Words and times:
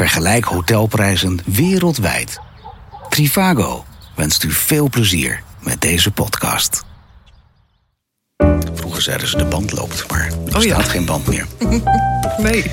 Vergelijk 0.00 0.44
hotelprijzen 0.44 1.38
wereldwijd. 1.44 2.40
Trivago 3.08 3.84
wenst 4.16 4.42
u 4.42 4.50
veel 4.50 4.88
plezier 4.88 5.42
met 5.58 5.80
deze 5.80 6.10
podcast. 6.10 6.84
Vroeger 8.74 9.02
zeiden 9.02 9.28
ze 9.28 9.36
de 9.36 9.44
band 9.44 9.72
loopt, 9.72 10.10
maar 10.10 10.30
er 10.46 10.56
Oh 10.56 10.62
ja. 10.62 10.74
staat 10.74 10.88
geen 10.88 11.04
band 11.04 11.26
meer. 11.26 11.46
Nee. 12.38 12.70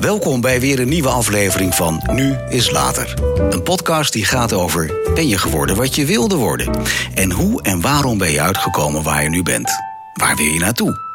Welkom 0.00 0.40
bij 0.40 0.60
weer 0.60 0.80
een 0.80 0.88
nieuwe 0.88 1.08
aflevering 1.08 1.74
van 1.74 2.02
Nu 2.12 2.36
is 2.48 2.70
Later. 2.70 3.14
Een 3.50 3.62
podcast 3.62 4.12
die 4.12 4.24
gaat 4.24 4.52
over 4.52 5.12
ben 5.14 5.28
je 5.28 5.38
geworden 5.38 5.76
wat 5.76 5.94
je 5.94 6.04
wilde 6.04 6.36
worden? 6.36 6.70
En 7.14 7.30
hoe 7.30 7.62
en 7.62 7.80
waarom 7.80 8.18
ben 8.18 8.30
je 8.30 8.40
uitgekomen 8.40 9.02
waar 9.02 9.22
je 9.22 9.28
nu 9.28 9.42
bent? 9.42 9.70
Waar 10.12 10.36
wil 10.36 10.46
je 10.46 10.58
naartoe? 10.58 11.09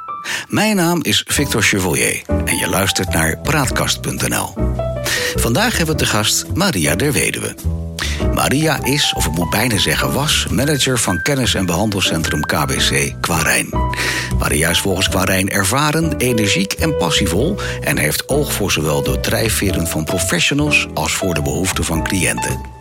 Mijn 0.47 0.75
naam 0.75 1.03
is 1.03 1.23
Victor 1.27 1.61
Chevalier 1.61 2.21
en 2.45 2.57
je 2.57 2.69
luistert 2.69 3.09
naar 3.09 3.37
Praatkast.nl. 3.37 4.53
Vandaag 5.35 5.77
hebben 5.77 5.95
we 5.95 6.01
te 6.01 6.09
gast 6.09 6.45
Maria 6.53 6.95
der 6.95 7.11
Weduwe. 7.11 7.55
Maria 8.33 8.83
is, 8.83 9.13
of 9.17 9.25
ik 9.25 9.31
moet 9.31 9.49
bijna 9.49 9.77
zeggen 9.77 10.13
was, 10.13 10.47
manager 10.51 10.99
van 10.99 11.21
kennis- 11.21 11.53
en 11.53 11.65
behandelcentrum 11.65 12.41
KBC 12.41 13.13
Quarijn. 13.21 13.69
Maria 14.39 14.69
is 14.69 14.79
volgens 14.79 15.09
Quarijn 15.09 15.49
ervaren, 15.49 16.17
energiek 16.17 16.73
en 16.73 16.97
passievol 16.97 17.55
en 17.81 17.97
heeft 17.97 18.29
oog 18.29 18.53
voor 18.53 18.71
zowel 18.71 19.03
de 19.03 19.19
drijfveren 19.19 19.87
van 19.87 20.03
professionals 20.03 20.87
als 20.93 21.13
voor 21.13 21.33
de 21.33 21.41
behoeften 21.41 21.83
van 21.83 22.03
cliënten. 22.03 22.74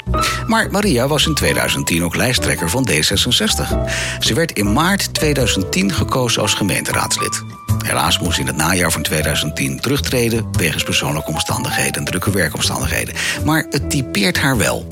Maar 0.46 0.70
Maria 0.70 1.08
was 1.08 1.26
in 1.26 1.34
2010 1.34 2.04
ook 2.04 2.16
lijsttrekker 2.16 2.70
van 2.70 2.88
D66. 2.90 3.78
Ze 4.18 4.34
werd 4.34 4.52
in 4.52 4.72
maart 4.72 5.14
2010 5.14 5.92
gekozen 5.92 6.42
als 6.42 6.54
gemeenteraadslid. 6.54 7.42
Helaas 7.84 8.18
moest 8.18 8.34
ze 8.34 8.40
in 8.40 8.46
het 8.46 8.56
najaar 8.56 8.92
van 8.92 9.02
2010 9.02 9.80
terugtreden 9.80 10.46
wegens 10.52 10.82
persoonlijke 10.82 11.30
omstandigheden 11.30 11.92
en 11.92 12.04
drukke 12.04 12.30
werkomstandigheden. 12.30 13.14
Maar 13.44 13.66
het 13.70 13.90
typeert 13.90 14.38
haar 14.38 14.56
wel. 14.56 14.86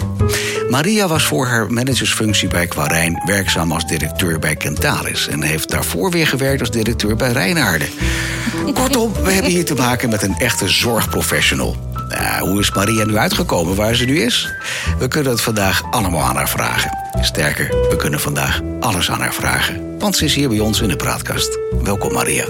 Maria 0.69 1.09
was 1.09 1.25
voor 1.25 1.47
haar 1.47 1.72
managersfunctie 1.72 2.48
bij 2.48 2.67
Quarijn 2.67 3.22
werkzaam 3.25 3.72
als 3.72 3.87
directeur 3.87 4.39
bij 4.39 4.56
Kentalis 4.56 5.28
en 5.28 5.42
heeft 5.42 5.70
daarvoor 5.70 6.11
weer 6.11 6.27
gewerkt 6.27 6.61
als 6.61 6.70
directeur 6.70 7.17
bij 7.17 7.33
Rijnaarden. 7.33 7.89
Kortom, 8.75 9.12
we 9.12 9.31
hebben 9.31 9.50
hier 9.50 9.65
te 9.65 9.75
maken 9.75 10.11
met 10.11 10.22
een 10.22 10.37
echte 10.39 10.69
zorgprofessional. 10.69 11.92
Nou, 12.23 12.48
hoe 12.48 12.61
is 12.61 12.70
Maria 12.70 13.05
nu 13.05 13.17
uitgekomen 13.17 13.75
waar 13.75 13.95
ze 13.95 14.05
nu 14.05 14.20
is? 14.20 14.53
We 14.98 15.09
kunnen 15.09 15.33
het 15.33 15.41
vandaag 15.41 15.83
allemaal 15.91 16.23
aan 16.23 16.37
haar 16.37 16.48
vragen. 16.48 16.98
Sterker, 17.20 17.69
we 17.69 17.97
kunnen 17.97 18.20
vandaag 18.20 18.61
alles 18.81 19.11
aan 19.11 19.20
haar 19.20 19.34
vragen. 19.34 19.98
Want 19.98 20.17
ze 20.17 20.25
is 20.25 20.34
hier 20.34 20.48
bij 20.48 20.59
ons 20.59 20.81
in 20.81 20.89
de 20.89 20.97
praatkast. 20.97 21.59
Welkom 21.83 22.12
Maria. 22.12 22.45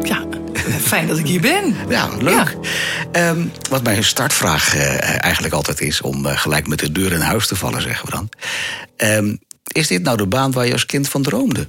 Ja, 0.00 0.24
fijn 0.92 1.06
dat 1.06 1.18
ik 1.18 1.26
hier 1.26 1.40
ben. 1.40 1.76
Ja, 1.88 2.08
leuk. 2.18 2.56
Ehm, 3.12 3.46
wat 3.70 3.82
mijn 3.82 4.04
startvraag 4.04 4.74
eh, 4.74 5.24
eigenlijk 5.24 5.54
altijd 5.54 5.80
is... 5.80 6.00
om 6.00 6.26
eh, 6.26 6.38
gelijk 6.38 6.66
met 6.66 6.78
de 6.78 6.92
deur 6.92 7.12
in 7.12 7.20
huis 7.20 7.46
te 7.46 7.56
vallen, 7.56 7.82
zeggen 7.82 8.04
we 8.04 8.10
dan. 8.10 8.28
Ehm, 8.96 9.36
is 9.72 9.86
dit 9.86 10.02
nou 10.02 10.16
de 10.16 10.26
baan 10.26 10.52
waar 10.52 10.66
je 10.66 10.72
als 10.72 10.86
kind 10.86 11.08
van 11.08 11.22
droomde? 11.22 11.68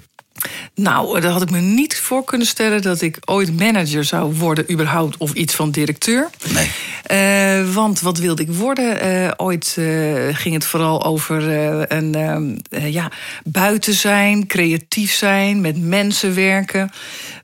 Nou, 0.75 1.22
daar 1.22 1.31
had 1.31 1.41
ik 1.41 1.50
me 1.50 1.59
niet 1.59 1.97
voor 2.00 2.23
kunnen 2.23 2.47
stellen 2.47 2.81
dat 2.81 3.02
ik 3.02 3.17
ooit 3.25 3.59
manager 3.59 4.03
zou 4.03 4.33
worden, 4.33 4.72
überhaupt, 4.72 5.17
of 5.17 5.33
iets 5.33 5.55
van 5.55 5.72
directeur. 5.72 6.30
Nee. 6.53 6.72
Eh, 7.03 7.73
want 7.73 8.02
wat 8.02 8.17
wilde 8.17 8.41
ik 8.41 8.52
worden? 8.52 8.99
Eh, 8.99 9.31
ooit 9.38 9.75
eh, 9.80 9.86
ging 10.31 10.53
het 10.53 10.66
vooral 10.66 11.03
over 11.03 11.49
een, 11.91 12.16
ehm, 12.16 12.58
eh, 12.69 12.94
ja, 12.94 13.11
buiten 13.44 13.94
zijn, 13.94 14.47
creatief 14.47 15.14
zijn, 15.14 15.61
met 15.61 15.81
mensen 15.81 16.36
werken. 16.36 16.92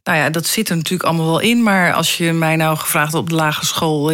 Nou 0.04 0.18
ja, 0.18 0.30
dat 0.30 0.46
zit 0.46 0.70
er 0.70 0.76
natuurlijk 0.76 1.10
allemaal 1.10 1.26
wel 1.26 1.40
in. 1.40 1.64
Maar 1.64 1.94
als 1.94 2.18
je 2.18 2.32
mij 2.32 2.56
nou 2.56 2.78
gevraagd 2.78 3.14
op 3.14 3.30
de 3.30 3.36
lagere 3.36 3.66
school: 3.66 4.12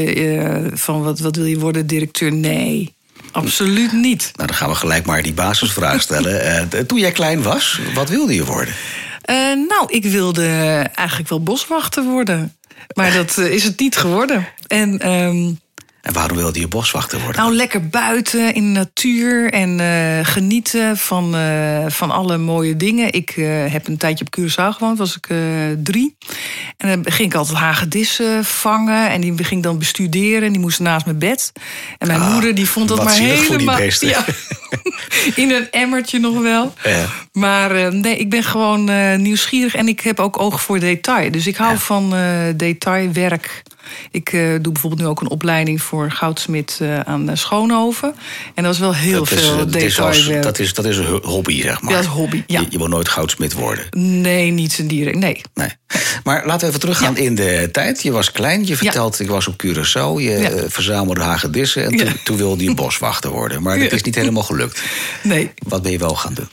van 0.73 1.03
wat, 1.03 1.19
wat 1.19 1.35
wil 1.35 1.45
je 1.45 1.59
worden, 1.59 1.87
directeur? 1.87 2.31
Nee, 2.31 2.93
absoluut 3.31 3.91
niet. 3.91 4.31
Nou, 4.35 4.47
dan 4.47 4.55
gaan 4.55 4.69
we 4.69 4.75
gelijk 4.75 5.05
maar 5.05 5.23
die 5.23 5.33
basisvraag 5.33 6.01
stellen. 6.01 6.37
Eh, 6.49 6.79
toen 6.79 6.99
jij 6.99 7.11
klein 7.11 7.41
was, 7.41 7.79
wat 7.93 8.09
wilde 8.09 8.33
je 8.33 8.45
worden? 8.45 8.73
Eh, 9.21 9.35
nou, 9.45 9.85
ik 9.87 10.05
wilde 10.05 10.47
eigenlijk 10.95 11.29
wel 11.29 11.43
boswachter 11.43 12.03
worden. 12.03 12.57
Maar 12.93 13.13
dat 13.13 13.37
eh, 13.37 13.53
is 13.53 13.63
het 13.63 13.79
niet 13.79 13.97
geworden. 13.97 14.47
En 14.67 14.99
ehm, 14.99 15.51
En 16.01 16.13
waarom 16.13 16.37
wilde 16.37 16.59
je 16.59 16.67
boswachter 16.67 17.19
worden? 17.19 17.41
nou, 17.41 17.55
lekker 17.55 17.87
buiten 17.87 18.53
in 18.53 18.73
de 18.73 18.79
natuur 18.79 19.53
en 19.53 19.79
eh, 19.79 20.25
genieten 20.25 20.97
van, 20.97 21.35
eh, 21.35 21.85
van 21.87 22.11
alle 22.11 22.37
mooie 22.37 22.77
dingen. 22.77 23.13
Ik 23.13 23.29
eh, 23.29 23.45
heb 23.71 23.87
een 23.87 23.97
tijdje 23.97 24.25
op 24.25 24.39
Curaçao 24.39 24.75
gewoond, 24.77 24.97
was 24.97 25.17
ik 25.17 25.27
drie. 25.83 26.17
En 26.77 26.87
dan 26.87 27.13
ging 27.13 27.29
ik 27.31 27.37
altijd 27.37 27.57
hagedissen 27.57 28.45
vangen. 28.45 29.09
En 29.09 29.21
die 29.21 29.43
ging 29.43 29.63
dan 29.63 29.77
bestuderen. 29.77 30.43
En 30.43 30.51
die 30.51 30.61
moesten 30.61 30.83
naast 30.83 31.05
mijn 31.05 31.17
bed. 31.17 31.51
En 31.97 32.07
mijn 32.07 32.19
Ah, 32.19 32.31
moeder 32.31 32.55
die 32.55 32.69
vond 32.69 32.87
dat 32.87 33.03
maar 33.03 33.13
zielig 33.13 33.45
voor 33.45 33.57
die 33.57 33.71
helemaal... 33.71 33.99
Ja, 33.99 34.25
in 35.43 35.51
een 35.51 35.71
emmertje 35.71 36.19
nog 36.19 36.41
wel. 36.41 36.73
Ja. 36.83 37.05
Maar 37.31 37.95
nee, 37.95 38.17
ik 38.17 38.29
ben 38.29 38.43
gewoon 38.43 38.83
nieuwsgierig 39.21 39.75
en 39.75 39.87
ik 39.87 39.99
heb 39.99 40.19
ook 40.19 40.39
oog 40.39 40.61
voor 40.61 40.79
detail. 40.79 41.31
Dus 41.31 41.47
ik 41.47 41.55
hou 41.55 41.77
van 41.77 42.15
eh, 42.15 42.21
detailwerk. 42.55 43.63
Ik 44.11 44.33
eh, 44.33 44.41
doe 44.61 44.71
bijvoorbeeld 44.73 45.01
nu 45.01 45.07
ook 45.07 45.21
een 45.21 45.29
opleiding 45.29 45.81
voor 45.81 46.11
goudsmid 46.11 46.77
eh, 46.81 46.99
aan 46.99 47.29
eh, 47.29 47.35
Schoonhoven. 47.35 48.15
En 48.55 48.63
dat 48.63 48.73
is 48.73 48.79
wel 48.79 48.95
heel 48.95 49.19
dat, 49.23 49.31
is, 49.31 49.39
veel 49.41 49.51
eh, 49.51 49.57
dat, 49.57 49.75
is 49.75 49.99
als- 49.99 50.29
dat, 50.41 50.59
is, 50.59 50.73
dat 50.73 50.85
is 50.85 50.97
een 50.97 51.19
hobby, 51.23 51.61
zeg 51.61 51.81
maar. 51.81 51.91
Ja, 51.91 51.97
dat 51.97 52.05
is 52.05 52.11
hobby, 52.15 52.43
ja. 52.47 52.59
Je, 52.59 52.65
je 52.69 52.77
wil 52.77 52.87
nooit 52.87 53.09
goudsmid 53.09 53.53
worden. 53.53 53.85
Nee, 54.21 54.51
niet 54.51 54.71
zijn 54.71 54.87
dieren. 54.87 55.19
Nee. 55.19 55.41
Nee. 55.53 55.69
Maar 56.23 56.45
laten 56.45 56.59
we 56.61 56.67
even 56.67 56.79
teruggaan 56.79 57.13
Ja. 57.15 57.21
in 57.21 57.35
de 57.35 57.69
tijd. 57.71 58.03
Je 58.03 58.11
was 58.11 58.31
klein, 58.31 58.65
je 58.65 58.75
vertelt, 58.75 59.19
ik 59.19 59.27
was 59.29 59.47
op 59.47 59.63
Curaçao. 59.65 60.13
Je 60.21 60.37
Ja. 60.39 60.69
verzamelde 60.69 61.21
hagedissen 61.21 61.83
en 61.83 61.89
toen, 61.97 62.05
Ja. 62.07 62.13
toen 62.23 62.37
wilde 62.37 62.63
je 62.63 62.73
boswachter 62.73 63.29
worden. 63.31 63.61
Maar 63.61 63.79
dat 63.79 63.89
Ja. 63.89 63.95
is 63.95 64.03
niet 64.03 64.15
helemaal 64.15 64.43
gelukt. 64.43 64.81
Nee. 65.23 65.51
Wat 65.67 65.81
ben 65.81 65.91
je 65.91 65.97
wel 65.97 66.15
gaan 66.15 66.33
doen? 66.33 66.47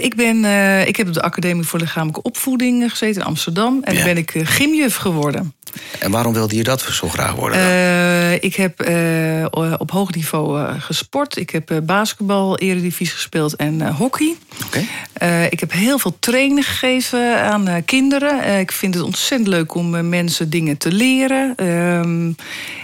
Ik, 0.00 0.14
ben, 0.16 0.44
ik 0.86 0.96
heb 0.96 1.06
op 1.06 1.14
de 1.14 1.22
Academie 1.22 1.64
voor 1.64 1.78
Lichamelijke 1.78 2.22
Opvoeding 2.22 2.90
gezeten 2.90 3.20
in 3.20 3.26
Amsterdam. 3.26 3.78
En 3.82 3.92
Ja. 3.92 4.04
dan 4.04 4.14
ben 4.14 4.16
ik 4.22 4.32
gymjuf 4.48 4.96
geworden. 4.96 5.54
En 5.98 6.10
waarom 6.10 6.32
wilde 6.32 6.53
je 6.56 6.62
dat 6.62 6.80
zo 6.80 7.08
graag 7.08 7.34
worden? 7.34 7.58
Eh, 7.58 8.32
ik 8.42 8.54
heb 8.54 8.80
eh, 8.80 9.44
op 9.78 9.90
hoog 9.90 10.14
niveau 10.14 10.60
eh, 10.60 10.74
gesport. 10.78 11.36
Ik 11.36 11.50
heb 11.50 11.80
basketbal, 11.82 12.58
eredivisie 12.58 13.14
gespeeld 13.14 13.56
en 13.56 13.94
hockey. 13.94 14.36
Oké. 14.66 14.84
Eh, 15.14 15.44
ik 15.44 15.60
heb 15.60 15.72
heel 15.72 15.98
veel 15.98 16.16
training 16.18 16.66
gegeven 16.66 17.42
aan 17.42 17.68
eh, 17.68 17.82
kinderen. 17.84 18.42
Eh, 18.42 18.60
ik 18.60 18.72
vind 18.72 18.94
het 18.94 19.02
ontzettend 19.02 19.48
leuk 19.48 19.74
om 19.74 20.08
mensen 20.08 20.50
dingen 20.50 20.76
te 20.76 20.92
leren. 20.92 21.52
Ehm, 21.56 22.32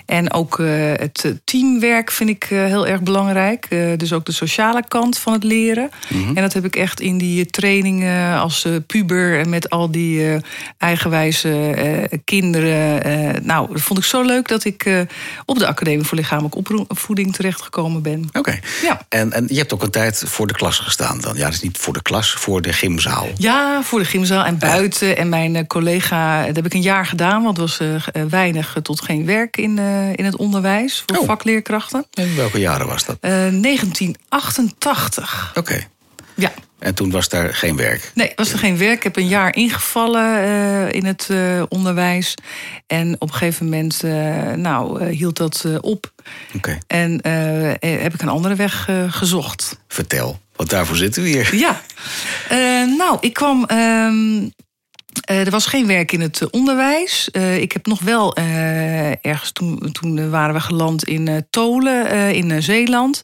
en 0.06 0.32
ook 0.32 0.58
het 0.96 1.34
teamwerk 1.44 2.10
vind 2.10 2.30
ik 2.30 2.44
heel 2.48 2.86
erg 2.86 3.02
belangrijk. 3.02 3.68
Dus 3.96 4.12
ook 4.12 4.24
de 4.24 4.32
sociale 4.32 4.84
kant 4.88 5.18
van 5.18 5.32
het 5.32 5.44
leren. 5.44 5.90
En 6.08 6.34
dat 6.34 6.52
heb 6.52 6.64
ik 6.64 6.76
echt 6.76 7.00
in 7.00 7.18
die 7.18 7.46
trainingen 7.46 8.38
als 8.38 8.66
puber... 8.86 9.38
en 9.38 9.48
met 9.48 9.70
al 9.70 9.90
die 9.90 10.40
eigenwijze 10.78 12.08
kinderen. 12.24 13.02
nou, 13.46 13.72
dat 13.72 13.80
vond 13.80 13.98
ik 13.98 14.04
zo 14.04 14.22
leuk 14.22 14.48
dat 14.48 14.64
ik 14.64 15.06
op 15.44 15.58
de 15.58 15.66
Academie 15.66 16.04
voor 16.04 16.16
Lichamelijke 16.16 16.84
Opvoeding 16.88 17.34
terechtgekomen 17.34 18.02
ben. 18.02 18.28
Oké. 18.32 18.58
Ja. 18.82 19.00
En, 19.08 19.32
en 19.32 19.44
je 19.48 19.58
hebt 19.58 19.72
ook 19.72 19.82
een 19.82 19.90
tijd 19.90 20.22
voor 20.26 20.46
de 20.46 20.54
klas 20.54 20.78
gestaan 20.78 21.20
dan? 21.20 21.36
Ja, 21.36 21.44
dat 21.44 21.52
is 21.52 21.62
niet 21.62 21.78
voor 21.78 21.92
de 21.92 22.02
klas, 22.02 22.19
voor 22.28 22.62
de 22.62 22.72
gymzaal. 22.72 23.26
Ja, 23.36 23.82
voor 23.82 23.98
de 23.98 24.04
gymzaal 24.04 24.44
en 24.44 24.58
buiten. 24.58 25.16
En 25.16 25.28
mijn 25.28 25.56
eh, 25.56 25.66
collega, 25.66 26.46
dat 26.46 26.56
heb 26.56 26.66
ik 26.66 26.74
een 26.74 26.82
jaar 26.82 27.06
gedaan, 27.06 27.42
want 27.42 27.56
er 27.56 27.62
was 27.62 27.78
eh, 27.80 27.94
eh, 27.94 28.02
weinig 28.28 28.76
tot 28.82 29.02
geen 29.02 29.26
werk 29.26 29.56
in, 29.56 29.78
in 30.14 30.24
het 30.24 30.36
onderwijs 30.36 31.02
voor 31.06 31.18
Oh. 31.18 31.26
vakleerkrachten. 31.26 32.06
In 32.14 32.36
welke 32.36 32.58
jaren 32.58 32.86
was 32.86 33.04
dat? 33.04 33.16
Eh 33.20 33.30
1988. 33.30 35.50
Oké. 35.54 35.86
Ja. 36.34 36.52
En 36.80 36.94
toen 36.94 37.10
was 37.10 37.28
daar 37.28 37.54
geen 37.54 37.76
werk. 37.76 38.10
Nee, 38.14 38.32
was 38.36 38.52
er 38.52 38.58
geen 38.58 38.78
werk. 38.78 38.96
Ik 38.96 39.02
heb 39.02 39.16
een 39.16 39.28
jaar 39.28 39.54
ingevallen 39.56 40.42
eh, 40.42 40.92
in 40.92 41.04
het 41.04 41.28
eh, 41.30 41.62
onderwijs. 41.68 42.34
En 42.86 43.14
op 43.18 43.28
een 43.28 43.34
gegeven 43.34 43.64
moment 43.64 44.02
uh, 44.04 44.52
nou, 44.52 45.04
hield 45.04 45.36
dat 45.36 45.66
op. 45.80 46.12
Oké. 46.54 46.78
En 46.86 47.20
heb 47.80 48.14
ik 48.14 48.22
een 48.22 48.28
andere 48.28 48.54
weg 48.54 48.88
gezocht. 49.08 49.80
Vertel, 49.88 50.40
want 50.56 50.70
daarvoor 50.70 50.96
zitten 50.96 51.22
we 51.22 51.28
hier. 51.28 51.56
Ja. 51.56 51.80
Nou, 52.96 53.16
ik 53.20 53.32
kwam. 53.32 53.66
Uh, 55.30 55.44
er 55.44 55.50
was 55.50 55.66
geen 55.66 55.86
werk 55.86 56.12
in 56.12 56.20
het 56.20 56.50
onderwijs. 56.50 57.28
Uh, 57.32 57.56
ik 57.56 57.72
heb 57.72 57.86
nog 57.86 58.00
wel 58.00 58.38
uh, 58.38 59.24
ergens 59.24 59.52
toen, 59.52 59.92
toen 59.92 60.30
waren 60.30 60.54
we 60.54 60.60
geland 60.60 61.04
in 61.04 61.46
Tolen 61.50 62.34
in 62.34 62.62
Zeeland. 62.62 63.20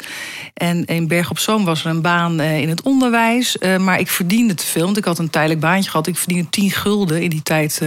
En 0.54 0.84
in 0.84 1.08
Berg 1.08 1.30
op 1.30 1.38
Zoom 1.38 1.64
was 1.64 1.84
er 1.84 1.90
een 1.90 2.02
baan 2.02 2.40
in 2.40 2.68
het 2.68 2.82
onderwijs. 2.82 3.56
maar 3.80 3.98
ik 4.00 4.08
verdiende 4.08 4.54
te 4.54 4.66
veel, 4.66 4.84
want 4.84 4.96
ik 4.96 5.04
had 5.04 5.18
een 5.18 5.30
tijdelijk 5.30 5.60
baantje 5.60 5.90
gehad. 5.90 6.06
Ik 6.06 6.16
verdiende 6.16 6.48
10 6.50 6.70
gulden. 6.70 7.22
In 7.22 7.30
die 7.30 7.42
tijd 7.42 7.80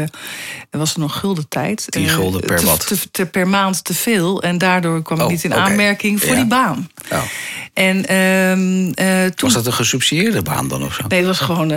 was 0.70 0.94
er 0.94 1.00
nog 1.00 1.20
gulden 1.20 1.48
tijd. 1.48 1.86
10 1.90 2.08
gulden 2.10 2.42
per 2.42 2.62
wat? 2.62 2.88
Te, 2.88 3.12
te, 3.12 3.26
per 3.26 3.48
maand 3.48 3.84
te 3.84 3.94
veel. 3.94 4.42
En 4.42 4.58
daardoor 4.58 5.02
kwam 5.02 5.18
ik 5.18 5.24
Oh, 5.24 5.30
niet 5.30 5.44
in 5.44 5.54
aanmerking 5.54 6.20
voor 6.20 6.30
Ja. 6.30 6.36
die 6.36 6.46
baan. 6.46 6.90
Oh. 7.12 7.22
En 7.74 8.16
um, 8.16 8.94
toen 9.36 9.50
Was 9.50 9.54
dat 9.54 9.66
een 9.66 9.74
gesubsidieerde 9.74 10.42
baan 10.42 10.68
dan 10.68 10.84
of 10.84 10.94
zo? 10.94 11.04
Nee, 11.08 11.20
het 11.20 11.28
was 11.28 11.40
gewoon 11.40 11.74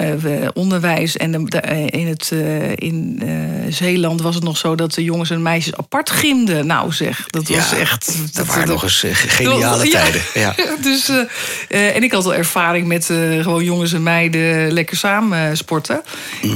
onderwijs. 0.54 1.16
En 1.16 1.32
de, 1.32 1.44
de, 1.44 1.60
in 1.90 2.06
het 2.06 2.21
het, 2.28 2.40
uh, 2.40 2.70
in 2.74 3.20
uh, 3.24 3.30
Zeeland 3.72 4.20
was 4.20 4.34
het 4.34 4.44
nog 4.44 4.56
zo 4.56 4.74
dat 4.74 4.94
de 4.94 5.04
jongens 5.04 5.30
en 5.30 5.42
meisjes 5.42 5.76
apart 5.76 6.10
gimden. 6.10 6.66
Nou 6.66 6.92
zeg, 6.92 7.26
dat 7.26 7.48
was 7.48 7.72
echt... 7.74 8.06
Dat 8.06 8.34
dat 8.34 8.46
waren 8.46 8.68
nog 8.68 8.82
eens 8.82 9.02
eh, 9.04 9.10
geniale 9.14 9.84
Ja. 9.84 9.90
tijden. 9.90 10.22
Ja. 10.34 10.54
dus, 10.82 11.08
eh, 11.08 11.18
eh, 11.68 11.96
en 11.96 12.02
ik 12.02 12.12
had 12.12 12.24
al 12.24 12.34
ervaring 12.34 12.86
met 12.86 13.10
eh, 13.10 13.18
gewoon 13.42 13.64
jongens 13.64 13.92
en 13.92 14.02
meiden 14.02 14.72
lekker 14.72 14.96
samen 14.96 15.48
eh, 15.48 15.54
sporten. 15.56 16.02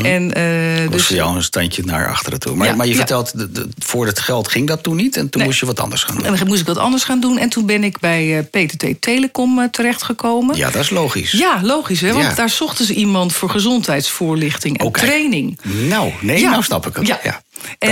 En, 0.03 0.35
eh, 0.35 0.83
was 0.85 0.91
dus, 0.93 1.07
voor 1.07 1.17
jou 1.17 1.37
een 1.37 1.43
standje 1.43 1.83
naar 1.85 2.09
achteren 2.09 2.41
toe. 2.41 2.57
Maar, 2.57 2.77
maar 2.77 2.87
je 2.87 2.95
vertelt, 2.95 3.33
voor 3.79 4.07
het 4.07 4.19
geld 4.19 4.49
ging 4.49 4.67
dat 4.67 4.83
toen 4.83 4.97
niet. 4.97 5.17
En 5.17 5.23
toen 5.31 5.41
Nee. 5.41 5.47
moest 5.51 5.61
je 5.61 5.67
wat 5.67 5.81
anders 5.81 6.03
gaan 6.03 6.15
doen. 6.17 6.25
en 6.25 6.37
dan 6.37 6.47
moest 6.47 6.61
ik 6.61 6.67
wat 6.67 6.79
anders 6.79 7.05
gaan 7.05 7.21
doen. 7.21 7.39
En 7.39 7.49
toen 7.49 7.67
ben 7.67 7.85
ik 7.85 7.99
bij 8.01 8.39
eh, 8.39 8.45
PTT 8.65 9.01
Telecom 9.01 9.59
eh, 9.59 9.69
terechtgekomen. 9.69 10.57
Ja, 10.57 10.71
dat 10.71 10.83
is 10.83 10.91
logisch. 10.91 11.33
Ja, 11.33 11.59
logisch 11.63 12.01
hè, 12.01 12.13
want 12.13 12.37
daar 12.37 12.51
zochten 12.51 12.85
ze 12.85 12.95
iemand 12.95 13.33
voor 13.33 13.51
gezondheidsvoorlichting 13.51 14.79
en 14.79 14.87
Oké. 14.87 15.01
training. 15.01 15.56
Nou, 15.63 16.13
nee, 16.21 16.41
Ja. 16.41 16.51
nou 16.51 16.63
snap 16.63 16.87
ik 16.87 16.97
het. 16.97 17.07
Ja. 17.07 17.21
Ja. 17.23 17.43
En 17.79 17.89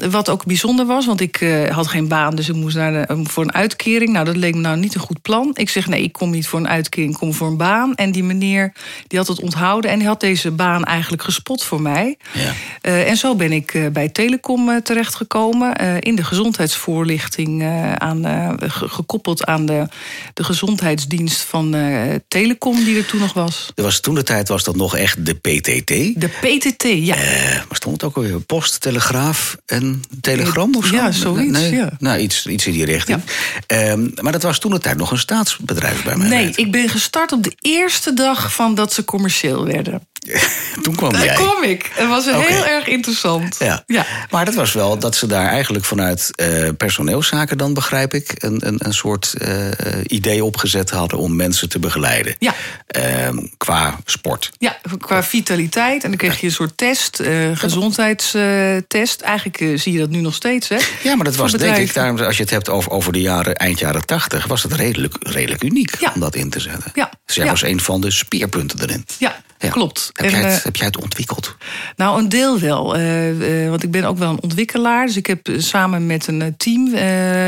ehm, 0.00 0.10
wat 0.10 0.28
ook 0.28 0.44
bijzonder 0.44 0.86
was, 0.86 1.06
want 1.06 1.20
ik 1.20 1.40
eh, 1.40 1.70
had 1.70 1.86
geen 1.86 2.08
baan, 2.08 2.36
dus 2.36 2.48
ik 2.48 2.54
moest 2.54 2.76
naar 2.76 2.92
de, 3.06 3.20
voor 3.24 3.42
een 3.44 3.54
uitkering. 3.54 4.12
Nou, 4.12 4.24
dat 4.24 4.36
leek 4.36 4.54
me 4.54 4.60
nou 4.60 4.76
niet 4.76 4.94
een 4.94 5.00
goed 5.00 5.22
plan. 5.22 5.50
Ik 5.54 5.68
zeg 5.70 5.86
nee, 5.86 6.02
ik 6.02 6.12
kom 6.12 6.30
niet 6.30 6.46
voor 6.46 6.58
een 6.60 6.68
uitkering, 6.68 7.12
ik 7.12 7.18
kom 7.18 7.34
voor 7.34 7.46
een 7.48 7.56
baan. 7.56 7.94
En 7.94 8.12
die 8.12 8.24
meneer 8.24 8.72
die 9.06 9.18
had 9.18 9.28
het 9.28 9.40
onthouden 9.40 9.90
en 9.90 9.98
die 9.98 10.06
had 10.08 10.20
deze 10.20 10.50
baan 10.50 10.84
eigenlijk 10.84 11.22
gespot 11.22 11.64
voor 11.64 11.80
mij. 11.82 12.16
Ja. 12.32 12.52
Eh, 12.80 13.08
en 13.08 13.16
zo 13.16 13.34
ben 13.34 13.52
ik 13.52 13.74
eh, 13.74 13.86
bij 13.92 14.08
Telecom 14.08 14.68
eh, 14.68 14.76
terechtgekomen. 14.76 15.76
eh, 15.76 15.96
in 16.00 16.14
de 16.16 16.24
gezondheidsvoorlichting 16.24 17.62
eh, 17.62 17.92
aan, 17.92 18.24
eh, 18.24 18.50
ge- 18.58 18.88
gekoppeld 18.88 19.44
aan 19.44 19.66
de, 19.66 19.86
de 20.34 20.44
gezondheidsdienst 20.44 21.40
van 21.40 21.74
eh, 21.74 22.14
Telecom 22.28 22.84
die 22.84 22.96
er 22.98 23.06
toen 23.06 23.20
nog 23.20 23.32
was. 23.32 23.72
Er 23.74 23.82
was, 23.82 24.00
toen 24.00 24.14
de 24.14 24.22
tijd 24.22 24.48
was 24.48 24.64
dat 24.64 24.76
nog 24.76 24.96
echt 24.96 25.26
de 25.26 25.34
PTT. 25.34 26.20
De 26.20 26.28
PTT, 26.40 26.82
ja. 26.82 27.14
Eh, 27.16 27.54
maar 27.54 27.66
stond 27.76 27.94
het 28.00 28.04
ook 28.04 28.16
alweer? 28.16 28.40
Post, 28.46 28.80
telegraaf 28.80 29.56
en 29.66 30.02
telegram 30.20 30.74
of 30.74 30.86
zo? 30.86 30.94
Ja, 30.94 31.10
zoiets, 31.12 31.68
ja. 31.68 31.92
Nou, 31.98 32.18
iets, 32.18 32.46
iets 32.46 32.66
in 32.66 32.72
die 32.72 32.84
richting. 32.84 33.20
Ehm, 33.66 34.08
maar 34.20 34.32
dat 34.32 34.42
was 34.42 34.58
toen 34.58 34.70
de 34.70 34.78
tijd 34.78 34.96
nog 34.96 35.10
een 35.10 35.18
staatsbedrijf 35.18 36.04
bij 36.04 36.16
mij. 36.16 36.28
Nee, 36.28 36.52
ik 36.54 36.72
ben 36.72 36.88
gestart 36.88 37.32
op 37.32 37.42
de 37.42 37.52
eerste 37.60 38.12
dag 38.12 38.54
van 38.54 38.74
dat 38.74 38.92
ze 38.92 39.04
commercieel 39.04 39.66
werden. 39.66 40.08
Toen 40.82 40.94
kwam 40.94 41.12
Daar 41.12 41.24
jij. 41.24 41.34
kwam 41.34 41.62
ik. 41.62 41.90
Het 41.94 42.08
was 42.08 42.24
heel 42.24 42.64
erg 42.66 42.86
interessant. 42.86 43.56
Ja. 43.58 43.82
ja. 43.86 44.06
maar 44.30 44.44
dat 44.44 44.54
was 44.54 44.72
wel 44.72 44.98
dat 44.98 45.16
ze 45.16 45.26
daar 45.26 45.46
eigenlijk 45.48 45.84
vanuit 45.84 46.30
eh, 46.34 46.68
personeelszaken 46.76 47.58
dan, 47.58 47.74
begrijp 47.74 48.14
ik... 48.14 48.32
een, 48.36 48.66
een, 48.66 48.76
een 48.78 48.94
soort 48.94 49.34
eh, 49.38 49.68
idee 50.06 50.44
opgezet 50.44 50.90
hadden 50.90 51.18
om 51.18 51.36
mensen 51.36 51.68
te 51.68 51.78
begeleiden. 51.78 52.36
Ja. 52.38 52.54
Ehm, 52.86 53.38
qua 53.56 53.98
sport. 54.04 54.50
Ja, 54.58 54.76
qua 54.98 55.22
vitaliteit. 55.22 56.02
En 56.04 56.08
dan 56.08 56.18
kreeg 56.18 56.40
je 56.40 56.46
een 56.46 56.52
soort 56.52 56.76
test, 56.76 57.22
gezondheidstest. 57.54 59.20
Eigenlijk 59.20 59.80
zie 59.80 59.92
je 59.92 59.98
dat 59.98 60.08
nu 60.10 60.20
nog 60.20 60.34
steeds, 60.34 60.68
hè? 60.68 60.76
Ja, 61.02 61.14
maar 61.14 61.24
dat 61.24 61.36
was 61.36 61.52
denk 61.52 61.76
ik, 61.76 61.94
daarom, 61.94 62.18
als 62.18 62.36
je 62.36 62.42
het 62.42 62.52
hebt 62.52 62.68
over, 62.68 62.90
over 62.90 63.12
de 63.12 63.20
jaren, 63.20 63.54
eind 63.54 63.78
jaren 63.78 64.06
tachtig... 64.06 64.46
was 64.46 64.62
het 64.62 64.72
redelijk, 64.72 65.14
redelijk 65.20 65.62
uniek 65.62 65.96
Ja. 66.00 66.12
om 66.14 66.20
dat 66.20 66.34
in 66.34 66.50
te 66.50 66.60
zetten. 66.60 66.90
Ja. 66.94 67.10
Dus 67.26 67.34
jij 67.34 67.44
Ja. 67.44 67.50
was 67.50 67.62
een 67.62 67.80
van 67.80 68.00
de 68.00 68.10
speerpunten 68.10 68.80
erin. 68.82 69.04
Ja, 69.18 69.42
Ja. 69.58 69.68
klopt. 69.70 70.10
Heb, 70.14 70.26
En, 70.26 70.30
jij 70.32 70.42
het, 70.50 70.58
eh, 70.58 70.64
heb 70.64 70.76
jij 70.76 70.86
het 70.86 71.02
ontwikkeld? 71.02 71.56
Nou, 71.96 72.18
een 72.18 72.28
deel 72.28 72.58
wel. 72.60 72.94
Eh, 72.96 73.62
eh, 73.64 73.70
want 73.70 73.82
ik 73.82 73.90
ben 73.90 74.04
ook 74.04 74.18
wel 74.18 74.30
een 74.30 74.42
ontwikkelaar. 74.42 75.06
Dus 75.06 75.16
ik 75.16 75.26
heb 75.26 75.48
samen 75.56 76.06
met 76.06 76.26
een 76.26 76.54
team... 76.56 76.94
eh, 76.94 77.00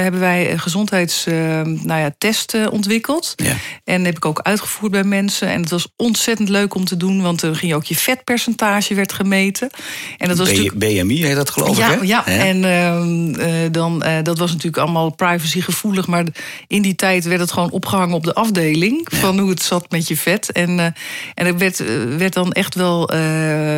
hebben 0.03 0.21
wij 0.21 0.53
een 0.53 0.59
gezondheids, 0.61 1.27
eh, 1.27 1.35
nou 1.63 2.01
ja, 2.01 2.15
testen 2.19 2.71
ontwikkeld. 2.71 3.33
Ja. 3.37 3.55
En 3.85 4.05
heb 4.05 4.17
ik 4.17 4.25
ook 4.25 4.41
uitgevoerd 4.41 4.93
bij 4.93 5.05
mensen. 5.05 5.49
En 5.49 5.61
het 5.61 5.71
was 5.71 5.89
ontzettend 5.97 6.49
leuk 6.49 6.75
om 6.75 6.85
te 6.85 6.97
doen. 6.97 7.23
Want 7.23 7.41
dan 7.41 7.57
ging 7.57 7.71
je 7.71 7.77
ook 7.77 7.85
je 7.85 7.97
vetpercentage 7.97 8.95
werd 8.95 9.13
gemeten. 9.13 9.71
En 10.19 10.29
dat 10.29 10.39
was 10.39 10.49
B- 10.49 10.51
natuurlijk... 10.51 10.79
BMI 10.79 11.25
heet 11.25 11.37
dat 11.37 11.51
geloof 11.51 11.77
ja, 11.77 11.93
ik, 11.93 11.99
hè? 12.01 12.05
ja. 12.07 12.23
Hè? 12.25 12.39
en 12.45 12.65
ehm, 12.65 13.35
eh, 13.41 13.73
dan, 13.73 14.05
dat 14.23 14.39
was 14.39 14.51
natuurlijk 14.51 14.83
allemaal 14.83 15.11
privacygevoelig. 15.11 16.07
Maar 16.07 16.25
in 16.67 16.83
die 16.83 16.95
tijd 16.95 17.25
werd 17.25 17.41
het 17.41 17.53
gewoon 17.53 17.71
opgehangen 17.71 18.15
op 18.15 18.25
de 18.25 18.35
afdeling. 18.35 19.09
Van 19.13 19.39
hoe 19.39 19.51
het 19.51 19.63
zat 19.63 19.91
met 19.91 20.09
je 20.09 20.17
vet. 20.17 20.53
En, 20.53 20.79
en 21.35 21.47
er 21.47 21.59
werd, 21.59 21.83
werd 22.17 22.33
dan 22.33 22.53
echt 22.57 22.75
wel... 22.75 23.09
eh, 23.11 23.19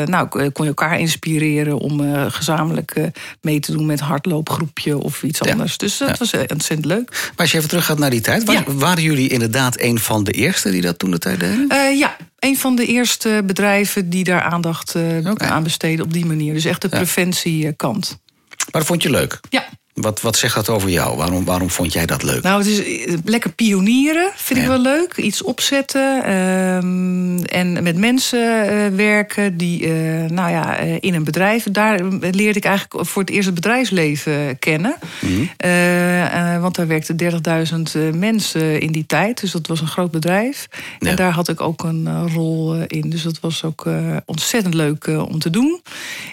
nou, 0.06 0.28
kon 0.28 0.64
je 0.64 0.66
elkaar 0.69 0.98
inspireren 1.00 1.78
om 1.78 2.00
eh, 2.14 2.25
gezamenlijk 2.28 2.90
eh, 2.90 3.04
mee 3.40 3.60
te 3.60 3.72
doen 3.72 3.86
met 3.86 4.00
hardloopgroepje 4.00 4.98
of 4.98 5.22
iets 5.22 5.40
Ja. 5.44 5.50
anders. 5.52 5.76
Dus 5.76 5.96
dat 5.98 6.08
Ja. 6.08 6.14
was 6.19 6.32
ontzettend 6.32 6.84
leuk. 6.84 7.10
Maar 7.10 7.32
als 7.36 7.50
je 7.50 7.56
even 7.56 7.69
terug 7.69 7.84
gaat 7.84 7.98
naar 7.98 8.10
die 8.10 8.20
tijd... 8.20 8.52
Ja. 8.52 8.62
waren 8.66 9.02
jullie 9.02 9.28
inderdaad 9.28 9.80
een 9.80 9.98
van 9.98 10.25
de 10.25 10.32
eerste 10.32 10.70
die 10.70 10.80
dat 10.82 10.98
toen 10.98 11.10
de 11.10 11.19
tijd 11.19 11.40
deden? 11.40 11.96
Ja, 11.96 12.16
een 12.38 12.58
van 12.58 12.76
de 12.76 12.86
eerste 12.86 13.42
bedrijven 13.46 14.10
die 14.10 14.25
daar 14.25 14.42
aandacht 14.42 14.94
aan 15.36 15.62
besteden 15.62 16.04
op 16.04 16.12
die 16.12 16.26
manier. 16.26 16.54
Dus 16.54 16.64
echt 16.64 16.82
de 16.82 16.88
preventiekant. 16.88 18.19
Maar 18.48 18.80
dat 18.80 18.84
vond 18.86 19.02
je 19.02 19.10
leuk? 19.10 19.40
Ja. 19.50 19.64
Wat, 20.00 20.20
wat 20.20 20.36
zegt 20.36 20.54
dat 20.54 20.68
over 20.68 20.88
jou? 20.88 21.16
Waarom, 21.16 21.44
waarom 21.44 21.70
vond 21.70 21.92
jij 21.92 22.06
dat 22.06 22.22
leuk? 22.22 22.42
Nou, 22.42 22.58
het 22.58 22.66
is 22.66 22.84
eh, 22.84 23.14
lekker 23.24 23.50
pionieren, 23.52 24.30
vind 24.34 24.58
ik 24.58 24.66
wel 24.66 24.80
leuk. 24.80 25.16
Iets 25.16 25.42
opzetten 25.42 26.24
ehm, 26.24 27.44
en 27.44 27.82
met 27.82 27.96
mensen 27.96 28.68
eh, 28.68 28.96
werken 28.96 29.56
die, 29.56 29.84
eh, 29.84 30.30
nou 30.30 30.50
ja, 30.50 30.76
in 30.76 31.14
een 31.14 31.24
bedrijf. 31.24 31.66
Daar 31.72 32.02
leerde 32.20 32.58
ik 32.58 32.64
eigenlijk 32.64 33.06
voor 33.08 33.22
het 33.22 33.30
eerst 33.30 33.46
het 33.46 33.54
bedrijfsleven 33.54 34.58
kennen. 34.58 34.94
Mhm. 35.20 36.60
Want 36.60 36.74
daar 36.74 36.86
werkten 36.86 37.16
30.000 37.16 37.94
eh, 37.94 38.02
mensen 38.12 38.80
in 38.80 38.92
die 38.92 39.06
tijd, 39.06 39.40
dus 39.40 39.52
dat 39.52 39.66
was 39.66 39.80
een 39.80 39.86
groot 39.86 40.10
bedrijf. 40.10 40.68
Ja. 40.98 41.08
En 41.10 41.16
daar 41.16 41.32
had 41.32 41.48
ik 41.48 41.60
ook 41.60 41.82
een 41.82 42.32
rol 42.32 42.74
in, 42.86 43.10
dus 43.10 43.22
dat 43.22 43.40
was 43.40 43.64
ook 43.64 43.86
ontzettend 44.24 44.74
leuk 44.74 45.06
om 45.06 45.38
te 45.38 45.50
doen. 45.50 45.82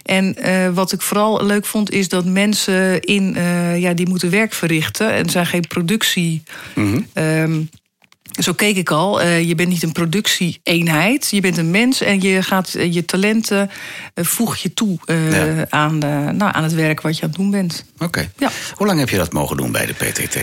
En 0.03 0.35
wat 0.73 0.91
ik 0.91 1.01
vooral 1.01 1.45
leuk 1.45 1.65
vond, 1.65 1.91
is 1.91 2.09
dat 2.09 2.25
mensen 2.25 3.01
in, 3.01 3.35
eh, 3.55 3.79
ja, 3.81 3.93
die 3.93 4.07
moeten 4.07 4.29
werk 4.29 4.53
verrichten. 4.53 5.11
En 5.13 5.29
zijn 5.29 5.45
geen 5.45 5.67
productie. 5.67 6.43
Mhm. 6.75 7.01
ehm, 7.13 7.61
zo 8.39 8.53
keek 8.53 8.75
ik 8.75 8.91
al. 8.91 9.21
eh, 9.21 9.47
je 9.47 9.55
bent 9.55 9.69
niet 9.69 9.83
een 9.83 9.91
productieeenheid. 9.91 11.27
Je 11.31 11.41
bent 11.41 11.57
een 11.57 11.71
mens 11.71 12.01
en 12.01 12.21
je 12.21 12.43
gaat 12.43 12.73
eh, 12.73 12.93
je 12.93 13.05
talenten 13.05 13.69
voeg 14.15 14.55
je 14.55 14.73
toe 14.73 14.97
Ja. 15.05 15.65
aan, 15.69 15.97
nou, 15.97 16.39
aan 16.53 16.63
het 16.63 16.73
werk 16.73 17.01
wat 17.01 17.15
je 17.17 17.21
aan 17.23 17.29
het 17.29 17.37
doen 17.37 17.51
bent. 17.51 17.85
Oké. 17.97 18.31
Ja. 18.37 18.51
Hoe 18.73 18.87
lang 18.87 18.99
heb 18.99 19.09
je 19.09 19.17
dat 19.17 19.33
mogen 19.33 19.57
doen 19.57 19.71
bij 19.71 19.85
de 19.85 19.93
PTT? 19.93 20.37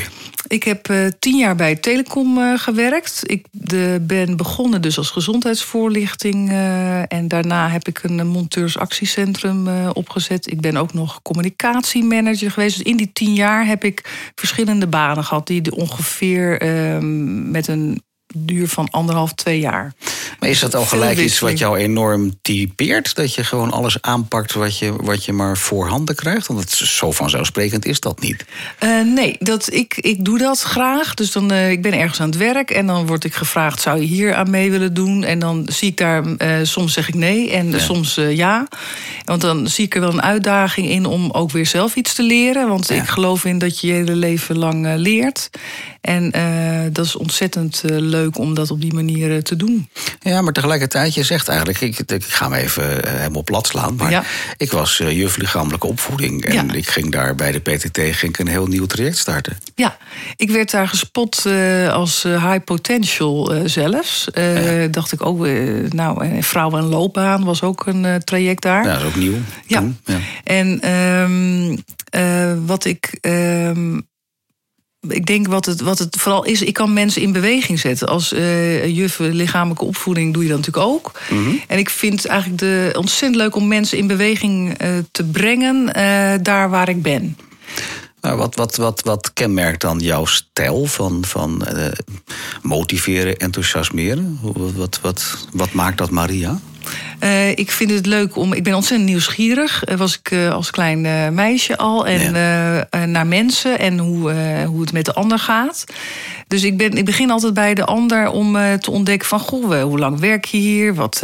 Ik 0.53 0.63
heb 0.63 0.89
eh, 0.89 1.07
tien 1.19 1.39
jaar 1.39 1.57
bij 1.57 1.77
Telecom 1.77 2.39
eh, 2.39 2.59
gewerkt. 2.59 3.23
Ik 3.27 3.47
de, 3.51 3.99
ben 4.03 4.37
begonnen 4.37 4.83
dus 4.83 4.99
als 4.99 5.11
gezondheidsvoorlichting. 5.11 6.51
eh, 6.51 7.13
en 7.13 7.29
daarna 7.29 7.69
heb 7.69 7.89
ik 7.89 8.03
een 8.03 8.27
monteursactiecentrum 8.27 9.69
opgezet. 9.93 10.51
Ik 10.51 10.61
ben 10.61 10.77
ook 10.77 10.93
nog 10.93 11.23
communicatiemanager 11.23 12.51
geweest. 12.51 12.77
Dus 12.77 12.87
in 12.87 12.97
die 12.97 13.11
tien 13.13 13.35
jaar 13.35 13.67
heb 13.67 13.85
ik 13.85 14.31
verschillende 14.35 14.87
banen 14.87 15.25
gehad... 15.25 15.47
die 15.47 15.77
ongeveer 15.77 16.61
eh, 16.61 16.99
met 17.51 17.69
een 17.69 18.03
duur 18.35 18.69
van 18.69 18.91
anderhalf, 18.91 19.33
twee 19.33 19.61
jaar. 19.61 19.93
Maar 20.41 20.49
is 20.49 20.61
dat 20.61 20.75
al 20.75 20.85
gelijk 20.85 21.19
iets 21.19 21.39
wat 21.39 21.59
jou 21.59 21.79
enorm 21.79 22.33
typeert? 22.43 23.15
Dat 23.15 23.35
je 23.35 23.45
gewoon 23.45 23.71
alles 23.71 24.03
aanpakt 24.03 24.53
wat 24.53 24.79
je, 24.79 24.93
wat 24.97 25.25
je 25.25 25.33
maar 25.33 25.57
voorhanden 25.57 26.15
krijgt? 26.15 26.47
Want 26.47 26.61
het 26.61 26.73
is 26.73 26.97
zo 26.97 27.11
vanzelfsprekend 27.13 27.85
is 27.85 28.01
dat 28.01 28.21
niet. 28.21 28.45
Eh, 28.79 29.01
nee, 29.15 29.37
dat, 29.39 29.73
ik, 29.73 29.97
ik 29.97 30.25
doe 30.25 30.39
dat 30.39 30.61
graag. 30.61 31.15
Dus 31.15 31.33
dan, 31.33 31.51
eh, 31.51 31.71
ik 31.71 31.83
ben 31.83 31.93
ergens 31.93 32.21
aan 32.21 32.29
het 32.29 32.37
werk 32.39 32.71
en 32.71 32.87
dan 32.87 33.07
word 33.07 33.25
ik 33.25 33.35
gevraagd: 33.35 33.81
zou 33.81 34.01
je 34.01 34.07
hier 34.07 34.35
aan 34.35 34.51
mee 34.51 34.71
willen 34.71 34.95
doen? 34.95 35.25
En 35.25 35.39
dan 35.39 35.67
zie 35.73 35.89
ik 35.89 35.97
daar, 35.97 36.37
eh, 36.37 36.57
soms 36.63 36.93
zeg 36.93 37.09
ik 37.09 37.15
nee 37.15 37.51
en 37.51 37.71
Ja. 37.71 37.79
soms 37.79 38.15
ja. 38.15 38.69
Want 39.25 39.41
dan 39.41 39.69
zie 39.69 39.85
ik 39.85 39.95
er 39.95 40.01
wel 40.01 40.13
een 40.13 40.23
uitdaging 40.23 40.89
in 40.89 41.07
om 41.07 41.31
ook 41.31 41.51
weer 41.51 41.67
zelf 41.67 41.95
iets 41.97 42.15
te 42.15 42.23
leren. 42.23 42.69
Want 42.69 42.89
Ja. 42.89 42.95
ik 42.95 43.09
geloof 43.09 43.45
in 43.45 43.59
dat 43.59 43.81
je 43.81 43.87
je 43.87 43.93
hele 43.93 44.15
leven 44.17 44.59
lang 44.59 44.95
leert. 44.97 45.51
En 46.01 46.31
dat 46.93 47.05
is 47.05 47.17
ontzettend 47.17 47.83
leuk 47.87 48.39
om 48.39 48.55
dat 48.55 48.71
op 48.71 48.81
die 48.81 48.95
manier 48.95 49.43
te 49.43 49.57
doen. 49.57 49.89
Ja, 50.23 50.41
maar 50.43 50.53
tegelijkertijd, 50.53 51.15
je 51.15 51.23
zegt 51.23 51.49
eigenlijk, 51.49 51.81
ik, 51.81 51.99
ik 51.99 52.25
ga 52.25 52.49
me 52.49 52.57
even 52.57 53.05
eh, 53.05 53.13
helemaal 53.19 53.43
plat 53.45 53.67
slaan. 53.67 53.95
Maar 53.97 54.11
Ja. 54.11 54.23
ik 54.57 54.73
was 54.73 54.97
juf 54.97 55.37
lichamelijke 55.37 55.87
opvoeding. 55.87 56.45
En 56.45 56.53
Ja. 56.69 56.73
ik 56.75 56.87
ging 56.89 57.11
daar 57.13 57.35
bij 57.35 57.53
de 57.53 57.59
PTT 57.61 57.99
ging 57.99 58.23
ik 58.33 58.39
een 58.39 58.47
heel 58.47 58.67
nieuw 58.67 58.87
traject 58.87 59.17
starten. 59.19 59.59
Ja, 59.75 59.97
ik 60.37 60.51
werd 60.51 60.71
daar 60.71 60.89
gespot 60.89 61.47
eh, 61.47 61.93
als 61.93 62.23
high 62.23 62.65
potential 62.65 63.55
eh, 63.55 63.61
zelfs. 63.65 64.29
Dacht 64.91 65.13
ik 65.13 65.27
ook, 65.27 65.47
eh, 65.47 65.63
nou, 65.89 66.25
en 66.25 66.43
vrouwen 66.43 66.79
en 66.81 66.87
loopbaan 66.89 67.45
was 67.45 67.63
ook 67.63 67.87
een 67.87 68.21
traject 68.25 68.63
daar. 68.63 68.85
Ja, 68.85 68.93
dat 68.93 69.01
is 69.01 69.07
ook 69.07 69.17
nieuw. 69.17 69.39
Ja. 69.67 69.79
toen, 69.79 69.99
ja. 70.05 70.19
En 70.45 70.81
ehm, 70.81 71.77
eh, 72.11 72.53
wat 72.67 72.85
ik. 72.85 73.19
ehm, 73.21 74.01
ik 75.09 75.27
denk 75.27 75.47
wat 75.47 75.67
het, 75.67 75.81
wat 75.81 75.99
het 75.99 76.17
vooral 76.19 76.45
is, 76.45 76.63
ik 76.63 76.73
kan 76.75 76.93
mensen 76.93 77.23
in 77.23 77.33
beweging 77.33 77.79
zetten. 77.79 78.09
Als 78.09 78.33
eh 78.33 78.87
juf 78.97 79.19
lichamelijke 79.19 79.85
opvoeding 79.85 80.33
doe 80.33 80.43
je 80.43 80.49
dat 80.49 80.59
natuurlijk 80.59 80.87
ook. 80.87 81.13
Mhm. 81.31 81.51
En 81.67 81.79
ik 81.79 81.91
vind 81.91 82.23
het 82.23 82.27
eigenlijk 82.31 82.61
de, 82.61 82.93
ontzettend 82.99 83.37
leuk 83.37 83.57
om 83.57 83.69
mensen 83.69 83.99
in 83.99 84.07
beweging 84.07 84.79
eh, 84.79 84.89
te 85.11 85.25
brengen 85.25 85.93
eh, 85.95 86.33
daar 86.43 86.71
waar 86.71 86.89
ik 86.89 87.03
ben. 87.03 87.37
Nou, 88.21 88.37
wat, 88.37 88.55
wat, 88.55 88.77
wat, 88.77 89.03
wat 89.05 89.33
kenmerkt 89.33 89.81
dan 89.81 89.99
jouw 89.99 90.25
stijl 90.25 90.85
van, 90.87 91.25
van 91.25 91.67
motiveren, 92.63 93.37
enthousiasmeren? 93.37 94.39
Hoe- 94.41 94.73
Wat, 94.73 94.99
wat, 95.03 95.47
wat 95.53 95.73
maakt 95.73 95.99
dat 95.99 96.11
Maria? 96.11 96.61
Uh, 97.23 97.51
ik 97.51 97.71
vind 97.71 97.91
het 97.91 98.07
leuk 98.07 98.37
om. 98.37 98.53
Ik 98.53 98.63
ben 98.63 98.75
ontzettend 98.75 99.09
nieuwsgierig. 99.09 99.89
Uh, 99.89 99.97
was 99.97 100.19
ik 100.19 100.31
uh, 100.31 100.53
als 100.53 100.71
klein 100.71 101.35
meisje 101.35 101.77
al. 101.77 102.07
En 102.07 102.35
ja. 102.35 103.07
naar 103.07 103.27
mensen 103.27 103.79
en 103.79 103.99
hoe, 103.99 104.33
hoe 104.67 104.81
het 104.81 104.93
met 104.93 105.05
de 105.05 105.15
ander 105.15 105.39
gaat. 105.39 105.85
Dus 106.47 106.63
ik, 106.63 106.77
ben, 106.77 106.93
ik 106.93 107.05
begin 107.05 107.31
altijd 107.31 107.55
bij 107.55 107.75
de 107.75 107.85
ander 107.85 108.31
om 108.31 108.53
te 108.81 108.91
ontdekken 108.91 109.29
van 109.29 109.41
goh, 109.41 109.83
hoe 109.83 109.99
lang 109.99 110.21
werk 110.21 110.45
je 110.45 110.57
hier? 110.57 110.95
Wat, 110.95 111.23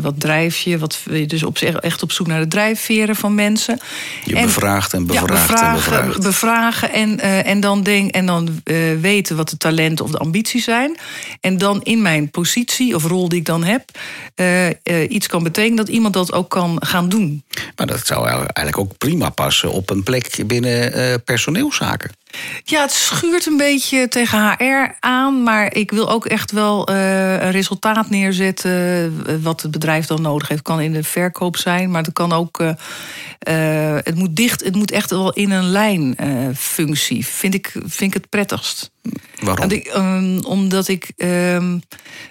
wat 0.00 0.20
drijf 0.20 0.58
je? 0.58 0.78
Wat, 0.78 0.98
dus 1.26 1.42
op, 1.42 1.58
echt 1.58 2.02
op 2.02 2.12
zoek 2.12 2.26
naar 2.26 2.40
de 2.40 2.48
drijfveren 2.48 3.16
van 3.16 3.34
mensen. 3.34 3.78
Je 4.24 4.34
en, 4.34 4.44
bevraagt 4.44 4.92
en 4.92 5.06
bevraagt 5.06 5.28
ja, 5.28 5.34
bevragen, 5.34 5.68
en 5.68 5.74
bevraagt. 5.74 6.22
Bevragen 6.22 6.92
en, 6.92 7.20
en 7.44 7.60
dan, 7.60 7.82
denk, 7.82 8.10
en 8.10 8.26
dan 8.26 8.62
weten 9.00 9.36
wat 9.36 9.48
de 9.48 9.56
talenten 9.56 10.04
of 10.04 10.10
de 10.10 10.18
ambities 10.18 10.64
zijn. 10.64 10.96
En 11.40 11.58
dan 11.58 11.82
in 11.82 12.02
mijn 12.02 12.30
positie 12.30 12.94
of 12.94 13.04
rol 13.04 13.28
die 13.28 13.38
ik 13.38 13.44
dan 13.44 13.64
heb, 13.64 13.98
iets 15.06 15.26
kan 15.26 15.42
betekenen 15.42 15.76
dat 15.76 15.88
iemand 15.88 16.14
dat 16.14 16.32
ook 16.32 16.50
kan 16.50 16.76
gaan 16.84 17.08
doen. 17.08 17.42
Maar 17.76 17.86
dat 17.86 18.06
zou 18.06 18.28
eigenlijk 18.28 18.78
ook 18.78 18.98
prima 18.98 19.30
passen 19.30 19.72
op 19.72 19.90
een 19.90 20.02
plek 20.02 20.42
binnen 20.46 20.98
uh, 20.98 21.14
personeelszaken. 21.24 22.10
Ja, 22.64 22.80
het 22.80 22.92
schuurt 22.92 23.46
een 23.46 23.56
beetje 23.56 24.08
tegen 24.08 24.38
HR 24.38 24.96
aan. 25.00 25.42
Maar 25.42 25.74
ik 25.74 25.90
wil 25.90 26.10
ook 26.10 26.26
echt 26.26 26.52
wel 26.52 26.90
uh, 26.90 27.32
een 27.32 27.50
resultaat 27.50 28.10
neerzetten. 28.10 28.70
Eh, 29.26 29.34
wat 29.42 29.62
het 29.62 29.70
bedrijf 29.70 30.06
dan 30.06 30.22
nodig 30.22 30.48
heeft. 30.48 30.60
Het 30.60 30.68
kan 30.68 30.80
in 30.80 30.92
de 30.92 31.02
verkoop 31.02 31.56
zijn, 31.56 31.90
maar 31.90 32.02
het 32.02 32.12
kan 32.12 32.32
ook. 32.32 32.60
Uh, 32.60 32.74
het 34.02 34.14
moet 34.14 34.36
dicht, 34.36 34.64
het 34.64 34.74
moet 34.74 34.90
echt 34.90 35.10
wel 35.10 35.32
in 35.32 35.50
een 35.50 35.68
lijnfunctie. 35.68 37.26
vind, 37.26 37.54
ik, 37.54 37.72
vind 37.72 38.14
ik 38.14 38.14
het 38.14 38.28
prettigst. 38.28 38.90
Waarom? 39.40 39.70
Ik, 39.70 39.94
um, 39.94 40.44
omdat 40.44 40.88
ik 40.88 41.12
um, 41.16 41.82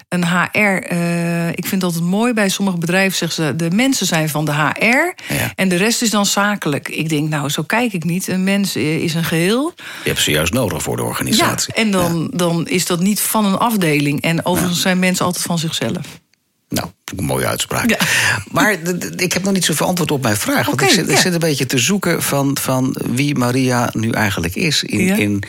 een 0.09 0.25
HR. 0.25 0.93
Uh, 0.93 1.49
ik 1.49 1.65
vind 1.65 1.83
altijd 1.83 2.03
mooi 2.03 2.33
bij 2.33 2.49
sommige 2.49 2.77
bedrijven 2.77 3.17
zeggen 3.17 3.45
ze: 3.45 3.55
de 3.55 3.75
mensen 3.75 4.05
zijn 4.05 4.29
van 4.29 4.45
de 4.45 4.53
HR 4.53 5.33
ja. 5.33 5.51
en 5.55 5.69
de 5.69 5.75
rest 5.75 6.01
is 6.01 6.09
dan 6.09 6.25
zakelijk. 6.25 6.89
Ik 6.89 7.09
denk, 7.09 7.29
nou, 7.29 7.49
zo 7.49 7.63
kijk 7.63 7.93
ik 7.93 8.03
niet. 8.03 8.27
Een 8.27 8.43
mens 8.43 8.75
is 8.75 9.13
een 9.13 9.23
geheel. 9.23 9.73
Je 10.03 10.09
hebt 10.09 10.21
ze 10.21 10.31
juist 10.31 10.53
nodig 10.53 10.83
voor 10.83 10.95
de 10.95 11.03
organisatie. 11.03 11.73
Ja, 11.75 11.81
en 11.81 11.91
dan, 11.91 12.29
ja. 12.31 12.37
dan 12.37 12.67
is 12.67 12.85
dat 12.85 12.99
niet 12.99 13.21
van 13.21 13.45
een 13.45 13.57
afdeling. 13.57 14.21
En 14.21 14.45
overigens 14.45 14.81
zijn 14.81 14.99
mensen 14.99 15.25
altijd 15.25 15.43
van 15.43 15.59
zichzelf. 15.59 16.19
Nou, 16.69 16.87
een 17.15 17.23
mooie 17.23 17.47
uitspraak. 17.47 17.89
Ja. 17.89 17.97
Maar 18.51 18.75
ik 19.15 19.33
heb 19.33 19.43
nog 19.43 19.53
niet 19.53 19.65
zoveel 19.65 19.87
antwoord 19.87 20.11
op 20.11 20.21
mijn 20.21 20.37
vraag. 20.37 20.67
Okay, 20.67 20.69
want 20.69 20.81
ik 20.81 20.89
zit, 20.89 21.07
ja. 21.07 21.11
ik 21.13 21.19
zit, 21.19 21.33
een 21.33 21.39
beetje 21.39 21.65
te 21.65 21.77
zoeken 21.77 22.23
van, 22.23 22.57
van 22.61 22.95
wie 23.05 23.35
Maria 23.35 23.89
nu 23.93 24.11
eigenlijk 24.11 24.55
is. 24.55 24.83
In, 24.83 25.05
Ja. 25.05 25.15
in 25.15 25.43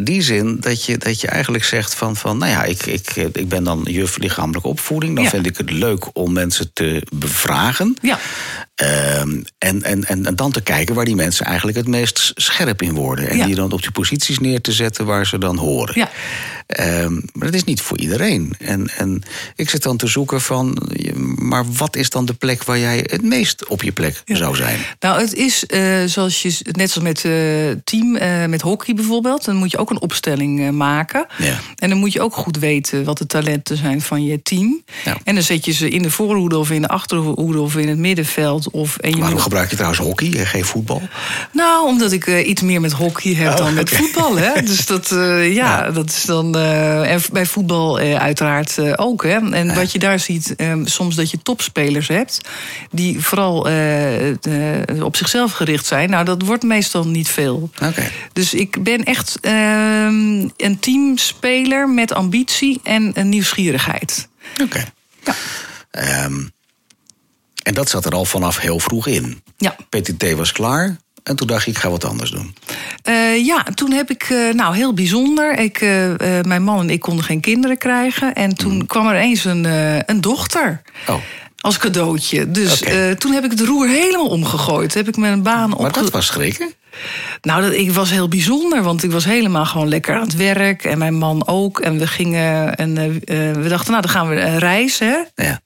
die 0.00 0.22
zin 0.22 0.56
dat 0.60 0.84
je, 0.84 0.98
dat 0.98 1.20
je 1.20 1.26
eigenlijk 1.26 1.64
zegt 1.64 1.94
van, 1.94 2.16
van 2.16 2.38
nou 2.38 2.50
ja, 2.50 2.64
ik, 2.64 2.86
ik, 2.86 3.10
ik 3.16 3.48
ben 3.48 3.64
dan 3.64 3.80
juf 3.84 4.18
lichamelijke 4.18 4.68
opvoeding. 4.68 5.16
Dan 5.16 5.26
vind 5.26 5.46
ik 5.46 5.56
het 5.56 5.70
leuk 5.70 6.06
om 6.12 6.32
mensen 6.32 6.70
te 6.72 7.02
bevragen. 7.12 7.96
Ja, 8.02 8.18
Ehm, 8.74 9.40
en, 9.58 9.82
en, 9.82 10.04
en, 10.04 10.26
en 10.26 10.36
dan 10.36 10.52
te 10.52 10.60
kijken 10.60 10.94
waar 10.94 11.04
die 11.04 11.14
mensen 11.14 11.46
eigenlijk 11.46 11.76
het 11.76 11.86
meest 11.88 12.32
scherp 12.34 12.82
in 12.82 12.94
worden. 12.94 13.28
En 13.28 13.46
die 13.46 13.54
dan 13.54 13.72
op 13.72 13.82
die 13.82 13.90
posities 13.90 14.38
neer 14.38 14.60
te 14.60 14.72
zetten 14.72 15.06
waar 15.06 15.26
ze 15.26 15.38
dan 15.38 15.56
horen. 15.56 15.94
ja. 15.98 16.10
Ehm, 16.66 17.12
maar 17.12 17.46
dat 17.46 17.54
is 17.54 17.64
niet 17.64 17.80
voor 17.80 17.98
iedereen. 17.98 18.54
En, 18.58 18.88
en 18.96 19.22
ik 19.56 19.70
zit 19.70 19.82
dan 19.82 19.96
te 19.96 20.06
zoeken 20.06 20.40
van, 20.40 20.81
maar 21.36 21.64
wat 21.76 21.96
is 21.96 22.10
dan 22.10 22.24
de 22.24 22.34
plek 22.34 22.64
waar 22.64 22.78
jij 22.78 23.06
het 23.10 23.22
meest 23.22 23.68
op 23.68 23.82
je 23.82 23.92
plek 23.92 24.22
Ja. 24.24 24.36
zou 24.36 24.56
zijn? 24.56 24.78
Nou, 25.00 25.20
het 25.20 25.34
is 25.34 25.66
eh, 25.66 26.02
zoals 26.06 26.42
je, 26.42 26.48
net 26.72 26.90
zoals 26.90 27.08
met 27.08 27.24
eh 27.24 27.32
team, 27.84 28.16
eh, 28.16 28.44
met 28.46 28.60
hockey 28.60 28.94
bijvoorbeeld, 28.94 29.44
dan 29.44 29.56
moet 29.56 29.70
je 29.70 29.78
ook 29.78 29.90
een 29.90 30.00
opstelling 30.00 30.70
maken. 30.70 31.26
Ja. 31.38 31.58
En 31.76 31.88
dan 31.88 31.98
moet 31.98 32.12
je 32.12 32.20
ook 32.20 32.34
goed 32.36 32.58
weten 32.58 33.04
wat 33.04 33.18
de 33.18 33.26
talenten 33.26 33.76
zijn 33.76 34.00
van 34.00 34.24
je 34.24 34.42
team. 34.42 34.82
Ja. 35.04 35.16
En 35.24 35.34
dan 35.34 35.42
zet 35.44 35.64
je 35.64 35.72
ze 35.72 35.88
in 35.88 36.02
de 36.02 36.10
voorhoede 36.10 36.58
of 36.58 36.70
in 36.70 36.80
de 36.82 36.88
achterhoede 36.88 37.60
of 37.60 37.76
in 37.76 37.88
het 37.88 37.98
middenveld. 37.98 38.70
Of, 38.70 38.96
en 38.96 39.08
je 39.10 39.14
Waarom 39.16 39.32
moet- 39.32 39.42
gebruik 39.42 39.68
je 39.70 39.74
trouwens 39.76 40.00
hockey 40.02 40.32
en 40.38 40.46
geen 40.46 40.64
voetbal? 40.64 41.02
Nou, 41.52 41.86
omdat 41.86 42.12
ik 42.12 42.26
iets 42.26 42.62
meer 42.62 42.80
met 42.80 42.92
hockey 42.92 43.34
heb 43.34 43.50
Oh, 43.50 43.56
dan 43.56 43.74
met 43.74 43.90
voetbal. 43.90 44.36
Hè? 44.36 44.62
Dus 44.72 44.86
dat, 44.86 45.08
ja, 45.42 45.90
dat 45.90 46.08
is 46.10 46.24
dan. 46.24 46.56
en 46.56 47.20
bij 47.32 47.46
voetbal 47.46 47.98
uiteraard 47.98 48.98
ook. 48.98 49.22
Hè? 49.24 49.50
En 49.50 49.74
wat 49.74 49.92
je 49.92 49.98
daar 49.98 50.20
ziet, 50.20 50.54
eh, 50.72 50.86
soms 50.86 51.14
dat 51.14 51.30
je 51.30 51.42
topspelers 51.42 52.08
hebt. 52.08 52.40
die 52.90 53.20
vooral 53.20 53.68
eh, 53.68 54.28
eh, 54.28 55.04
op 55.04 55.16
zichzelf 55.16 55.52
gericht 55.52 55.86
zijn. 55.86 56.10
Nou, 56.10 56.24
dat 56.24 56.42
wordt 56.42 56.62
meestal 56.62 57.06
niet 57.06 57.28
veel. 57.28 57.70
Oké. 57.82 58.10
Dus 58.32 58.54
ik 58.54 58.82
ben 58.82 59.04
echt 59.04 59.38
ehm, 59.40 60.48
een 60.56 60.76
teamspeler 60.80 61.88
met 61.88 62.12
ambitie 62.12 62.80
en 62.82 63.10
een 63.14 63.28
nieuwsgierigheid. 63.28 64.28
Oké. 64.62 64.84
Ehm, 65.90 66.40
en 67.62 67.74
dat 67.74 67.90
zat 67.90 68.04
er 68.04 68.12
al 68.12 68.24
vanaf 68.24 68.58
heel 68.58 68.78
vroeg 68.78 69.06
in. 69.06 69.42
Ja. 69.56 69.76
PTT 69.88 70.32
was 70.32 70.52
klaar. 70.52 70.96
En 71.22 71.36
toen 71.36 71.46
dacht 71.46 71.66
ik, 71.66 71.74
ik 71.74 71.80
ga 71.80 71.90
wat 71.90 72.04
anders 72.04 72.30
doen. 72.30 72.54
Eh, 73.02 73.44
ja, 73.46 73.62
toen 73.74 73.92
heb 73.92 74.10
ik, 74.10 74.22
eh, 74.22 74.54
nou 74.54 74.76
heel 74.76 74.94
bijzonder. 74.94 75.58
Ik, 75.58 75.80
eh, 75.80 76.10
mijn 76.42 76.62
man 76.62 76.80
en 76.80 76.90
ik 76.90 77.00
konden 77.00 77.24
geen 77.24 77.40
kinderen 77.40 77.78
krijgen. 77.78 78.34
En 78.34 78.54
toen 78.54 78.86
kwam 78.86 79.06
er 79.06 79.16
eens 79.16 79.44
een, 79.44 79.64
een 80.10 80.20
dochter. 80.20 80.82
Oh, 81.06 81.16
Als 81.60 81.78
cadeautje. 81.78 82.50
Dus 82.50 82.82
toen 83.18 83.32
heb 83.32 83.44
ik 83.44 83.50
het 83.50 83.60
roer 83.60 83.88
helemaal 83.88 84.28
omgegooid. 84.28 84.94
Heb 84.94 85.08
ik 85.08 85.16
mijn 85.16 85.42
baan 85.42 85.68
maar 85.68 85.78
opge... 85.78 86.00
dat 86.00 86.10
was 86.10 86.26
schrikken. 86.26 86.72
Nou, 87.40 87.62
dat, 87.62 87.72
ik 87.72 87.92
was 87.92 88.10
heel 88.10 88.28
bijzonder, 88.28 88.82
want 88.82 89.02
ik 89.02 89.10
was 89.10 89.24
helemaal 89.24 89.66
gewoon 89.66 89.88
lekker 89.88 90.14
aan 90.14 90.22
het 90.22 90.36
werk. 90.36 90.84
En 90.84 90.98
mijn 90.98 91.14
man 91.14 91.46
ook. 91.46 91.80
En 91.80 91.98
we 91.98 92.06
gingen. 92.06 92.74
En 92.76 92.98
eh, 92.98 93.06
eh, 93.48 93.56
we 93.56 93.68
dachten, 93.68 93.90
nou, 93.90 94.02
dan 94.02 94.12
gaan 94.12 94.28
we 94.28 94.40
een 94.40 94.58
reis. 94.58 94.98
Hè? 94.98 95.16
Ja. 95.34 95.60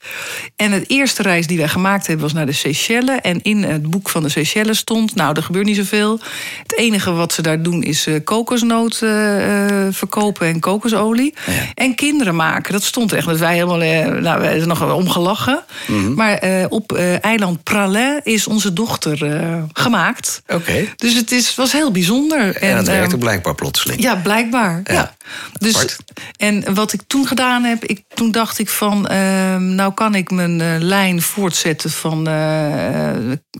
En 0.56 0.72
het 0.72 0.90
eerste 0.90 1.22
reis 1.22 1.46
die 1.46 1.58
wij 1.58 1.68
gemaakt 1.68 2.06
hebben 2.06 2.24
was 2.24 2.34
naar 2.34 2.46
de 2.46 2.52
Seychelles. 2.52 3.20
En 3.20 3.42
in 3.42 3.62
het 3.62 3.90
boek 3.90 4.08
van 4.08 4.22
de 4.22 4.28
Seychelles 4.28 4.78
stond, 4.78 5.14
nou, 5.14 5.36
er 5.36 5.42
gebeurt 5.42 5.66
niet 5.66 5.76
zoveel. 5.76 6.20
Het 6.62 6.76
enige 6.76 7.12
wat 7.12 7.32
ze 7.32 7.42
daar 7.42 7.62
doen 7.62 7.82
is 7.82 8.06
eh, 8.06 8.14
kokosnoot 8.24 9.02
eh, 9.02 9.86
eh, 9.86 9.92
verkopen 9.94 10.46
en 10.46 10.60
kokosolie. 10.60 11.34
Ja. 11.46 11.52
En 11.74 11.94
kinderen 11.94 12.36
maken. 12.36 12.72
Dat 12.72 12.82
stond 12.82 13.12
echt. 13.12 13.26
Dat 13.26 13.38
wij 13.38 13.54
helemaal, 13.54 13.82
eh, 13.82 14.06
nou, 14.06 14.40
wij 14.40 14.56
zijn 14.56 14.68
nog 14.68 14.94
omgelachen. 14.94 15.64
Mhm. 15.86 16.14
Maar 16.14 16.38
eh, 16.38 16.64
op 16.68 16.92
eh, 16.92 17.24
eiland 17.24 17.62
Pralais 17.62 18.20
is 18.22 18.46
onze 18.46 18.72
dochter 18.72 19.24
eh, 19.24 19.62
gemaakt. 19.72 20.42
Oké. 20.46 20.84
Dus 20.96 21.14
het 21.16 21.32
is, 21.32 21.54
was 21.54 21.72
heel 21.72 21.90
bijzonder. 21.90 22.56
En 22.56 22.76
dat 22.76 22.86
ehm, 22.88 22.96
werkte 22.96 23.18
blijkbaar 23.18 23.54
plotseling. 23.54 24.02
ja, 24.02 24.14
blijkbaar. 24.16 24.80
Ja. 24.84 24.92
Ja. 24.92 25.14
Dus, 25.58 25.74
Apart. 25.74 25.96
en 26.36 26.74
wat 26.74 26.92
ik 26.92 27.00
toen 27.06 27.26
gedaan 27.26 27.64
heb, 27.64 27.84
ik, 27.84 28.02
toen 28.14 28.30
dacht 28.30 28.58
ik 28.58 28.68
van, 28.68 29.06
ehm, 29.08 29.74
nou 29.74 29.92
kan 29.94 30.14
ik 30.14 30.30
mijn 30.30 30.60
eh, 30.60 30.66
lijn 30.78 31.22
voortzetten 31.22 31.90
van 31.90 32.26
eh, 32.28 33.10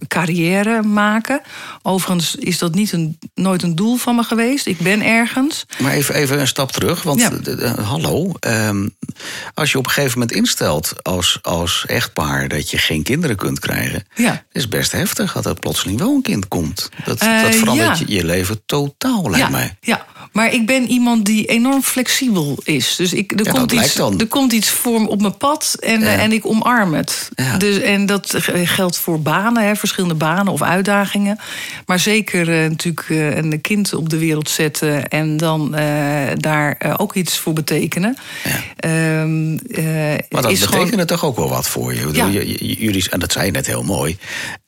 carrière 0.08 0.82
maken. 0.82 1.40
Overigens 1.82 2.34
is 2.34 2.58
dat 2.58 2.75
niet 2.75 2.92
een, 2.92 3.18
nooit 3.34 3.62
een 3.62 3.75
doel 3.75 3.96
van 3.96 4.14
me 4.16 4.22
geweest. 4.22 4.66
Ik 4.66 4.78
ben 4.78 5.02
ergens. 5.02 5.64
Maar 5.78 5.92
even, 5.92 6.14
even 6.14 6.40
een 6.40 6.46
stap 6.46 6.72
terug, 6.72 7.02
want 7.02 7.20
Ja. 7.20 7.28
de- 7.30 7.75
hallo. 7.82 8.32
ehm, 8.40 8.88
als 9.54 9.72
je 9.72 9.78
op 9.78 9.84
een 9.86 9.90
gegeven 9.92 10.18
moment 10.18 10.36
instelt 10.36 10.92
als, 11.02 11.38
als 11.42 11.84
echtpaar 11.86 12.48
dat 12.48 12.70
je 12.70 12.78
geen 12.78 13.02
kinderen 13.02 13.36
kunt 13.36 13.58
krijgen, 13.58 14.04
Ja. 14.14 14.44
is 14.52 14.68
best 14.68 14.92
heftig 14.92 15.32
dat 15.32 15.46
er 15.46 15.54
plotseling 15.54 15.98
wel 15.98 16.14
een 16.14 16.22
kind 16.22 16.48
komt. 16.48 16.88
Dat, 17.04 17.18
Eh, 17.20 17.40
dat 17.50 17.54
verandert 17.58 17.98
ja. 17.98 18.04
je, 18.06 18.14
je 18.14 18.24
leven 18.24 18.60
totaal, 18.66 19.22
lijkt 19.22 19.46
ja, 19.46 19.48
mij. 19.48 19.76
ja, 19.80 20.06
maar 20.32 20.52
ik 20.52 20.66
ben 20.66 20.88
iemand 20.88 21.24
die 21.24 21.46
enorm 21.46 21.82
flexibel 21.82 22.58
is. 22.64 22.96
Dus 22.96 23.12
ik, 23.12 23.32
er, 23.40 23.44
Ja, 23.44 23.50
komt 23.52 23.72
iets, 23.72 23.98
er 23.98 24.26
komt 24.28 24.52
iets 24.52 24.68
voor 24.70 25.06
op 25.06 25.20
mijn 25.20 25.36
pad 25.36 25.76
en, 25.80 26.00
Ja. 26.00 26.06
eh, 26.06 26.22
en 26.22 26.32
ik 26.32 26.46
omarm 26.46 26.94
het. 26.94 27.28
Ja. 27.34 27.56
Dus, 27.56 27.78
en 27.80 28.06
dat 28.06 28.34
geldt 28.64 28.98
voor 28.98 29.20
banen, 29.20 29.62
hè, 29.66 29.76
verschillende 29.76 30.14
banen 30.14 30.52
of 30.52 30.62
uitdagingen. 30.62 31.38
Maar 31.86 31.98
zeker 32.00 32.62
eh, 32.62 32.68
natuurlijk 32.70 33.06
eh, 33.08 33.36
een 33.36 33.60
kind 33.60 33.94
op 33.94 34.08
de 34.10 34.18
wereld 34.18 34.50
zetten 34.50 35.08
en 35.08 35.36
dan 35.36 35.74
eh, 35.74 35.84
daar 36.36 36.74
eh, 36.78 36.94
ook 36.96 37.14
iets 37.14 37.38
voor 37.38 37.52
betekenen. 37.52 38.16
Ehm, 38.76 39.56
eh, 39.56 39.84
Maar 40.30 40.42
dat 40.42 40.60
betekent 40.60 41.08
toch 41.08 41.24
ook 41.24 41.36
wel 41.36 41.48
wat 41.48 41.68
voor 41.68 41.94
je. 41.94 42.06
Bedoel, 42.06 42.30
jullie, 42.30 43.10
en 43.10 43.20
dat 43.20 43.32
zei 43.32 43.46
je 43.46 43.52
net 43.52 43.66
heel 43.66 43.82
mooi. 43.82 44.16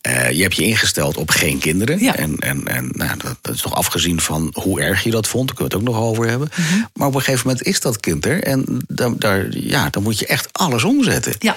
Eh, 0.09 0.31
je 0.31 0.43
hebt 0.43 0.57
je 0.57 0.65
ingesteld 0.65 1.17
op 1.17 1.31
geen 1.31 1.59
kinderen. 1.59 1.99
Ja. 1.99 2.17
En, 2.17 2.39
en, 2.39 2.67
en 2.67 2.91
nou, 2.93 3.19
dat, 3.19 3.37
dat 3.41 3.55
is 3.55 3.61
toch 3.61 3.75
afgezien 3.75 4.21
van 4.21 4.51
hoe 4.53 4.81
erg 4.81 5.03
je 5.03 5.11
dat 5.11 5.29
vond. 5.29 5.47
Daar 5.47 5.57
kunnen 5.57 5.75
we 5.75 5.81
het 5.81 5.89
ook 5.89 5.95
nog 5.95 6.09
over 6.11 6.29
hebben. 6.29 6.49
Mhm. 6.57 6.79
Maar 6.95 7.09
op 7.09 7.15
een 7.15 7.21
gegeven 7.21 7.47
moment 7.47 7.67
is 7.67 7.81
dat 7.81 8.01
kind 8.01 8.27
er. 8.27 8.43
En 8.43 8.85
dan, 8.89 9.15
daar, 9.19 9.47
ja, 9.51 9.91
dan 9.91 10.03
moet 10.03 10.19
je 10.19 10.27
echt 10.27 10.49
alles 10.53 10.85
omzetten. 10.85 11.35
Ja. 11.39 11.57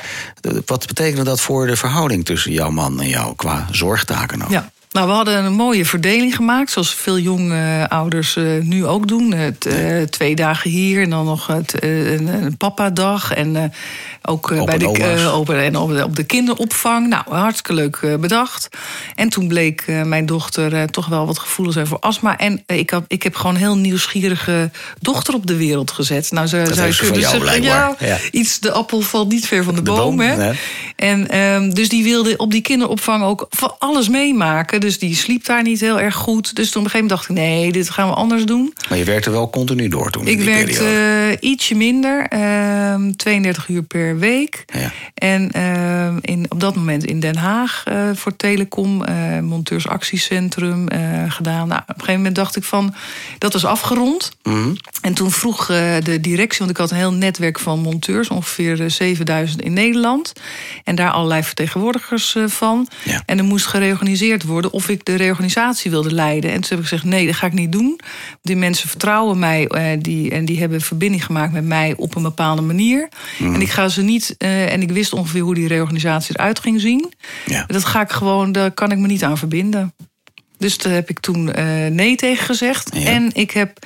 Wat 0.65 0.87
betekent 0.87 1.25
dat 1.25 1.41
voor 1.41 1.67
de 1.67 1.75
verhouding 1.75 2.25
tussen 2.25 2.51
jouw 2.51 2.69
man 2.69 3.01
en 3.01 3.07
jou 3.07 3.35
qua 3.35 3.67
zorgtaken? 3.71 4.43
ook? 4.43 4.49
Ja. 4.49 4.71
Nou, 4.91 5.07
we 5.07 5.13
hadden 5.13 5.45
een 5.45 5.53
mooie 5.53 5.85
verdeling 5.85 6.35
gemaakt, 6.35 6.71
zoals 6.71 6.95
veel 6.95 7.19
jonge 7.19 7.89
ouders 7.89 8.35
uh, 8.35 8.61
nu 8.63 8.85
ook 8.85 9.07
doen. 9.07 9.33
Het, 9.33 9.65
uh, 9.65 10.01
twee 10.01 10.35
dagen 10.35 10.69
hier 10.69 11.01
en 11.01 11.09
dan 11.09 11.25
nog 11.25 11.47
het, 11.47 11.83
uh, 11.83 12.11
een, 12.11 12.27
een 12.27 12.57
papa-dag. 12.57 13.33
En 13.33 13.73
ook 14.21 14.65
bij 14.65 14.77
de, 14.77 14.87
op, 15.33 15.49
en 15.49 15.77
op, 15.77 15.89
de, 15.89 16.03
op 16.03 16.15
de 16.15 16.23
kinderopvang. 16.23 17.07
Nou, 17.07 17.23
hartstikke 17.27 17.73
leuk 17.73 18.17
bedacht. 18.19 18.69
En 19.15 19.29
toen 19.29 19.47
bleek 19.47 19.85
mijn 20.05 20.25
dochter 20.25 20.91
toch 20.91 21.07
wel 21.07 21.25
wat 21.25 21.39
gevoelens 21.39 21.75
hebben 21.77 21.99
voor 21.99 22.09
astma. 22.09 22.37
En 22.37 22.63
ik, 22.65 22.89
had, 22.89 23.03
ik 23.07 23.23
heb 23.23 23.35
gewoon 23.35 23.55
een 23.55 23.61
heel 23.61 23.77
nieuwsgierige 23.77 24.71
dochter 24.99 25.33
op 25.33 25.47
de 25.47 25.55
wereld 25.55 25.91
gezet. 25.91 26.31
Nou, 26.31 26.47
ze, 26.47 26.57
je 26.57 26.95
kunnen 26.97 27.21
zeggen, 27.21 27.61
ja, 27.61 27.95
ja, 27.99 28.17
iets, 28.31 28.59
de 28.59 28.71
appel 28.71 29.01
valt 29.01 29.29
niet 29.29 29.47
ver 29.47 29.63
van 29.63 29.75
de, 29.75 29.81
de 29.81 29.91
boom. 29.91 30.19
hè? 30.19 30.35
Nee. 30.35 30.59
En 30.95 31.37
um, 31.37 31.73
dus 31.73 31.89
die 31.89 32.03
wilde 32.03 32.37
op 32.37 32.51
die 32.51 32.61
kinderopvang 32.61 33.23
ook 33.23 33.45
van 33.49 33.75
alles 33.79 34.09
meemaken. 34.09 34.80
Dus 34.81 34.99
die 34.99 35.15
sliep 35.15 35.45
daar 35.45 35.63
niet 35.63 35.79
heel 35.79 35.99
erg 35.99 36.15
goed. 36.15 36.55
Dus 36.55 36.71
toen 36.71 36.81
op 36.81 36.87
een 36.87 36.91
gegeven 36.91 36.99
moment 36.99 37.09
dacht 37.09 37.29
ik, 37.29 37.35
nee, 37.35 37.71
dit 37.71 37.89
gaan 37.89 38.07
we 38.07 38.13
anders 38.13 38.45
doen. 38.45 38.73
Maar 38.89 38.97
je 38.97 39.03
werkte 39.03 39.29
wel 39.29 39.49
continu 39.49 39.87
door 39.87 40.11
toen? 40.11 40.27
Ik 40.27 40.41
werkte 40.41 40.83
uh, 41.41 41.49
ietsje 41.49 41.75
minder, 41.75 42.33
uh, 42.33 43.13
32 43.15 43.67
uur 43.67 43.83
per 43.83 44.19
week. 44.19 44.65
Ja. 44.73 44.91
En 45.13 45.51
uh, 45.55 46.15
in, 46.21 46.45
op 46.49 46.59
dat 46.59 46.75
moment 46.75 47.05
in 47.05 47.19
Den 47.19 47.35
Haag 47.35 47.83
uh, 47.87 48.09
voor 48.13 48.35
Telecom, 48.35 49.03
uh, 49.09 49.39
Monteursactiecentrum 49.39 50.87
gedaan. 51.27 51.67
Nou, 51.67 51.81
op 51.81 51.87
een 51.87 51.95
gegeven 51.95 52.15
moment 52.15 52.35
dacht 52.35 52.55
ik 52.55 52.63
van, 52.63 52.93
dat 53.37 53.53
was 53.53 53.65
afgerond. 53.65 54.31
Mm 54.43 54.53
-hmm. 54.53 54.75
En 55.01 55.13
toen 55.13 55.31
vroeg 55.31 55.65
de 56.03 56.17
directie, 56.21 56.59
want 56.59 56.71
ik 56.71 56.77
had 56.77 56.91
een 56.91 56.97
heel 56.97 57.13
netwerk 57.13 57.59
van 57.59 57.79
monteurs, 57.79 58.29
ongeveer 58.29 58.91
7000 58.91 59.61
in 59.61 59.73
Nederland. 59.73 60.33
En 60.83 60.95
daar 60.95 61.11
allerlei 61.11 61.43
vertegenwoordigers 61.43 62.35
van. 62.45 62.87
Ja. 63.03 63.23
En 63.25 63.37
er 63.37 63.43
moest 63.43 63.65
gereorganiseerd 63.65 64.43
worden 64.43 64.70
of 64.71 64.89
ik 64.89 65.05
de 65.05 65.15
reorganisatie 65.15 65.91
wilde 65.91 66.13
leiden. 66.13 66.51
En 66.51 66.61
toen 66.61 66.69
heb 66.69 66.79
ik 66.79 66.83
gezegd: 66.83 67.03
nee, 67.03 67.25
dat 67.25 67.35
ga 67.35 67.45
ik 67.45 67.53
niet 67.53 67.71
doen. 67.71 67.99
Die 68.41 68.55
mensen 68.55 68.89
vertrouwen 68.89 69.39
mij 69.39 69.69
uh, 69.69 70.01
die, 70.01 70.31
en 70.31 70.45
die 70.45 70.59
hebben 70.59 70.81
verbinding 70.81 71.25
gemaakt 71.25 71.53
met 71.53 71.65
mij 71.65 71.93
op 71.97 72.15
een 72.15 72.21
bepaalde 72.21 72.61
manier. 72.61 73.09
Mm. 73.37 73.53
En 73.53 73.61
ik 73.61 73.69
ga 73.69 73.87
ze 73.87 74.01
niet. 74.01 74.35
Uh, 74.37 74.73
en 74.73 74.81
ik 74.81 74.91
wist 74.91 75.13
ongeveer 75.13 75.41
hoe 75.41 75.55
die 75.55 75.67
reorganisatie 75.67 76.39
eruit 76.39 76.59
ging 76.59 76.81
zien. 76.81 77.13
Ja. 77.45 77.63
Dat 77.67 77.85
ga 77.85 78.01
ik 78.01 78.11
gewoon, 78.11 78.51
daar 78.51 78.71
kan 78.71 78.91
ik 78.91 78.97
me 78.97 79.07
niet 79.07 79.23
aan 79.23 79.37
verbinden. 79.37 79.93
Dus 80.57 80.77
daar 80.77 80.93
heb 80.93 81.09
ik 81.09 81.19
toen 81.19 81.59
uh, 81.59 81.87
nee 81.87 82.15
tegen 82.15 82.45
gezegd. 82.45 82.89
Ja. 82.93 83.05
En 83.05 83.29
ik 83.33 83.51
heb, 83.51 83.77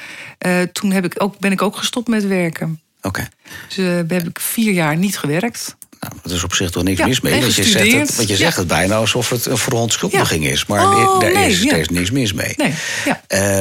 toen 0.71 0.91
heb 0.91 1.05
ik 1.05 1.13
ook, 1.17 1.39
ben 1.39 1.51
ik 1.51 1.61
ook 1.61 1.75
gestopt 1.75 2.07
met 2.07 2.27
werken. 2.27 2.79
Oké. 2.97 3.07
Okay. 3.07 3.27
Dus 3.67 3.75
heb 4.07 4.27
ik 4.27 4.39
vier 4.39 4.71
jaar 4.71 4.97
niet 4.97 5.17
gewerkt. 5.17 5.75
Nou, 6.09 6.19
er 6.23 6.31
is 6.31 6.43
op 6.43 6.53
zich 6.53 6.69
toch 6.69 6.83
niks 6.83 7.05
mis 7.05 7.21
mee. 7.21 7.41
Want 7.41 7.55
je 7.55 7.63
zegt, 7.63 7.91
het, 7.91 8.15
want 8.15 8.27
je 8.27 8.35
zegt 8.35 8.57
het 8.57 8.67
bijna 8.67 8.95
alsof 8.95 9.29
het 9.29 9.45
een 9.45 9.57
verontschuldiging 9.57 10.45
is. 10.45 10.65
Maar 10.65 10.85
oh, 10.85 11.19
daar 11.19 11.33
nee, 11.33 11.49
is 11.49 11.61
steeds 11.61 11.89
niks 11.89 12.11
mis 12.11 12.33
mee. 12.33 12.53
Nee, 12.57 12.73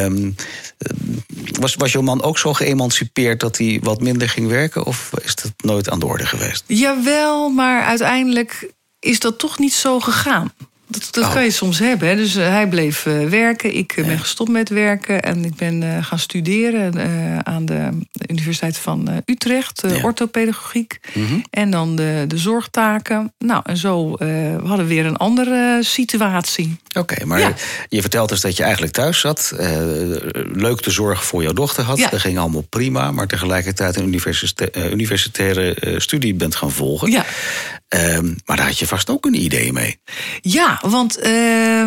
um, 0.03 0.35
was, 1.61 1.75
was 1.75 1.93
jouw 1.93 2.03
man 2.03 2.23
ook 2.23 2.39
zo 2.39 2.53
geëmancipeerd 2.53 3.41
dat 3.41 3.59
hij 3.59 3.81
wat 3.83 4.01
minder 4.01 4.29
ging 4.29 4.49
werken? 4.49 4.85
Of 4.85 5.11
is 5.23 5.35
dat 5.35 5.53
nooit 5.57 5.91
aan 5.91 5.99
de 5.99 6.07
orde 6.07 6.27
geweest? 6.27 6.65
Jawel, 6.67 7.49
maar 7.49 7.83
uiteindelijk 7.83 8.71
is 8.99 9.21
dat 9.21 9.39
toch 9.39 9.59
niet 9.59 9.73
zo 9.73 10.01
gegaan. 10.01 10.53
Dat, 10.87 11.09
dat 11.11 11.25
oh. 11.25 11.33
kan 11.33 11.45
je 11.45 11.50
soms 11.50 11.79
hebben. 11.79 12.09
Hè. 12.09 12.17
Dus 12.17 12.37
uh, 12.37 12.49
hij 12.49 12.69
bleef 12.69 13.07
uh, 13.07 13.29
werken. 13.29 13.75
Ik 13.75 13.97
uh, 13.97 14.07
ben 14.07 14.19
gestopt 14.19 14.50
met 14.50 14.69
werken. 14.69 15.23
En 15.23 15.45
ik 15.45 15.55
ben 15.55 16.05
gaan 16.05 16.19
studeren 16.19 16.95
aan 17.47 17.67
de 17.67 17.88
Universiteit 18.26 18.79
van 18.79 19.23
Utrecht. 19.26 19.83
Ja. 19.88 20.03
Orthopedagogiek. 20.03 20.99
Mm 21.14 21.26
-hmm. 21.26 21.45
En 21.50 21.71
dan 21.71 21.97
de, 21.97 22.25
de 22.29 22.38
zorgtaken. 22.38 23.33
Nou, 23.38 23.62
en 23.64 23.76
zo 23.76 24.11
hadden 24.64 24.76
we 24.76 24.85
weer 24.85 25.07
een 25.07 25.17
andere 25.17 25.79
situatie. 25.83 26.76
Oké, 26.88 26.99
okay, 26.99 27.26
maar 27.26 27.41
ja. 27.41 27.53
je 27.88 28.00
vertelt 28.00 28.29
dus 28.29 28.41
dat 28.41 28.57
je 28.57 28.62
eigenlijk 28.62 28.93
thuis 28.93 29.21
zat. 29.21 29.53
leuk 30.53 30.83
de 30.83 30.91
zorg 30.91 31.25
voor 31.25 31.43
jouw 31.43 31.53
dochter 31.53 31.85
had. 31.85 31.99
Ja. 31.99 32.09
Dat 32.09 32.21
ging 32.21 32.38
allemaal 32.38 32.67
prima. 32.69 33.11
Maar 33.11 33.26
tegelijkertijd 33.26 33.97
een 33.97 34.07
universita 34.07 34.67
universitaire 34.91 35.95
studie 36.00 36.35
bent 36.35 36.55
gaan 36.55 36.73
volgen. 36.73 37.11
Ja. 37.11 37.25
Um, 37.88 38.37
maar 38.45 38.57
daar 38.57 38.67
had 38.67 38.79
je 38.79 38.87
vast 38.87 39.11
ook 39.11 39.25
een 39.25 39.43
idee 39.43 39.73
mee. 39.73 39.99
Ja, 40.83 40.88
want 40.88 41.26
uh, 41.26 41.87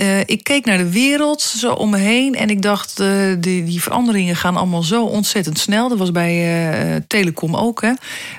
uh, 0.00 0.20
ik 0.20 0.44
keek 0.44 0.64
naar 0.64 0.78
de 0.78 0.90
wereld 0.90 1.42
zo 1.42 1.72
om 1.72 1.90
me 1.90 1.96
heen 1.96 2.34
en 2.34 2.50
ik 2.50 2.62
dacht, 2.62 3.00
uh, 3.00 3.08
die, 3.38 3.64
die, 3.64 3.82
veranderingen 3.82 4.36
gaan 4.36 4.56
allemaal 4.56 4.82
zo 4.82 5.04
ontzettend 5.04 5.58
snel. 5.58 5.88
Dat 5.88 5.98
was 5.98 6.10
bij 6.10 6.34
uh, 6.94 6.96
Telecom 7.06 7.56
ook. 7.56 7.82
Hè. 7.82 7.92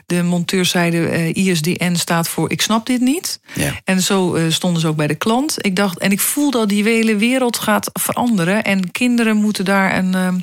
De 0.05 0.23
monteurs 0.23 0.69
zeiden, 0.69 1.33
ISDN 1.35 1.95
staat 1.95 2.27
voor 2.27 2.51
ik 2.51 2.61
snap 2.61 2.85
dit 2.85 3.01
niet. 3.01 3.39
Ja. 3.53 3.71
En 3.83 4.01
zo 4.01 4.37
stonden 4.49 4.81
ze 4.81 4.87
ook 4.87 4.95
bij 4.95 5.07
de 5.07 5.15
klant. 5.15 5.55
Ik 5.57 5.75
dacht, 5.75 5.97
en 5.97 6.11
ik 6.11 6.19
voelde 6.19 6.57
dat 6.57 6.69
die 6.69 6.83
hele 6.83 7.15
wereld 7.15 7.57
gaat 7.57 7.89
veranderen 7.93 8.63
en 8.63 8.91
kinderen 8.91 9.37
moeten 9.37 9.65
daar 9.65 9.97
een, 9.97 10.13
ehm, 10.13 10.39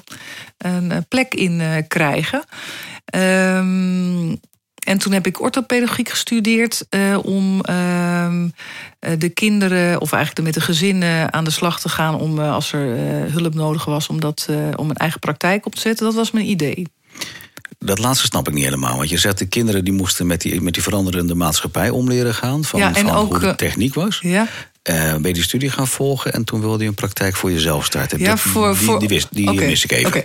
een 0.59 1.07
plek 1.09 1.35
in 1.35 1.85
krijgen. 1.89 2.45
Um, 3.15 4.41
en 4.85 4.99
toen 4.99 5.13
heb 5.13 5.27
ik 5.27 5.41
orthopedagogiek 5.41 6.09
gestudeerd 6.09 6.87
uh, 6.91 7.19
om 7.23 7.61
uh, 7.71 8.35
de 9.19 9.29
kinderen, 9.29 10.01
of 10.01 10.13
eigenlijk 10.13 10.45
met 10.47 10.55
de 10.55 10.61
gezinnen 10.61 11.33
aan 11.33 11.45
de 11.45 11.51
slag 11.51 11.81
te 11.81 11.89
gaan 11.89 12.15
om 12.15 12.39
uh, 12.39 12.53
als 12.53 12.73
er 12.73 12.97
hulp 13.33 13.55
nodig 13.55 13.85
was 13.85 14.07
om, 14.07 14.21
dat, 14.21 14.49
om 14.77 14.91
een 14.91 14.97
eigen 14.97 15.21
praktijk 15.21 15.67
op 15.67 15.75
te 15.75 15.81
zetten. 15.81 16.07
Dat 16.07 16.15
was 16.15 16.31
mijn 16.31 16.49
idee. 16.49 16.87
Dat 17.79 17.99
laatste 17.99 18.27
snap 18.27 18.49
ik 18.49 18.55
niet 18.55 18.65
helemaal. 18.65 18.97
Want 18.97 19.09
je 19.09 19.19
zegt 19.19 19.39
de 19.39 19.47
kinderen 19.47 19.85
die 19.85 19.93
moesten 19.93 20.27
met 20.27 20.41
die, 20.41 20.61
met 20.61 20.75
die 20.75 20.83
veranderende 20.83 21.35
maatschappij 21.35 21.91
om 21.91 22.09
leren 22.09 22.35
gaan. 22.35 22.65
Van, 22.65 22.81
ja, 22.81 22.95
en 22.95 23.07
van 23.07 23.17
ook, 23.17 23.31
hoe 23.31 23.39
de 23.39 23.55
techniek 23.55 23.95
was. 23.95 24.19
Ja. 24.23 24.49
Uh, 24.91 25.13
ben 25.13 25.23
je 25.23 25.33
die 25.33 25.43
studie 25.43 25.71
gaan 25.71 25.89
volgen 25.89 26.33
en 26.33 26.45
toen 26.45 26.61
wilde 26.61 26.83
je 26.83 26.89
een 26.89 26.95
praktijk 26.95 27.37
voor 27.37 27.53
jezelf 27.53 27.85
starten. 27.85 28.19
Ja, 28.19 28.37
voor, 28.37 28.73
die, 28.73 28.85
voor, 28.85 28.99
die, 28.99 29.09
wist, 29.09 29.29
die 29.31 29.51
okay, 29.51 29.71
ik 29.71 29.91
even. 29.91 30.07
Okay. 30.07 30.25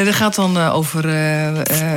Uh, 0.00 0.04
dat 0.04 0.14
gaat 0.14 0.34
dan 0.34 0.56
uh, 0.56 0.74
over 0.74 1.02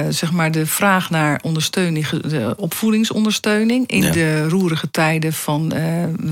zeg 0.09 0.31
maar 0.31 0.51
de 0.51 0.65
vraag 0.65 1.09
naar 1.09 1.39
ondersteuning, 1.43 2.09
de 2.09 2.53
opvoedingsondersteuning 2.57 3.87
in 3.91 4.01
ja. 4.01 4.11
de 4.11 4.47
roerige 4.47 4.91
tijden 4.91 5.33
van 5.33 5.73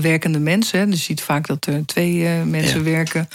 werkende 0.00 0.38
mensen. 0.38 0.90
Dus 0.90 0.98
je 0.98 1.04
ziet 1.04 1.22
vaak 1.22 1.46
dat 1.46 1.66
er 1.66 1.86
twee 1.86 2.28
mensen 2.44 2.84
ja. 2.84 2.90
werken. 2.90 3.28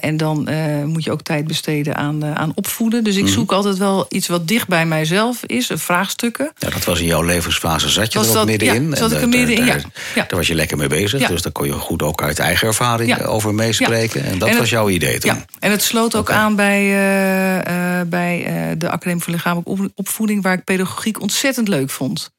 en 0.00 0.16
dan 0.16 0.48
moet 0.86 1.04
je 1.04 1.12
ook 1.12 1.22
tijd 1.22 1.46
besteden 1.46 1.96
aan, 1.96 2.24
aan 2.24 2.52
opvoeden. 2.54 3.04
Dus 3.04 3.14
ik 3.14 3.20
mm 3.20 3.26
-hmm. 3.26 3.36
zoek 3.36 3.52
altijd 3.52 3.78
wel 3.78 4.06
iets 4.08 4.28
wat 4.28 4.48
dicht 4.48 4.68
bij 4.68 4.86
mijzelf 4.86 5.44
is, 5.46 5.70
vraagstukken. 5.74 6.52
Ja, 6.58 6.70
dat 6.70 6.84
was 6.84 7.00
in 7.00 7.06
jouw 7.06 7.22
levensfase. 7.22 7.88
Zat 7.88 8.12
je 8.12 8.18
was 8.18 8.34
er 8.34 8.40
ook 8.40 8.46
middenin? 8.46 8.90
Ja, 8.90 8.96
zat 8.96 9.12
ik 9.12 9.20
er 9.20 9.28
middenin, 9.28 9.66
ja. 9.66 9.80
Daar 10.14 10.36
was 10.36 10.46
je 10.46 10.54
lekker 10.54 10.76
mee 10.76 10.88
bezig. 10.88 11.28
Dus 11.28 11.41
daar 11.42 11.52
kon 11.52 11.66
je 11.66 11.72
goed 11.72 12.02
ook 12.02 12.22
uit 12.22 12.38
eigen 12.38 12.66
ervaring 12.66 13.16
ja. 13.16 13.24
over 13.24 13.54
meespreken. 13.54 14.22
Ja. 14.22 14.26
En 14.26 14.38
dat 14.38 14.42
en 14.42 14.48
het, 14.48 14.58
was 14.58 14.70
jouw 14.70 14.88
idee 14.88 15.18
toen? 15.18 15.34
Ja, 15.34 15.44
en 15.58 15.70
het 15.70 15.82
sloot 15.82 16.14
ook 16.14 16.28
okay. 16.28 16.36
aan 16.36 16.56
bij, 16.56 16.82
uh, 16.82 17.56
uh, 17.56 18.00
bij 18.06 18.46
uh, 18.46 18.78
de 18.78 18.90
Academie 18.90 19.22
voor 19.22 19.32
Lichamelijke 19.32 19.92
Opvoeding... 19.94 20.42
waar 20.42 20.52
ik 20.52 20.64
pedagogiek 20.64 21.20
ontzettend 21.20 21.68
leuk 21.68 21.90
vond. 21.90 22.30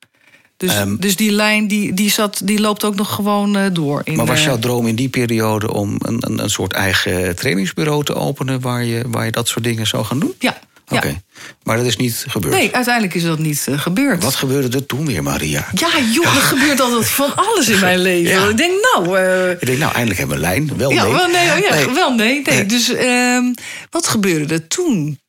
Dus, 0.58 0.78
um, 0.78 1.00
dus 1.00 1.16
die 1.16 1.32
lijn 1.32 1.68
die, 1.68 1.94
die, 1.94 2.10
zat, 2.10 2.42
die 2.44 2.60
loopt 2.60 2.84
ook 2.84 2.96
nog 2.96 3.16
gewoon 3.16 3.74
door. 3.74 4.02
In, 4.04 4.16
maar 4.16 4.26
was 4.26 4.44
jouw 4.44 4.60
droom 4.60 4.88
in 4.88 4.96
die 4.96 5.10
periode 5.10 5.74
om 5.74 5.96
een, 5.98 6.18
een, 6.20 6.44
een 6.44 6.50
soort 6.50 6.74
eigen 6.74 7.36
trainingsbureau 7.36 8.04
te 8.04 8.16
openen... 8.16 8.62
Waar 8.62 8.84
je, 8.84 9.04
waar 9.08 9.26
je 9.26 9.32
dat 9.32 9.48
soort 9.48 9.64
dingen 9.64 9.88
zou 9.88 10.06
gaan 10.06 10.20
doen? 10.20 10.34
Ja, 10.40 10.60
Oké, 10.86 10.96
okay. 10.96 11.22
maar 11.64 11.78
dat 11.78 11.86
is 11.86 11.98
niet 11.98 12.26
gebeurd? 12.28 12.54
Nee, 12.54 12.76
uiteindelijk 12.76 13.14
is 13.14 13.24
dat 13.24 13.40
niet 13.40 13.66
uh, 13.70 13.80
gebeurd. 13.80 14.24
Wat 14.24 14.36
gebeurde 14.36 14.78
er 14.78 14.86
toen 14.86 15.06
weer, 15.06 15.24
Maria? 15.24 15.66
Ja, 15.74 15.90
joh, 16.14 16.36
er 16.36 16.42
gebeurt 16.42 16.80
altijd 16.80 17.08
van 17.08 17.36
alles 17.36 17.70
in 17.70 17.80
mijn 17.80 18.00
leven. 18.12 18.42
Ja. 18.42 18.48
Ik 18.48 18.58
denk, 18.58 18.72
nou... 18.94 19.20
Uh... 19.20 19.52
Ik 19.52 19.66
denk, 19.66 19.78
nou, 19.78 19.92
eindelijk 19.94 20.20
hebben 20.20 20.40
we 20.40 20.44
een 20.44 20.50
lijn. 20.50 20.78
Wel 20.78 20.92
ja, 20.92 21.04
nee. 21.04 21.14
Wel 21.14 21.28
nee, 21.28 21.50
oh, 21.50 21.70
nee. 21.70 21.94
Wel 21.94 22.14
nee, 22.14 22.42
nee. 22.42 22.66
Dus 22.66 22.90
uh, 22.90 23.54
wat 23.90 24.08
gebeurde 24.08 24.54
er 24.54 24.68
toen? 24.68 25.20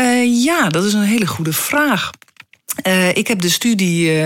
Uh, 0.00 0.44
ja, 0.44 0.68
dat 0.68 0.84
is 0.84 0.92
een 0.92 1.02
hele 1.02 1.26
goede 1.26 1.52
vraag. 1.52 2.10
Ik 3.14 3.28
heb 3.28 3.40
de 3.40 3.48
studie 3.48 4.22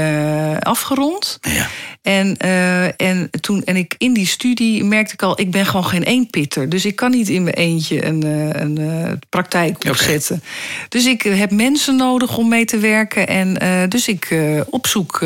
afgerond. 0.61 1.38
Ja. 1.40 1.68
En, 2.05 2.37
uh, 2.45 3.01
en, 3.01 3.31
toen, 3.40 3.62
en 3.64 3.77
ik, 3.77 3.95
in 3.99 4.12
die 4.12 4.27
studie 4.27 4.85
merkte 4.85 5.12
ik 5.12 5.23
al, 5.23 5.40
ik 5.40 5.51
ben 5.51 5.67
gewoon 5.67 5.85
geen 5.85 6.03
eenpitter. 6.03 6.69
Dus 6.69 6.85
ik 6.85 6.97
kan 6.97 7.11
niet 7.11 7.29
in 7.29 7.43
mijn 7.43 7.55
eentje 7.55 8.05
een, 8.05 8.23
een, 8.61 8.77
een 8.79 9.21
praktijk 9.29 9.85
opzetten. 9.88 10.37
Okay. 10.37 10.49
Dus 10.88 11.07
ik 11.07 11.23
heb 11.23 11.51
mensen 11.51 11.97
nodig 11.97 12.37
om 12.37 12.49
mee 12.49 12.64
te 12.64 12.79
werken. 12.79 13.27
En 13.27 13.55
dus 13.88 14.09
ik 14.09 14.35
opzoek 14.71 15.21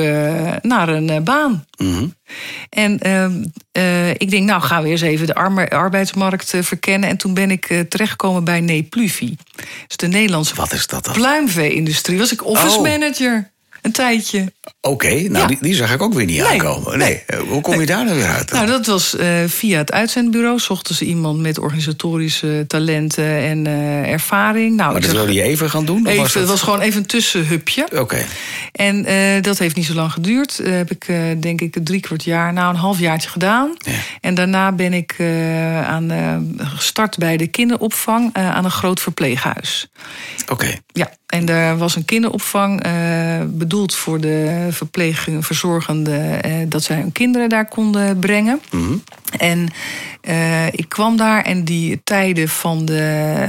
naar 0.62 0.88
een 0.88 1.24
baan. 1.24 1.64
Mm 1.76 1.94
-hmm. 1.94 2.14
En 2.70 3.00
uh, 3.72 4.10
ik 4.10 4.30
denk, 4.30 4.46
nou 4.46 4.62
gaan 4.62 4.82
we 4.82 4.88
eens 4.88 5.00
even 5.00 5.26
de 5.26 5.34
arbeidsmarkt 5.70 6.52
uh, 6.52 6.62
verkennen. 6.62 7.08
En 7.08 7.16
toen 7.16 7.34
ben 7.34 7.50
ik 7.50 7.70
uh, 7.70 7.80
terechtgekomen 7.80 8.44
bij 8.44 8.60
Nepluvi. 8.60 9.36
Dus 9.86 9.96
de 9.96 10.06
Nederlandse 10.06 10.54
Wat 10.54 10.72
is 10.72 10.86
dat 10.86 11.04
dan? 11.04 11.14
pluimvee-industrie. 11.14 12.18
Was 12.18 12.32
ik 12.32 12.44
office 12.44 12.76
oh. 12.76 12.82
manager. 12.82 13.50
Een 13.88 13.94
tijdje. 13.94 14.52
Oké, 14.80 15.08
nou 15.14 15.32
Ja. 15.32 15.46
die, 15.46 15.56
die 15.60 15.74
zag 15.74 15.92
ik 15.92 16.02
ook 16.02 16.14
weer 16.14 16.24
niet 16.24 16.36
Nee, 16.40 16.46
aankomen. 16.48 16.98
Nee. 16.98 17.22
Eh, 17.26 17.38
Hoe 17.40 17.60
kom 17.60 17.80
je 17.80 17.86
daar 17.86 18.04
nou 18.04 18.16
weer 18.16 18.26
uit? 18.28 18.52
Nou, 18.52 18.66
dat 18.66 18.86
was 18.86 19.16
eh, 19.16 19.28
via 19.46 19.78
het 19.78 19.92
uitzendbureau. 19.92 20.58
Zochten 20.58 20.94
ze 20.94 21.04
iemand 21.04 21.38
met 21.40 21.58
organisatorische 21.58 22.64
talenten 22.66 23.24
en 23.38 23.66
eh, 23.66 24.10
ervaring. 24.12 24.76
Nou, 24.76 24.92
maar 24.92 25.00
dat 25.00 25.10
wilde 25.10 25.32
je 25.32 25.42
even 25.42 25.70
gaan 25.70 25.84
doen? 25.84 26.06
even, 26.06 26.22
was 26.22 26.32
dat- 26.32 26.42
Het 26.42 26.50
was 26.50 26.62
gewoon 26.62 26.80
even 26.80 27.00
een 27.00 27.06
tussenhupje. 27.06 27.86
Oké, 28.00 28.24
En 28.72 29.02
dat 29.42 29.58
heeft 29.58 29.76
niet 29.76 29.86
zo 29.86 29.94
lang 29.94 30.12
geduurd. 30.12 30.60
Heb 30.64 30.90
ik 30.90 31.06
denk 31.40 31.60
ik 31.60 31.76
drie 31.82 32.00
kwart 32.00 32.24
jaar, 32.24 32.52
nou 32.52 32.68
een 32.74 32.80
halfjaartje 32.80 33.28
gedaan. 33.28 33.74
Ja. 33.78 33.92
En 34.20 34.34
daarna 34.34 34.72
ben 34.72 34.92
ik 34.92 35.16
aan, 35.84 36.10
gestart 36.58 37.16
bij 37.18 37.36
de 37.36 37.46
kinderopvang 37.46 38.30
aan 38.34 38.64
een 38.64 38.70
groot 38.70 39.00
verpleeghuis. 39.00 39.86
oké. 40.48 40.74
Ja, 40.92 41.10
en 41.28 41.48
er 41.48 41.76
was 41.76 41.96
een 41.96 42.04
kinderopvang 42.04 42.82
eh, 42.82 42.92
bedoeld 43.46 43.94
voor 43.94 44.20
de 44.20 44.66
verpleging, 44.70 45.46
verzorgenden, 45.46 46.42
eh, 46.42 46.52
dat 46.68 46.82
zij 46.82 46.96
hun 46.96 47.12
kinderen 47.12 47.48
daar 47.48 47.68
konden 47.68 48.18
brengen. 48.18 48.60
Mhm. 48.70 48.96
En 49.36 49.68
eh, 50.20 50.66
ik 50.66 50.88
kwam 50.88 51.16
daar 51.16 51.42
en 51.44 51.64
die 51.64 52.00
tijden 52.04 52.48
van 52.48 52.84
de, 52.84 53.46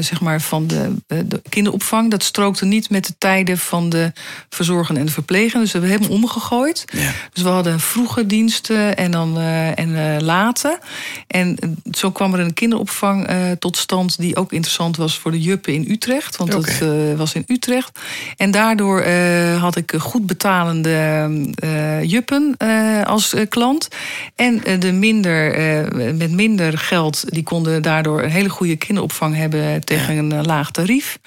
zeg 0.00 0.20
maar 0.20 0.40
van 0.40 0.66
de, 0.66 0.94
de 1.06 1.42
kinderopvang, 1.48 2.10
dat 2.10 2.22
strookte 2.22 2.64
niet 2.64 2.90
met 2.90 3.06
de 3.06 3.14
tijden 3.18 3.58
van 3.58 3.88
de 3.88 4.12
verzorgenden 4.48 5.02
en 5.02 5.06
de 5.06 5.14
verplegenden. 5.14 5.60
Dus 5.60 5.72
we 5.72 5.78
hebben 5.78 5.98
helemaal 5.98 6.16
omgegooid. 6.16 6.84
Ja. 6.92 7.12
Dus 7.32 7.42
we 7.42 7.48
hadden 7.48 7.80
vroege 7.80 8.26
diensten 8.26 8.96
en 8.96 9.10
dan 9.10 9.38
en 9.74 10.22
late. 10.22 10.78
En 11.26 11.58
zo 11.90 12.10
kwam 12.10 12.34
er 12.34 12.40
een 12.40 12.54
kinderopvang 12.54 13.28
tot 13.58 13.76
stand 13.76 14.18
die 14.18 14.36
ook 14.36 14.52
interessant 14.52 14.96
was 14.96 15.18
voor 15.18 15.30
de 15.30 15.40
juppen 15.40 15.72
in 15.72 15.84
Utrecht. 15.88 16.36
Want 16.36 16.50
dat 16.50 16.66
was 17.16 17.34
in 17.34 17.44
Utrecht. 17.46 18.00
En 18.36 18.50
daardoor 18.50 19.00
eh, 19.00 19.62
had 19.62 19.76
ik 19.76 19.92
goed 19.98 20.26
betalende 20.26 21.28
eh, 21.54 22.02
juppen 22.02 22.54
eh, 22.58 23.02
als 23.02 23.34
eh, 23.34 23.48
klant. 23.48 23.88
En 24.36 24.64
eh, 24.64 24.80
de 24.80 24.92
minder, 24.92 25.54
eh, 25.54 26.12
met 26.12 26.30
minder 26.32 26.78
geld, 26.78 27.24
die 27.26 27.42
konden 27.42 27.82
daardoor 27.82 28.22
een 28.22 28.30
hele 28.30 28.48
goede 28.48 28.76
kinderopvang 28.76 29.36
hebben 29.36 29.84
tegen 29.84 30.16
een 30.16 30.32
eh, 30.32 30.40
laag 30.42 30.70
tarief. 30.70 31.18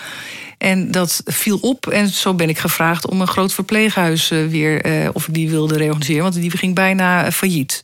En 0.63 0.91
dat 0.91 1.21
viel 1.25 1.57
op 1.61 1.87
en 1.87 2.07
zo 2.07 2.33
ben 2.33 2.49
ik 2.49 2.57
gevraagd 2.57 3.09
om 3.09 3.21
een 3.21 3.27
groot 3.27 3.53
verpleeghuis 3.53 4.31
eh, 4.31 4.45
weer, 4.47 4.81
eh, 4.81 5.09
of 5.13 5.27
ik 5.27 5.33
die 5.33 5.49
wilde 5.49 5.77
reorganiseren, 5.77 6.23
want 6.23 6.35
die 6.35 6.57
ging 6.57 6.75
bijna 6.75 7.25
eh, 7.25 7.31
failliet. 7.31 7.83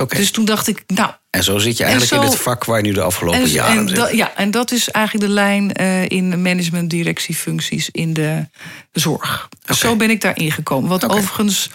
Oké. 0.00 0.16
Dus 0.16 0.30
toen 0.30 0.44
dacht 0.44 0.68
ik, 0.68 0.84
nou, 0.86 1.10
En 1.30 1.44
zo 1.44 1.58
zit 1.58 1.76
je 1.76 1.84
eigenlijk 1.84 2.12
En 2.12 2.22
in 2.22 2.32
het 2.32 2.38
vak 2.40 2.64
waar 2.64 2.76
je 2.76 2.82
nu 2.82 2.92
de 2.92 3.02
afgelopen 3.02 3.40
en, 3.40 3.48
jaren 3.48 3.78
en 3.78 3.88
zit. 3.88 4.16
ja, 4.16 4.32
en 4.36 4.50
dat 4.50 4.72
is 4.72 4.90
eigenlijk 4.90 5.26
de 5.26 5.32
lijn 5.32 5.72
in 6.08 6.42
management 6.42 6.90
directiefuncties 6.90 7.88
in 7.90 8.12
de 8.12 8.46
zorg. 8.92 9.48
Zo 9.76 9.96
ben 9.96 10.10
ik 10.10 10.20
daar 10.20 10.36
ingekomen. 10.36 10.88
Wat 10.88 11.08
overigens 11.08 11.70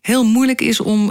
heel 0.00 0.24
moeilijk 0.24 0.60
is 0.60 0.80
om, 0.80 1.10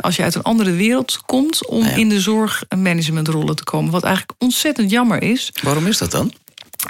als 0.00 0.16
je 0.16 0.22
uit 0.22 0.34
een 0.34 0.42
andere 0.42 0.72
wereld 0.72 1.20
komt, 1.26 1.66
om 1.66 1.84
Ja. 1.84 1.90
in 1.90 2.08
de 2.08 2.20
zorg 2.20 2.64
managementrollen 2.76 3.56
te 3.56 3.64
komen. 3.64 3.90
Wat 3.90 4.02
eigenlijk 4.02 4.38
ontzettend 4.38 4.90
jammer 4.90 5.22
is. 5.22 5.52
Waarom 5.62 5.86
is 5.86 5.98
dat 5.98 6.10
dan? 6.10 6.32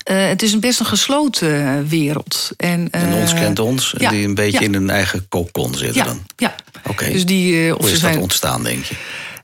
Eh, 0.03 0.27
het 0.29 0.43
is 0.43 0.53
een 0.53 0.61
best 0.61 0.81
een 0.81 0.87
gesloten 0.87 1.67
eh, 1.67 1.89
wereld. 1.89 2.51
En, 2.57 2.89
En 2.91 3.13
eh, 3.13 3.21
ons 3.21 3.35
kent 3.35 3.59
ons, 3.59 3.95
ja, 3.99 4.11
die 4.11 4.27
een 4.27 4.35
beetje 4.35 4.61
ja. 4.61 4.67
in 4.67 4.75
een 4.75 4.91
eigen 4.91 5.29
kokon 5.29 5.75
zitten 5.75 5.97
ja, 5.97 6.05
dan. 6.05 6.27
ja. 6.37 6.55
Oké. 6.87 7.13
Dus 7.13 7.27
die, 7.27 7.67
eh, 7.67 7.75
of 7.75 7.79
Hoe 7.79 7.87
is 7.87 8.01
dat 8.01 8.11
zijn 8.11 8.23
ontstaan, 8.23 8.63
denk 8.63 8.85
je? 8.85 8.95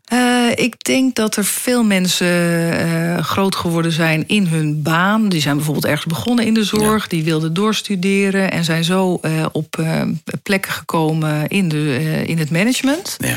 Eh, 0.05 0.65
ik 0.65 0.85
denk 0.85 1.15
dat 1.15 1.37
er 1.37 1.45
veel 1.45 1.85
mensen 1.85 2.79
eh, 2.79 3.25
groot 3.25 3.57
geworden 3.57 3.93
zijn 3.93 4.25
in 4.27 4.47
hun 4.47 4.83
baan. 4.83 5.29
Die 5.29 5.41
zijn 5.41 5.57
bijvoorbeeld 5.57 5.87
ergens 5.87 6.07
begonnen 6.07 6.47
in 6.47 6.55
de 6.55 6.65
zorg, 6.65 7.07
die 7.09 7.25
wilden 7.25 7.55
doorstuderen 7.55 8.51
en 8.51 8.65
zijn 8.65 8.85
zo 8.85 9.19
eh, 9.23 9.47
op 9.53 9.79
eh, 9.79 10.03
plekken 10.43 10.73
gekomen 10.73 11.49
in, 11.49 11.69
de, 11.69 11.97
eh, 12.01 12.29
in 12.29 12.39
het 12.39 12.51
management. 12.51 13.17
Ja. 13.19 13.37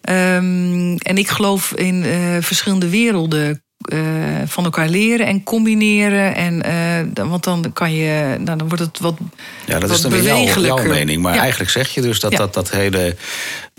Ehm, 0.00 0.96
en 0.96 1.16
ik 1.16 1.28
geloof 1.28 1.72
in 1.74 2.04
eh, 2.04 2.36
verschillende 2.40 2.88
werelden. 2.88 3.63
Eh, 3.84 3.98
van 4.46 4.64
elkaar 4.64 4.88
leren 4.88 5.26
en 5.26 5.42
combineren. 5.42 6.34
En, 6.34 6.62
eh, 6.62 7.12
dan- 7.12 7.28
want 7.28 7.44
dan 7.44 7.72
kan 7.72 7.92
je. 7.92 8.34
Nou, 8.38 8.58
dan 8.58 8.68
wordt 8.68 8.82
het 8.84 8.98
wat. 8.98 9.16
Ja, 9.66 9.72
dat 9.78 9.82
wat 9.88 9.90
is 9.90 10.00
dan 10.00 10.10
weer 10.10 10.22
jouw, 10.66 10.82
mening. 10.84 11.22
Maar 11.22 11.34
Ja. 11.34 11.40
eigenlijk 11.40 11.70
zeg 11.70 11.94
je 11.94 12.00
dus 12.00 12.20
dat, 12.20 12.32
Ja. 12.32 12.38
dat 12.38 12.54
dat 12.54 12.70
hele 12.70 13.16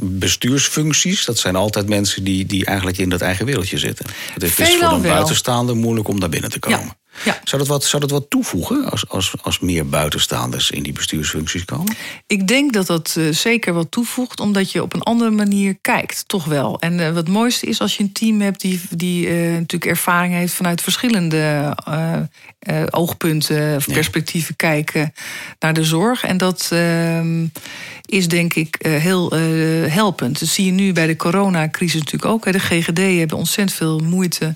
bestuursfuncties... 0.02 1.26
dat 1.26 1.38
zijn 1.38 1.56
altijd 1.56 1.90
mensen 1.90 2.24
die, 2.24 2.46
die 2.46 2.66
eigenlijk 2.66 2.98
in 2.98 3.10
dat 3.10 3.22
eigen 3.22 3.46
wereldje 3.46 3.78
zitten. 3.78 4.06
Het 4.34 4.44
is 4.44 4.56
dus 4.56 4.68
Veelal 4.68 4.88
voor 4.88 4.98
een 4.98 5.04
wel. 5.04 5.14
buitenstaander 5.14 5.76
moeilijk 5.76 6.08
om 6.08 6.20
daar 6.20 6.30
binnen 6.30 6.50
te 6.50 6.60
komen. 6.60 6.80
Ja. 6.80 6.96
Ja. 7.24 7.40
Zou, 7.44 7.62
dat 7.62 7.68
wat, 7.68 7.84
zou 7.84 8.02
dat 8.02 8.12
wat 8.12 8.30
toevoegen 8.30 8.90
als, 8.92 9.10
als, 9.10 9.34
als 9.42 9.60
meer 9.60 9.90
buitenstaanders 9.90 10.72
in 10.72 10.84
die 10.84 10.94
bestuursfuncties 10.94 11.66
komen? 11.66 11.96
Ik 12.28 12.48
denk 12.48 12.74
dat 12.74 12.88
dat 12.88 13.16
eh, 13.18 13.30
zeker 13.32 13.74
wat 13.74 13.92
toevoegt, 13.92 14.40
omdat 14.40 14.72
je 14.72 14.82
op 14.82 14.94
een 14.94 15.02
andere 15.02 15.32
manier 15.32 15.78
kijkt, 15.82 16.24
toch 16.28 16.46
wel. 16.46 16.80
En 16.80 17.00
eh, 17.00 17.08
wat 17.08 17.16
het 17.16 17.28
mooiste 17.28 17.66
is 17.66 17.82
als 17.82 17.98
je 17.98 18.04
een 18.04 18.12
team 18.12 18.42
hebt 18.42 18.62
die, 18.62 18.82
die 18.90 19.28
eh, 19.28 19.34
natuurlijk 19.36 19.86
ervaring 19.86 20.34
heeft 20.34 20.54
vanuit 20.54 20.82
verschillende 20.82 21.74
oogpunten 22.90 23.76
of 23.76 23.86
perspectieven 23.86 24.56
kijken 24.56 25.14
naar 25.60 25.74
de 25.74 25.84
zorg. 25.84 26.24
En 26.24 26.38
dat 26.38 26.68
ehm, 26.72 27.46
is 28.06 28.28
denk 28.28 28.54
ik 28.54 28.78
heel 28.82 29.32
helpend. 29.90 30.40
Dat 30.40 30.50
zie 30.50 30.66
je 30.66 30.72
nu 30.72 30.94
bij 30.94 31.08
de 31.08 31.16
coronacrisis 31.16 32.00
natuurlijk 32.00 32.32
ook. 32.32 32.46
hè. 32.46 32.52
De 32.52 32.60
GGD 32.60 32.98
hebben 32.98 33.38
ontzettend 33.38 33.78
veel 33.78 34.00
moeite 34.00 34.56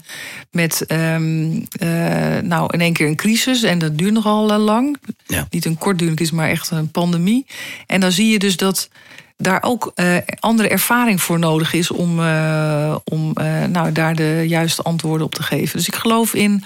met 0.52 0.86
ehm, 0.86 1.60
eh, 1.72 2.38
nou 2.50 2.74
in 2.74 2.82
één 2.82 2.94
keer 2.94 3.08
een 3.08 3.16
crisis. 3.16 3.64
En 3.64 3.80
dat 3.80 3.98
duurt 3.98 4.14
nogal 4.14 4.52
eh, 4.52 4.58
lang. 4.58 4.98
Ja. 5.26 5.48
Niet 5.50 5.66
een 5.66 5.78
kortdurend 5.78 6.16
crisis, 6.16 6.36
maar 6.36 6.50
echt 6.50 6.72
een 6.72 6.92
pandemie. 6.92 7.46
En 7.88 8.00
dan 8.00 8.12
zie 8.12 8.32
je 8.32 8.40
dus 8.40 8.58
dat 8.58 8.90
daar 9.38 9.64
ook 9.64 9.92
eh, 9.96 10.16
andere 10.40 10.70
ervaring 10.70 11.22
voor 11.22 11.40
nodig 11.40 11.74
is 11.74 11.92
om, 11.92 12.20
eh, 12.20 12.96
om 13.04 13.34
nou, 13.72 13.92
daar 13.92 14.16
de 14.16 14.44
juiste 14.48 14.82
antwoorden 14.82 15.26
op 15.26 15.36
te 15.36 15.44
geven. 15.44 15.78
Dus 15.78 15.88
ik 15.88 15.96
geloof 15.96 16.34
in 16.34 16.64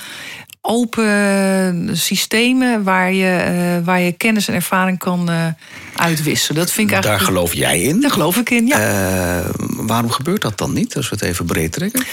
open 0.61 1.89
systemen 1.97 2.83
waar 2.83 3.13
je, 3.13 3.81
waar 3.83 3.99
je 3.99 4.11
kennis 4.11 4.47
en 4.47 4.53
ervaring 4.53 4.97
kan 4.97 5.29
uitwisselen. 5.95 6.61
Dat 6.61 6.71
vind 6.71 6.91
ik 6.91 6.93
Daar 6.93 7.03
eigenlijk. 7.03 7.37
geloof 7.37 7.53
jij 7.53 7.81
in. 7.81 8.01
Daar 8.01 8.11
geloof 8.11 8.37
ik 8.37 8.49
in, 8.49 8.67
ja. 8.67 9.43
Waarom 9.67 10.09
gebeurt 10.09 10.41
dat 10.41 10.57
dan 10.57 10.73
niet, 10.73 10.95
als 10.95 11.09
we 11.09 11.15
het 11.15 11.25
even 11.25 11.45
breed 11.45 11.71
trekken? 11.71 12.05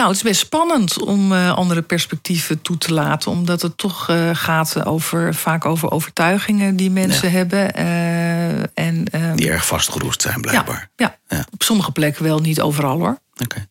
Nou, 0.00 0.12
het 0.12 0.20
is 0.20 0.28
best 0.30 0.40
spannend 0.40 1.00
om 1.00 1.32
eh, 1.32 1.56
andere 1.56 1.82
perspectieven 1.82 2.62
toe 2.62 2.78
te 2.78 2.92
laten. 2.92 3.30
Omdat 3.30 3.62
het 3.62 3.78
toch 3.78 4.08
eh, 4.08 4.30
gaat 4.32 4.84
over, 4.84 5.34
vaak 5.34 5.64
over 5.64 5.90
overtuigingen 5.90 6.76
die 6.76 6.90
mensen 6.90 7.30
hebben. 7.30 7.74
Eh, 7.74 8.58
en, 8.58 9.04
ehm, 9.10 9.36
Die 9.36 9.50
erg 9.50 9.66
vastgeroest 9.66 10.22
zijn, 10.22 10.40
blijkbaar. 10.40 10.90
ja, 10.96 11.18
ja. 11.28 11.44
Op 11.52 11.62
sommige 11.62 11.92
plekken 11.92 12.24
wel, 12.24 12.38
niet 12.38 12.60
overal 12.60 12.98
hoor. 12.98 13.18
Oké. 13.42 13.66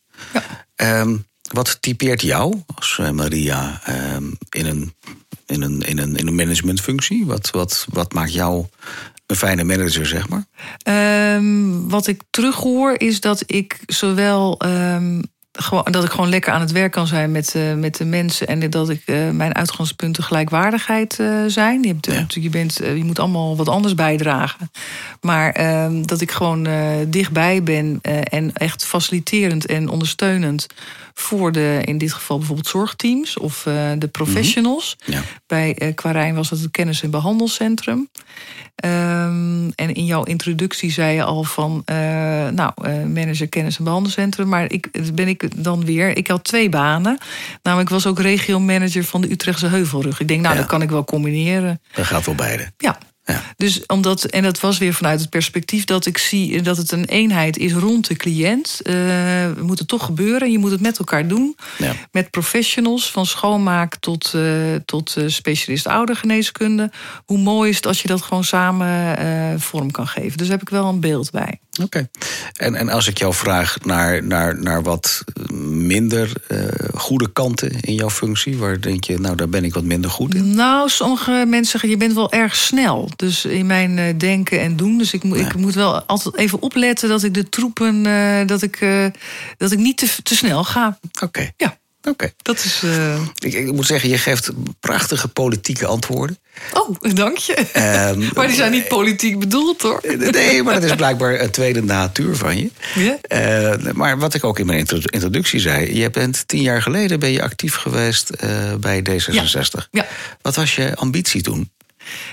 Ehm, 0.75 1.17
wat 1.51 1.77
typeert 1.81 2.21
jou 2.21 2.63
als 2.75 2.99
Maria 3.13 3.81
ehm, 3.83 4.23
in, 4.49 4.65
een, 4.65 4.93
in, 5.45 5.61
een, 5.61 5.81
in, 5.81 5.97
een, 5.97 6.15
in 6.15 6.27
een 6.27 6.35
managementfunctie? 6.35 7.25
Wat, 7.25 7.49
wat, 7.49 7.85
wat 7.89 8.13
maakt 8.13 8.33
jou 8.33 8.65
een 9.25 9.35
fijne 9.35 9.63
manager, 9.63 10.05
zeg 10.05 10.27
maar? 10.29 10.45
Wat 11.87 12.07
ik 12.07 12.21
terughoor 12.29 12.99
is 12.99 13.19
dat 13.19 13.43
ik 13.45 13.79
zowel 13.85 14.57
dat 15.67 16.03
ik 16.03 16.11
gewoon 16.11 16.29
lekker 16.29 16.53
aan 16.53 16.61
het 16.61 16.71
werk 16.71 16.91
kan 16.91 17.07
zijn 17.07 17.31
met, 17.31 17.55
eh, 17.55 17.73
met 17.73 17.97
de 17.97 18.05
mensen 18.05 18.47
en 18.47 18.69
dat 18.69 18.89
ik 18.89 19.01
eh, 19.05 19.29
mijn 19.29 19.55
uitgangspunten 19.55 20.23
gelijkwaardigheid 20.23 21.19
eh, 21.19 21.43
zijn. 21.47 21.81
Je, 21.81 21.87
hebt, 21.87 22.05
Ja. 22.05 22.41
je, 22.41 22.49
bent, 22.49 22.75
je 22.75 23.03
moet 23.03 23.19
allemaal 23.19 23.55
wat 23.55 23.67
anders 23.69 23.95
bijdragen. 23.95 24.71
Maar 25.21 25.51
ehm, 25.51 26.01
dat 26.01 26.21
ik 26.21 26.31
gewoon 26.31 26.67
dichtbij 27.07 27.63
ben 27.63 27.99
en 28.23 28.53
echt 28.53 28.85
faciliterend 28.85 29.65
en 29.65 29.89
ondersteunend 29.89 30.67
voor 31.13 31.51
de, 31.51 31.79
in 31.83 31.97
dit 31.97 32.13
geval 32.13 32.37
bijvoorbeeld 32.37 32.67
zorgteams 32.67 33.37
of 33.37 33.63
de 33.97 34.07
professionals. 34.11 34.97
Ja. 35.05 35.21
Bij 35.47 35.91
Quarijn 35.95 36.35
was 36.35 36.49
het 36.49 36.61
het 36.61 36.71
kennis- 36.71 37.01
en 37.01 37.09
behandelcentrum. 37.09 38.09
Ehm, 38.75 39.69
en 39.75 39.93
in 39.93 40.05
jouw 40.05 40.23
introductie 40.23 40.91
zei 40.91 41.15
je 41.15 41.23
al 41.23 41.43
van, 41.43 41.83
nou, 42.53 42.71
manager 43.07 43.47
kennis- 43.47 43.77
en 43.77 43.83
behandelcentrum. 43.83 44.47
Maar 44.47 44.71
ik 44.71 44.87
dat 44.91 45.15
ben 45.15 45.27
ik 45.27 45.48
dan 45.55 45.85
weer. 45.85 46.17
Ik 46.17 46.27
had 46.27 46.43
twee 46.43 46.69
banen. 46.69 47.17
Namelijk, 47.63 47.89
ik 47.89 47.95
was 47.95 48.05
ook 48.07 48.19
regio-manager 48.19 49.03
van 49.03 49.21
de 49.21 49.31
Utrechtse 49.31 49.67
Heuvelrug. 49.67 50.19
Ik 50.19 50.27
denk, 50.27 50.41
nou, 50.41 50.53
Ja. 50.53 50.59
dat 50.59 50.69
kan 50.69 50.81
ik 50.81 50.89
wel 50.89 51.03
combineren. 51.03 51.81
Dat 51.93 52.05
gaat 52.05 52.25
wel 52.25 52.35
beide. 52.35 52.71
Ja. 52.77 52.97
Ja. 53.23 53.41
Dus 53.57 53.85
omdat, 53.85 54.23
en 54.23 54.43
dat 54.43 54.59
was 54.59 54.77
weer 54.77 54.93
vanuit 54.93 55.19
het 55.19 55.29
perspectief 55.29 55.83
dat 55.83 56.05
ik 56.05 56.17
zie 56.17 56.61
dat 56.61 56.77
het 56.77 56.91
een 56.91 57.05
eenheid 57.05 57.57
is 57.57 57.73
rond 57.73 58.07
de 58.07 58.15
cliënt. 58.15 58.79
Eh 58.83 58.95
het 59.41 59.61
moet 59.61 59.79
het 59.79 59.87
toch 59.87 60.05
gebeuren. 60.05 60.51
Je 60.51 60.57
moet 60.57 60.71
het 60.71 60.81
met 60.81 60.97
elkaar 60.99 61.27
doen. 61.27 61.55
Ja. 61.77 61.93
Met 62.11 62.29
professionals, 62.29 63.11
van 63.11 63.25
schoonmaak 63.25 63.95
tot, 63.95 64.33
eh, 64.33 64.41
tot 64.85 65.15
eh, 65.15 65.23
specialist 65.27 65.87
oudergeneeskunde. 65.87 66.91
Hoe 67.25 67.37
mooi 67.37 67.69
is 67.69 67.75
het 67.75 67.85
als 67.85 68.01
je 68.01 68.07
dat 68.07 68.21
gewoon 68.21 68.43
samen 68.43 69.17
eh, 69.17 69.59
vorm 69.59 69.91
kan 69.91 70.07
geven. 70.07 70.37
Dus 70.37 70.47
daar 70.47 70.57
heb 70.57 70.67
ik 70.67 70.73
wel 70.73 70.85
een 70.87 70.99
beeld 70.99 71.31
bij. 71.31 71.59
Oké. 71.83 72.09
En, 72.53 72.75
en 72.75 72.89
als 72.89 73.07
ik 73.07 73.17
jou 73.17 73.33
vraag 73.33 73.77
naar, 73.83 74.23
naar, 74.23 74.59
naar 74.61 74.83
wat 74.83 75.23
minder 75.63 76.31
eh, 76.47 76.57
goede 76.93 77.31
kanten 77.31 77.79
in 77.79 77.93
jouw 77.93 78.09
functie? 78.09 78.57
Waar 78.57 78.81
denk 78.81 79.03
je, 79.03 79.19
nou, 79.19 79.35
daar 79.35 79.49
ben 79.49 79.63
ik 79.63 79.73
wat 79.73 79.83
minder 79.83 80.11
goed 80.11 80.35
in? 80.35 80.55
Nou, 80.55 80.89
sommige 80.89 81.31
mensen 81.31 81.71
zeggen, 81.71 81.89
je 81.89 81.97
bent 81.97 82.13
wel 82.13 82.31
erg 82.31 82.55
snel. 82.55 83.09
Dus 83.15 83.45
in 83.45 83.65
mijn 83.65 83.97
uh, 83.97 84.05
denken 84.17 84.59
en 84.61 84.75
doen. 84.75 84.97
Dus 84.97 85.13
ik, 85.13 85.23
mo 85.23 85.35
Ja. 85.35 85.45
ik 85.45 85.55
moet 85.55 85.73
wel 85.73 86.01
altijd 86.01 86.35
even 86.35 86.61
opletten 86.61 87.09
dat 87.09 87.23
ik 87.23 87.33
de 87.33 87.49
troepen... 87.49 88.05
eh, 88.05 88.47
dat, 88.47 88.61
ik, 88.61 88.75
eh, 88.81 89.05
dat 89.57 89.71
ik 89.71 89.77
niet 89.79 89.97
te, 89.97 90.15
te 90.23 90.35
snel 90.35 90.63
ga. 90.63 90.99
Oké. 91.23 91.51
Ja, 91.57 91.77
Oké. 92.09 92.31
dat 92.41 92.57
is... 92.63 92.81
eh, 92.83 93.21
Ik, 93.39 93.53
ik 93.53 93.71
moet 93.71 93.85
zeggen, 93.85 94.09
je 94.09 94.17
geeft 94.17 94.51
prachtige 94.79 95.27
politieke 95.27 95.85
antwoorden. 95.85 96.37
Oh, 96.73 96.95
dank 97.13 97.37
je. 97.37 97.53
Ehm, 97.73 98.19
maar 98.35 98.47
die 98.47 98.55
zijn 98.55 98.71
niet 98.71 98.87
politiek 98.87 99.39
bedoeld, 99.39 99.81
hoor. 99.81 100.01
Nee, 100.31 100.63
maar 100.63 100.73
dat 100.73 100.83
is 100.83 100.95
blijkbaar 101.05 101.39
een 101.39 101.51
tweede 101.51 101.83
natuur 101.83 102.35
van 102.35 102.57
je. 102.57 102.69
Ja? 102.95 103.17
Eh, 103.21 103.91
maar 103.93 104.17
wat 104.19 104.33
ik 104.33 104.43
ook 104.43 104.59
in 104.59 104.65
mijn 104.65 104.79
intro- 104.79 104.97
introductie 105.03 105.59
zei... 105.59 105.95
je 105.97 106.09
bent 106.09 106.47
tien 106.47 106.61
jaar 106.61 106.81
geleden 106.81 107.19
ben 107.19 107.31
je 107.31 107.41
actief 107.41 107.75
geweest 107.75 108.29
eh, 108.29 108.49
bij 108.79 109.03
D66. 109.09 109.87
Ja. 109.91 110.07
Wat 110.41 110.55
was 110.55 110.75
je 110.75 110.95
ambitie 110.95 111.41
toen? 111.41 111.69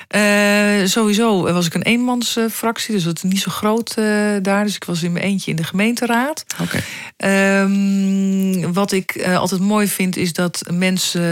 Eh, 0.08 0.84
sowieso 0.84 1.42
was 1.42 1.66
ik 1.66 1.74
een 1.74 1.82
eenmansfractie, 1.82 2.94
dus 2.94 3.04
dat 3.04 3.16
is 3.16 3.22
niet 3.22 3.40
zo 3.40 3.50
groot 3.50 3.94
eh, 3.96 4.04
daar. 4.42 4.64
Dus 4.64 4.74
ik 4.74 4.84
was 4.84 5.02
in 5.02 5.12
mijn 5.12 5.24
eentje 5.24 5.50
in 5.50 5.56
de 5.56 5.64
gemeenteraad. 5.64 6.44
Oké. 6.62 6.82
Ehm, 7.16 8.72
wat 8.72 8.92
ik 8.92 9.10
eh, 9.10 9.38
altijd 9.38 9.60
mooi 9.60 9.88
vind, 9.88 10.16
is 10.16 10.32
dat 10.32 10.62
mensen 10.72 11.24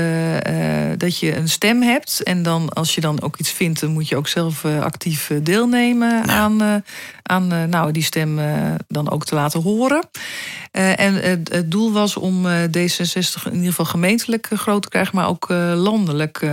dat 0.98 1.18
je 1.18 1.36
een 1.36 1.48
stem 1.48 1.82
hebt. 1.82 2.22
En 2.22 2.42
dan 2.42 2.68
als 2.68 2.94
je 2.94 3.00
dan 3.00 3.22
ook 3.22 3.36
iets 3.36 3.50
vindt, 3.50 3.80
dan 3.80 3.90
moet 3.90 4.08
je 4.08 4.16
ook 4.16 4.28
zelf 4.28 4.64
actief 4.64 5.30
deelnemen 5.42 6.28
aan, 6.28 6.82
aan 7.22 7.68
nou, 7.70 7.92
die 7.92 8.02
stem 8.02 8.40
dan 8.88 9.10
ook 9.10 9.24
te 9.24 9.34
laten 9.34 9.62
horen. 9.62 10.08
En 10.74 11.14
het, 11.14 11.52
het 11.52 11.70
doel 11.70 11.92
was 11.92 12.16
om 12.16 12.46
eh, 12.46 12.62
D66 12.62 13.42
in 13.44 13.52
ieder 13.52 13.68
geval 13.68 13.84
gemeentelijk 13.84 14.48
groot 14.52 14.82
te 14.82 14.88
krijgen, 14.88 15.16
maar 15.16 15.28
ook 15.28 15.48
landelijk. 15.74 16.46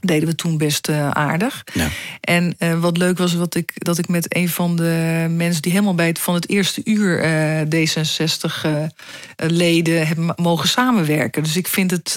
Deden 0.00 0.28
we 0.28 0.34
toen 0.34 0.58
best 0.58 0.88
eh, 0.88 1.10
aardig. 1.10 1.64
Ja. 1.74 1.88
En 2.20 2.54
eh, 2.58 2.80
wat 2.80 2.96
leuk 2.96 3.18
was 3.18 3.34
wat 3.34 3.54
ik, 3.54 3.72
dat 3.74 3.98
ik 3.98 4.08
met 4.08 4.34
een 4.36 4.48
van 4.48 4.76
de 4.76 5.26
mensen 5.30 5.62
die 5.62 5.72
helemaal 5.72 5.94
bij 5.94 6.06
het, 6.06 6.18
van 6.18 6.34
het 6.34 6.48
eerste 6.48 6.80
uur 6.84 7.20
eh, 7.22 7.60
D66-leden 7.64 10.06
heb 10.06 10.32
mogen 10.36 10.68
samenwerken. 10.68 11.42
Dus 11.42 11.56
ik 11.56 11.68
vind 11.68 11.90
het 11.90 12.16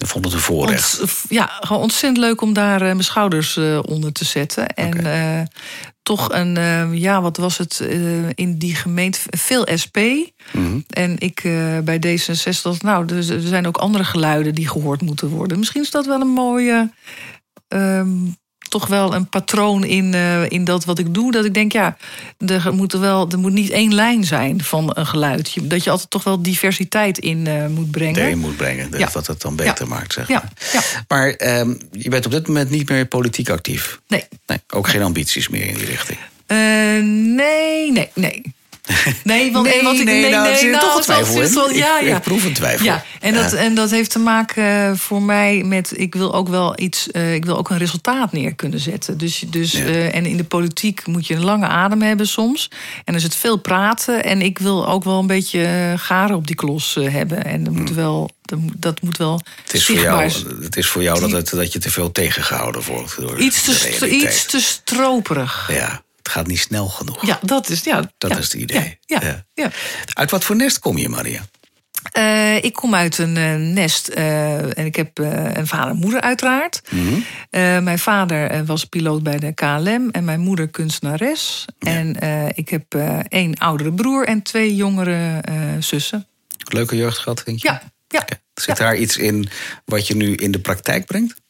Ik 0.00 0.06
vond 0.06 0.24
het 0.24 0.34
een 0.34 0.40
voorrecht. 0.40 1.00
ont- 1.00 1.24
ja, 1.28 1.50
gewoon 1.60 1.82
ontzettend 1.82 2.24
leuk 2.24 2.40
om 2.40 2.52
daar 2.52 2.78
mijn 2.80 3.04
schouders 3.04 3.56
onder 3.82 4.12
te 4.12 4.24
zetten. 4.24 4.66
En 4.68 5.04
toch 6.02 6.32
een, 6.32 6.56
eh, 6.56 6.94
ja, 6.94 7.22
wat 7.22 7.36
was 7.36 7.58
het 7.58 7.80
eh, 7.80 8.28
in 8.34 8.58
die 8.58 8.74
gemeente? 8.74 9.18
Veel 9.30 9.66
SP. 9.82 9.98
Mhm. 10.52 10.80
En 10.88 11.18
ik 11.18 11.44
eh, 11.44 11.78
bij 11.78 11.96
D66 11.96 12.62
dacht, 12.62 12.82
nou, 12.82 13.06
er, 13.06 13.16
er 13.16 13.40
zijn 13.40 13.66
ook 13.66 13.76
andere 13.76 14.04
geluiden 14.04 14.54
die 14.54 14.68
gehoord 14.68 15.00
moeten 15.00 15.28
worden. 15.28 15.58
Misschien 15.58 15.82
is 15.82 15.90
dat 15.90 16.06
wel 16.06 16.20
een 16.20 16.28
mooie, 16.28 16.92
ehm, 17.68 18.16
toch 18.72 18.86
wel 18.86 19.14
een 19.14 19.28
patroon 19.28 19.84
in, 19.84 20.14
eh, 20.14 20.50
in 20.50 20.64
dat 20.64 20.84
wat 20.84 20.98
ik 20.98 21.14
doe. 21.14 21.32
Dat 21.32 21.44
ik 21.44 21.54
denk, 21.54 21.72
ja, 21.72 21.96
er 22.46 22.74
moet, 22.74 22.92
er 22.92 23.00
wel, 23.00 23.28
er 23.30 23.38
moet 23.38 23.52
niet 23.52 23.70
één 23.70 23.94
lijn 23.94 24.24
zijn 24.24 24.62
van 24.64 24.90
een 24.94 25.06
geluid. 25.06 25.52
Je- 25.52 25.66
Dat 25.66 25.84
je 25.84 25.90
altijd 25.90 26.10
toch 26.10 26.24
wel 26.24 26.42
diversiteit 26.42 27.18
in 27.18 27.46
eh, 27.46 27.66
moet 27.66 27.90
brengen. 27.90 28.20
erin 28.22 28.38
moet 28.38 28.56
brengen. 28.56 28.90
Dat 28.90 29.00
Ja. 29.00 29.08
dat 29.12 29.26
het 29.26 29.40
dan 29.40 29.56
beter 29.56 29.88
maakt, 29.88 30.12
zeg 30.12 30.28
Ja, 30.28 30.34
maar. 30.34 30.52
ja. 30.72 30.80
Maar 31.08 31.30
ehm, 31.30 31.74
je 31.92 32.08
bent 32.08 32.26
op 32.26 32.32
dit 32.32 32.46
moment 32.46 32.70
niet 32.70 32.88
meer 32.88 33.06
politiek 33.06 33.48
actief. 33.48 34.00
Nee. 34.08 34.24
Nee, 34.46 34.58
ook 34.68 34.88
geen 34.88 35.02
ambities 35.02 35.48
meer 35.48 35.66
in 35.66 35.74
die 35.74 35.84
richting. 35.86 36.18
Eh, 36.46 36.56
nee, 37.12 37.92
nee, 37.92 38.10
nee. 38.14 38.42
Nee, 39.24 39.52
want, 39.52 39.66
Nee, 39.66 39.82
wat 39.82 39.94
ik, 39.94 40.04
nee, 40.04 40.30
nou, 40.30 40.48
er 40.48 40.56
zit 40.56 40.72
toch 40.72 40.88
een 40.90 40.94
het 40.94 41.02
twijfel 41.02 41.34
het 41.34 41.42
is 41.42 41.48
in. 41.48 41.54
wel- 41.54 41.70
ja, 41.72 42.00
Ik- 42.00 42.06
ja. 42.06 42.16
ik 42.16 42.22
proef 42.22 42.44
een 42.44 42.52
twijfel. 42.52 42.84
Ja, 42.84 43.04
en 43.20 43.34
dat, 43.34 43.52
en 43.52 43.74
dat 43.74 43.90
heeft 43.90 44.10
te 44.10 44.18
maken 44.18 44.64
eh, 44.90 44.92
voor 44.96 45.22
mij 45.22 45.62
met. 45.64 45.92
Ik 45.96 46.14
wil 46.14 46.34
ook 46.34 46.48
wel 46.48 46.80
iets. 46.80 47.10
eh, 47.10 47.34
ik 47.34 47.44
wil 47.44 47.56
ook 47.58 47.70
een 47.70 47.78
resultaat 47.78 48.32
neer 48.32 48.54
kunnen 48.54 48.80
zetten. 48.80 49.18
Dus, 49.18 49.44
dus, 49.50 49.72
Ja. 49.72 49.84
eh, 49.84 50.14
en 50.14 50.26
in 50.26 50.36
de 50.36 50.44
politiek 50.44 51.06
moet 51.06 51.26
je 51.26 51.34
een 51.34 51.44
lange 51.44 51.66
adem 51.66 52.02
hebben 52.02 52.26
soms. 52.28 52.70
En 53.04 53.14
er 53.14 53.20
zit 53.20 53.34
veel 53.34 53.56
praten. 53.56 54.24
En 54.24 54.42
ik 54.42 54.58
wil 54.58 54.88
ook 54.88 55.04
wel 55.04 55.18
een 55.18 55.26
beetje 55.26 55.94
garen 55.96 56.36
op 56.36 56.46
die 56.46 56.56
klos 56.56 56.96
hebben. 57.00 57.44
En 57.44 57.64
dat 57.64 57.74
moet 57.74 57.90
wel. 57.94 58.30
Dat 58.76 59.02
moet, 59.02 59.16
wel 59.16 59.40
Hmm. 59.44 59.52
Het 59.64 59.74
is 59.74 59.84
voor 59.86 59.94
jou, 59.98 60.30
het 60.62 60.76
is 60.76 60.86
voor 60.86 61.02
jou 61.02 61.20
dat, 61.20 61.30
het, 61.30 61.50
dat 61.50 61.72
je 61.72 61.78
te 61.78 61.90
veel 61.90 62.12
tegengehouden 62.12 62.82
wordt. 62.82 63.16
Door 63.20 63.38
Iets 63.40 63.62
te, 63.98 64.08
iets 64.10 64.44
te 64.46 64.60
stroperig. 64.60 65.68
Ja, 65.72 66.02
het 66.22 66.32
gaat 66.32 66.46
niet 66.46 66.58
snel 66.58 66.88
genoeg. 66.88 67.26
Ja, 67.26 67.38
dat 67.42 67.68
is, 67.68 67.84
ja, 67.84 68.12
Dat 68.18 68.30
ja, 68.30 68.38
is 68.38 68.44
het 68.44 68.54
idee. 68.54 68.98
Ja, 69.00 69.46
ja. 69.54 69.70
Uit 70.12 70.30
wat 70.30 70.44
voor 70.44 70.56
nest 70.56 70.78
kom 70.78 70.98
je, 70.98 71.08
Maria? 71.08 71.42
Eh, 72.12 72.56
ik 72.56 72.72
kom 72.72 72.94
uit 72.94 73.18
een 73.18 73.36
eh, 73.36 73.54
nest 73.54 74.08
eh, 74.08 74.78
en 74.78 74.86
ik 74.86 74.96
heb 74.96 75.18
een 75.18 75.66
vader 75.66 75.90
en 75.90 75.96
moeder 75.96 76.20
uiteraard. 76.20 76.82
Mhm. 76.90 77.20
Mijn 77.84 77.98
vader 77.98 78.64
was 78.64 78.84
piloot 78.84 79.22
bij 79.22 79.38
de 79.38 79.54
KLM 79.54 80.08
en 80.10 80.24
mijn 80.24 80.40
moeder 80.40 80.68
kunstenares. 80.68 81.64
En 81.78 82.16
ik 82.54 82.68
heb 82.68 82.94
één 83.28 83.54
oudere 83.54 83.92
broer 83.92 84.26
en 84.26 84.42
twee 84.42 84.74
jongere 84.74 85.40
zussen. 85.78 86.26
Leuke 86.68 86.96
jeugd 86.96 87.18
gehad, 87.18 87.42
denk 87.44 87.62
je? 87.62 87.68
Ja, 87.68 87.82
ja. 88.08 88.24
Zit 88.54 88.76
daar 88.76 88.96
iets 88.96 89.16
in 89.16 89.48
wat 89.84 90.06
je 90.06 90.16
nu 90.16 90.34
in 90.34 90.50
de 90.50 90.60
praktijk 90.60 91.06
brengt? 91.06 91.40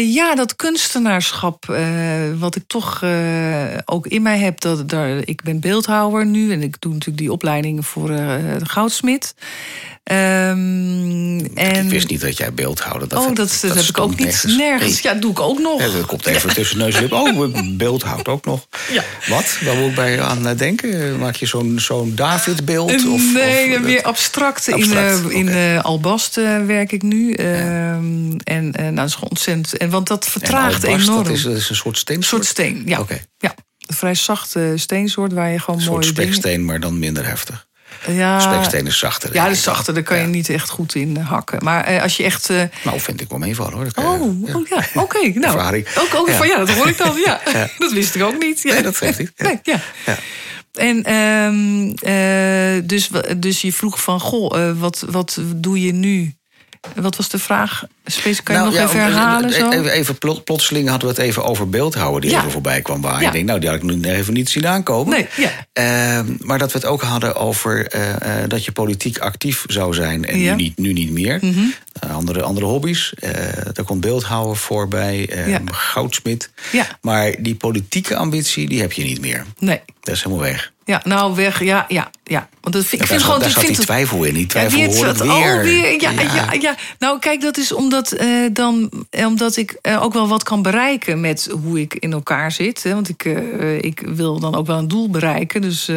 Eh, 0.00 0.14
ja, 0.14 0.34
dat 0.34 0.56
kunstenaarschap, 0.56 1.68
eh, 1.68 1.84
wat 2.38 2.56
ik 2.56 2.62
toch 2.66 3.02
eh, 3.02 3.78
ook 3.84 4.06
in 4.06 4.22
mij 4.22 4.38
heb. 4.38 4.60
Dat, 4.60 4.88
daar, 4.88 5.16
ik 5.24 5.42
ben 5.42 5.60
beeldhouwer 5.60 6.26
nu 6.26 6.52
en 6.52 6.62
ik 6.62 6.80
doe 6.80 6.92
natuurlijk 6.92 7.18
die 7.18 7.32
opleiding 7.32 7.86
voor 7.86 8.06
de 8.06 8.60
goudsmit. 8.62 9.34
Ehm, 10.10 11.38
en, 11.54 11.84
Ik 11.84 11.90
wist 11.90 12.08
niet 12.08 12.20
dat 12.20 12.36
jij 12.36 12.54
beeldhouder 12.54 13.08
dat 13.08 13.18
oh, 13.18 13.26
heb- 13.26 13.36
dat, 13.36 13.58
dat, 13.62 13.74
heb 13.74 13.84
ik 13.84 13.98
ook 13.98 14.16
niet 14.16 14.44
nergens. 14.46 15.00
Ja, 15.00 15.14
doe 15.14 15.30
ik 15.30 15.40
ook 15.40 15.58
nog. 15.58 15.80
Ja, 15.80 15.88
dat 15.88 16.06
komt 16.06 16.26
even 16.26 16.54
tussen 16.54 16.78
neus 16.78 16.94
en 16.94 17.02
lip. 17.02 17.12
Oh, 17.12 17.76
beeldhoudt 17.76 18.28
ook 18.28 18.44
nog. 18.44 18.66
Ja. 18.90 19.04
Wat? 19.28 19.58
Waar 19.64 19.76
moet 19.76 19.88
ik 19.88 19.94
bij 19.94 20.20
aan 20.20 20.56
denken? 20.56 21.18
Maak 21.18 21.36
je 21.36 21.46
zo'n 21.46 21.78
zo'n 21.78 22.12
David-beeld? 22.14 22.90
Of, 22.90 23.32
nee, 23.32 23.76
of, 23.76 23.80
meer 23.80 24.02
abstract. 24.02 24.68
In, 24.68 24.74
Abstract, 24.74 25.30
in 25.30 25.48
oké. 25.48 25.80
Albast 25.82 26.34
werk 26.66 26.92
ik 26.92 27.02
nu. 27.02 27.32
Ehm, 27.32 28.36
en 28.44 28.70
nou, 28.70 28.94
dat 28.94 29.06
is 29.06 29.14
gewoon 29.14 29.30
ontzettend. 29.30 29.76
En, 29.76 29.89
want 29.90 30.06
dat 30.08 30.26
vertraagt 30.28 30.82
enorm. 30.82 31.24
Dat 31.24 31.32
is, 31.32 31.42
dat 31.42 31.56
is 31.56 31.68
een 31.70 31.76
soort 31.76 31.98
steen. 31.98 32.16
Een 32.16 32.22
soort 32.22 32.44
steen, 32.46 32.82
ja. 32.86 32.98
Oké. 33.00 33.18
ja. 33.38 33.54
Een 33.86 33.96
vrij 33.96 34.14
zachte 34.14 34.72
steensoort 34.76 35.32
waar 35.32 35.50
je 35.50 35.58
gewoon 35.58 35.80
Een 35.80 35.86
soort 35.86 36.02
dingen... 36.02 36.16
speksteen, 36.34 36.64
maar 36.64 36.80
dan 36.80 36.98
minder 36.98 37.26
heftig. 37.26 37.68
Ja, 38.06 38.40
Speksteen 38.40 38.86
is 38.86 38.98
zachter. 38.98 39.34
Ja, 39.34 39.44
de 39.44 39.50
ik. 39.52 39.58
zachte, 39.58 39.92
daar 39.92 40.02
kan 40.02 40.16
je 40.16 40.22
Ja. 40.22 40.28
niet 40.28 40.48
echt 40.48 40.68
goed 40.68 40.94
in 40.94 41.16
eh, 41.16 41.28
hakken. 41.28 41.64
Maar 41.64 41.84
eh, 41.84 42.02
als 42.02 42.16
je 42.16 42.22
echt... 42.24 42.50
eh, 42.50 42.62
Nou, 42.84 43.00
vind 43.00 43.20
ik 43.20 43.28
wel 43.28 43.38
meevallen 43.38 43.72
hoor. 43.72 43.84
Dat 43.84 43.92
kan 43.94 44.04
je- 44.04 44.10
Oh, 44.10 44.54
oh 44.56 44.66
ja, 44.68 44.84
oké. 44.94 45.18
nou, 45.38 45.84
ook, 45.98 46.14
ook 46.14 46.28
Ja. 46.28 46.34
van 46.36 46.46
ja, 46.46 46.58
dat 46.58 46.70
hoor 46.70 46.88
ik 46.88 46.98
dan. 46.98 47.16
Ja, 47.24 47.40
Ja. 47.52 47.68
dat 47.78 47.92
wist 47.92 48.14
ik 48.14 48.22
ook 48.22 48.38
niet. 48.42 48.62
Ja. 48.62 48.72
Nee, 48.72 48.82
dat 48.82 48.96
geeft 48.96 49.18
niet. 49.18 49.32
Ja. 49.36 49.44
Nee, 49.44 49.58
ja. 49.62 49.80
Ja. 50.06 50.16
En 50.72 51.02
ehm, 51.04 51.90
eh, 52.12 52.82
dus, 52.84 53.10
dus 53.36 53.60
je 53.60 53.72
vroeg 53.72 54.02
van, 54.02 54.20
goh, 54.20 54.68
eh, 54.68 54.78
wat, 54.78 55.04
wat 55.10 55.38
doe 55.56 55.80
je 55.80 55.92
nu? 55.92 56.34
Wat 56.94 57.16
was 57.16 57.28
de 57.28 57.38
vraag? 57.38 57.84
Kan 58.22 58.32
je 58.32 58.42
Nou, 58.44 58.64
nog 58.64 58.74
ja, 58.74 58.84
even 58.84 59.00
herhalen? 59.00 59.52
Zo? 59.52 59.68
Even, 59.70 59.92
even 59.92 60.18
plot- 60.18 60.44
plotseling 60.44 60.88
hadden 60.88 61.08
we 61.08 61.14
het 61.14 61.24
even 61.24 61.44
over 61.44 61.68
beeldhouden 61.68 62.20
die 62.20 62.30
Ja. 62.30 62.38
even 62.38 62.50
voorbij 62.50 62.80
kwam. 62.82 63.00
Waar 63.00 63.20
Ja. 63.20 63.26
je 63.26 63.32
denkt, 63.32 63.46
nou, 63.46 63.60
die 63.60 63.68
had 63.68 63.78
ik 63.78 63.84
nu 63.84 64.00
even 64.10 64.34
niet 64.34 64.48
zien 64.48 64.66
aankomen. 64.66 65.26
Nee. 65.36 65.50
Ehm, 65.72 66.26
maar 66.38 66.58
dat 66.58 66.72
we 66.72 66.78
het 66.78 66.86
ook 66.86 67.02
hadden 67.02 67.34
over 67.36 67.86
eh, 67.86 68.42
eh, 68.42 68.48
dat 68.48 68.64
je 68.64 68.72
politiek 68.72 69.18
actief 69.18 69.64
zou 69.66 69.94
zijn 69.94 70.24
en 70.24 70.38
nu, 70.38 70.54
niet, 70.54 70.78
nu 70.78 70.92
niet 70.92 71.10
meer. 71.10 71.38
Mhm. 71.40 71.60
Eh, 72.00 72.14
andere, 72.14 72.42
andere 72.42 72.66
hobby's. 72.66 73.12
Daar 73.72 73.84
komt 73.84 74.00
beeldhouden 74.00 74.56
voorbij, 74.56 75.28
eh 75.30 75.48
Ja. 75.48 75.60
goudsmit. 75.72 76.50
Ja. 76.72 76.86
Maar 77.00 77.34
die 77.38 77.54
politieke 77.54 78.16
ambitie, 78.16 78.68
die 78.68 78.80
heb 78.80 78.92
je 78.92 79.04
niet 79.04 79.20
meer. 79.20 79.44
Nee. 79.58 79.80
Dat 80.00 80.14
is 80.14 80.22
helemaal 80.22 80.44
weg. 80.44 80.72
Ja, 80.84 81.00
nou 81.04 81.34
weg, 81.34 81.62
ja, 81.64 81.84
ja, 81.88 82.10
ja. 82.24 82.48
Want 82.60 82.74
dat, 82.74 82.84
vind- 82.84 83.02
ik 83.02 83.08
vind 83.08 83.22
gewoon... 83.22 83.40
daar 83.40 83.50
zat 83.50 83.58
vind 83.58 83.66
die 83.68 83.76
het- 83.76 83.86
twijfel 83.86 84.24
in. 84.24 84.34
Die 84.34 84.46
twijfel 84.46 84.78
ja, 84.78 84.90
zat- 84.90 85.20
weer. 85.20 85.30
Oh, 85.32 85.60
weer. 85.62 86.00
Ja, 86.00 86.10
ja. 86.10 86.22
Ja. 86.34 86.52
Ja, 86.60 86.76
Nou, 86.98 87.18
kijk, 87.18 87.40
dat 87.40 87.56
is 87.56 87.72
omdat, 87.72 88.12
eh, 88.12 88.28
dan, 88.52 88.90
eh, 89.10 89.26
omdat 89.26 89.56
ik 89.56 89.78
eh, 89.82 90.02
ook 90.02 90.12
wel 90.12 90.28
wat 90.28 90.42
kan 90.42 90.62
bereiken 90.62 91.20
met 91.20 91.48
hoe 91.62 91.80
ik 91.80 91.94
in 91.94 92.12
elkaar 92.12 92.52
zit. 92.52 92.82
Hè. 92.82 92.94
Want 92.94 93.08
ik, 93.08 93.24
eh, 93.24 93.82
ik 93.82 94.00
wil 94.06 94.38
dan 94.40 94.54
ook 94.54 94.66
wel 94.66 94.78
een 94.78 94.88
doel 94.88 95.10
bereiken. 95.10 95.60
Dus, 95.60 95.88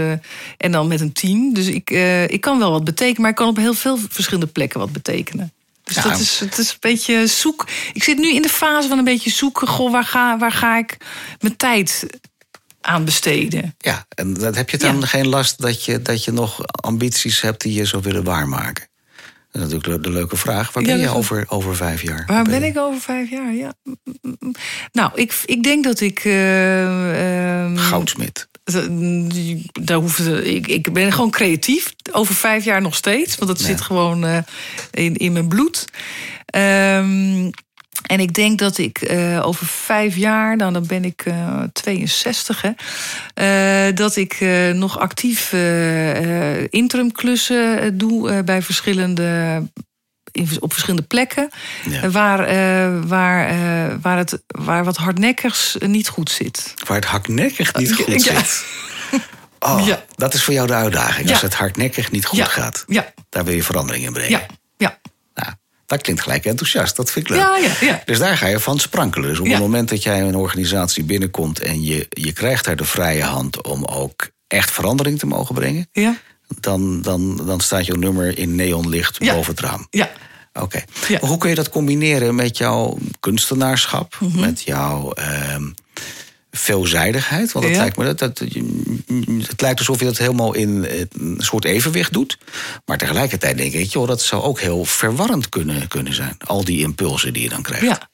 en 0.58 0.72
dan 0.72 0.88
met 0.88 1.02
een 1.02 1.14
team. 1.14 1.54
Dus 1.54 1.68
ik, 1.68 1.90
ik 2.28 2.42
kan 2.42 2.60
wel 2.60 2.72
wat 2.72 2.84
betekenen, 2.84 3.22
maar 3.22 3.30
ik 3.30 3.36
kan 3.36 3.48
op 3.48 3.58
heel 3.58 3.74
veel 3.74 3.98
verschillende 4.10 4.52
plekken 4.52 4.80
wat 4.80 4.92
betekenen. 4.92 5.52
Dus 5.84 5.96
Ja. 5.96 6.02
dat 6.04 6.20
is, 6.20 6.40
het 6.40 6.58
is 6.58 6.70
een 6.70 6.78
beetje 6.80 7.28
zoek. 7.28 7.68
Ik 7.94 8.04
zit 8.04 8.18
nu 8.18 8.34
in 8.34 8.42
de 8.42 8.50
fase 8.50 8.88
van 8.88 8.98
een 8.98 9.04
beetje 9.04 9.30
zoeken. 9.32 9.68
Goh, 9.68 9.92
waar 9.92 10.04
ga, 10.04 10.38
waar 10.38 10.52
ga 10.52 10.78
ik 10.78 10.98
mijn 11.40 11.56
tijd 11.58 12.06
aan 12.84 13.06
besteden? 13.06 13.76
Ja, 13.78 14.06
en 14.10 14.34
dat 14.34 14.56
heb 14.56 14.70
je 14.70 14.78
dan 14.78 15.00
Ja. 15.00 15.06
geen 15.06 15.28
last 15.28 15.62
dat 15.62 15.86
je, 15.86 16.02
dat 16.02 16.24
je 16.24 16.32
nog 16.32 16.66
ambities 16.68 17.42
hebt 17.42 17.62
die 17.62 17.74
je 17.74 17.86
zou 17.86 18.02
willen 18.04 18.24
waarmaken? 18.24 18.88
Dat 19.52 19.62
is 19.68 19.74
natuurlijk 19.74 20.04
de, 20.04 20.10
leuke 20.10 20.36
vraag. 20.38 20.72
Waar 20.74 20.84
Ja, 20.84 20.90
ben 20.90 21.00
je 21.00 21.10
over, 21.10 21.46
over 21.48 21.76
vijf 21.76 22.02
jaar? 22.02 22.24
Waar 22.28 22.44
ben 22.44 22.64
ik 22.64 22.78
over 22.78 23.02
vijf 23.02 23.30
jaar? 23.30 23.54
Ja. 23.54 23.74
Nou, 24.92 25.12
ik, 25.16 25.42
ik 25.46 25.64
denk 25.64 25.84
dat 25.84 26.00
ik. 26.00 26.20
eh, 26.26 27.64
ehm, 27.64 27.78
Goudsmit. 27.78 28.48
daar 29.84 29.98
hoeft, 29.98 30.20
ik, 30.44 30.68
ik 30.68 30.94
ben 30.94 31.12
gewoon 31.14 31.30
creatief. 31.32 31.94
Over 32.12 32.36
vijf 32.36 32.64
jaar 32.66 32.82
nog 32.82 32.96
steeds. 32.96 33.36
Want 33.36 33.52
dat 33.52 33.62
zit 33.62 33.82
gewoon 33.82 34.26
uh, 34.26 34.38
in, 34.92 35.16
in 35.16 35.32
mijn 35.32 35.48
bloed. 35.48 35.86
Um, 36.56 37.50
en 38.02 38.20
ik 38.20 38.34
denk 38.34 38.60
dat 38.60 38.78
ik 38.78 39.12
uh, 39.12 39.46
over 39.46 39.66
vijf 39.66 40.16
jaar, 40.16 40.56
nou, 40.56 40.74
dan 40.74 40.88
ben 40.88 41.06
ik 41.06 41.26
uh, 41.26 41.64
62, 41.74 42.62
hè, 42.62 43.88
uh, 43.90 43.96
dat 43.96 44.16
ik 44.16 44.40
nog 44.74 45.00
actief 45.00 45.54
interimklussen 46.70 47.98
doe 47.98 48.44
bij 48.44 48.62
verschillende 48.62 49.62
op 50.60 50.72
verschillende 50.72 51.08
plekken. 51.08 51.50
Ja. 51.90 52.10
Waar, 52.10 52.40
uh, 52.40 53.04
waar, 53.08 53.54
uh, 53.54 53.96
waar, 54.02 54.18
het, 54.18 54.42
waar 54.48 54.84
wat 54.84 54.98
hardnekkigs 54.98 55.76
niet 55.80 56.08
goed 56.08 56.32
zit. 56.32 56.74
Waar 56.88 56.98
het 56.98 57.06
hardnekkig 57.06 57.76
niet 57.76 57.94
goed 57.94 58.24
ja. 58.24 58.44
zit. 58.44 58.66
Oh, 59.60 59.86
ja. 59.86 60.04
dat 60.16 60.34
is 60.34 60.44
voor 60.44 60.54
jou 60.54 60.68
de 60.68 60.74
uitdaging. 60.74 61.30
Als 61.30 61.42
het 61.42 61.54
hardnekkig 61.54 62.12
niet 62.12 62.26
goed 62.26 62.48
gaat, 62.48 62.86
daar 63.30 63.46
wil 63.46 63.54
je 63.54 63.64
verandering 63.64 64.06
in 64.06 64.14
brengen. 64.14 64.42
Ja. 64.78 65.00
Dat 65.86 66.02
klinkt 66.02 66.22
gelijk 66.22 66.46
enthousiast. 66.46 66.96
Dat 66.96 67.12
vind 67.12 67.26
ik 67.26 67.32
leuk. 67.32 67.42
Ja, 67.42 67.58
ja, 67.58 67.88
ja. 67.88 68.02
Dus 68.06 68.20
daar 68.20 68.38
ga 68.38 68.48
je 68.48 68.60
van 68.60 68.80
sprankelen. 68.80 69.30
Dus 69.30 69.40
op 69.40 69.48
het 69.48 69.60
moment 69.60 69.90
dat 69.90 70.04
jij 70.04 70.22
een 70.22 70.36
organisatie 70.36 71.04
binnenkomt 71.04 71.60
en 71.60 71.84
je, 71.84 72.08
je 72.10 72.34
krijgt 72.34 72.66
daar 72.66 72.76
de 72.76 72.86
vrije 72.86 73.24
hand 73.24 73.64
om 73.68 73.86
ook 73.86 74.30
echt 74.48 74.72
verandering 74.72 75.20
te 75.20 75.26
mogen 75.26 75.56
brengen. 75.56 75.88
Ja 75.92 76.18
dan, 76.60 77.02
dan, 77.02 77.46
dan 77.46 77.60
staat 77.60 77.86
jouw 77.86 77.96
nummer 77.96 78.38
in 78.38 78.56
neonlicht 78.56 79.20
boven 79.20 79.52
het 79.52 79.60
raam. 79.60 79.88
Ja. 79.90 80.10
Oké. 80.54 80.84
Hoe 81.20 81.38
kun 81.38 81.50
je 81.50 81.56
dat 81.56 81.70
combineren 81.70 82.36
met 82.36 82.58
jouw 82.58 82.98
kunstenaarschap, 83.20 84.18
mhm. 84.20 84.40
met 84.40 84.62
jouw 84.62 85.14
uh, 85.20 85.56
veelzijdigheid? 86.58 87.52
Want 87.52 87.66
het, 87.66 87.76
lijkt 87.76 87.98
me, 87.98 88.04
dat, 88.04 88.20
dat, 88.20 88.40
het 89.48 89.62
lijkt 89.62 89.80
alsof 89.80 90.00
je 90.00 90.06
dat 90.06 90.18
helemaal 90.18 90.54
in 90.54 90.88
een 91.20 91.36
soort 91.38 91.66
evenwicht 91.66 92.14
doet. 92.14 92.38
Maar 92.86 92.98
tegelijkertijd 92.98 93.58
denk 93.58 93.74
ik, 93.74 93.92
joh, 93.92 94.08
dat 94.08 94.22
zou 94.22 94.42
ook 94.42 94.60
heel 94.60 94.86
verwarrend 94.86 95.50
kunnen, 95.50 95.88
kunnen 95.88 96.14
zijn. 96.14 96.36
Al 96.46 96.64
die 96.64 96.80
impulsen 96.80 97.34
die 97.34 97.44
je 97.44 97.50
dan 97.50 97.62
krijgt. 97.62 97.86
Ja. 97.86 98.10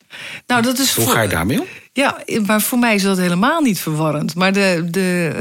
Nou, 0.47 0.61
dat 0.61 0.79
is 0.79 0.95
Hoe 0.95 1.09
ga 1.09 1.21
je 1.21 1.29
daarmee 1.29 1.59
om? 1.59 1.67
Ja, 1.93 2.23
maar 2.45 2.61
voor 2.61 2.79
mij 2.79 2.95
is 2.95 3.03
dat 3.03 3.17
helemaal 3.17 3.61
niet 3.61 3.79
verwarrend. 3.79 4.35
Maar 4.35 4.53
de, 4.53 4.87
de, 4.89 5.31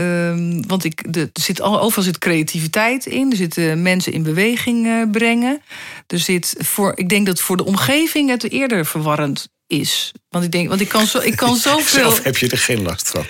uh, 0.59 0.65
want 0.67 0.85
ik, 0.85 1.13
de, 1.13 1.21
er 1.21 1.43
zit 1.43 1.63
overal 1.63 2.03
zit 2.03 2.19
creativiteit 2.19 3.07
in. 3.07 3.31
Er 3.31 3.37
zitten 3.37 3.83
mensen 3.83 4.13
in 4.13 4.23
beweging 4.23 4.87
uh, 4.87 5.11
brengen. 5.11 5.63
Er 6.07 6.19
zit 6.19 6.55
voor, 6.59 6.93
ik 6.95 7.09
denk 7.09 7.27
dat 7.27 7.41
voor 7.41 7.57
de 7.57 7.65
omgeving 7.65 8.31
het 8.31 8.51
eerder 8.51 8.87
verwarrend 8.87 9.49
is. 9.69 10.13
Want 10.31 10.45
ik 10.45 10.53
denk, 10.53 10.69
want 10.69 10.81
ik 10.81 10.89
kan, 10.89 11.07
zo, 11.07 11.19
ik 11.19 11.37
kan 11.37 11.57
zoveel. 11.69 12.01
Zelf 12.01 12.23
heb 12.23 12.37
je 12.37 12.49
er 12.49 12.59
geen 12.59 12.83
last 12.83 13.09
van? 13.09 13.25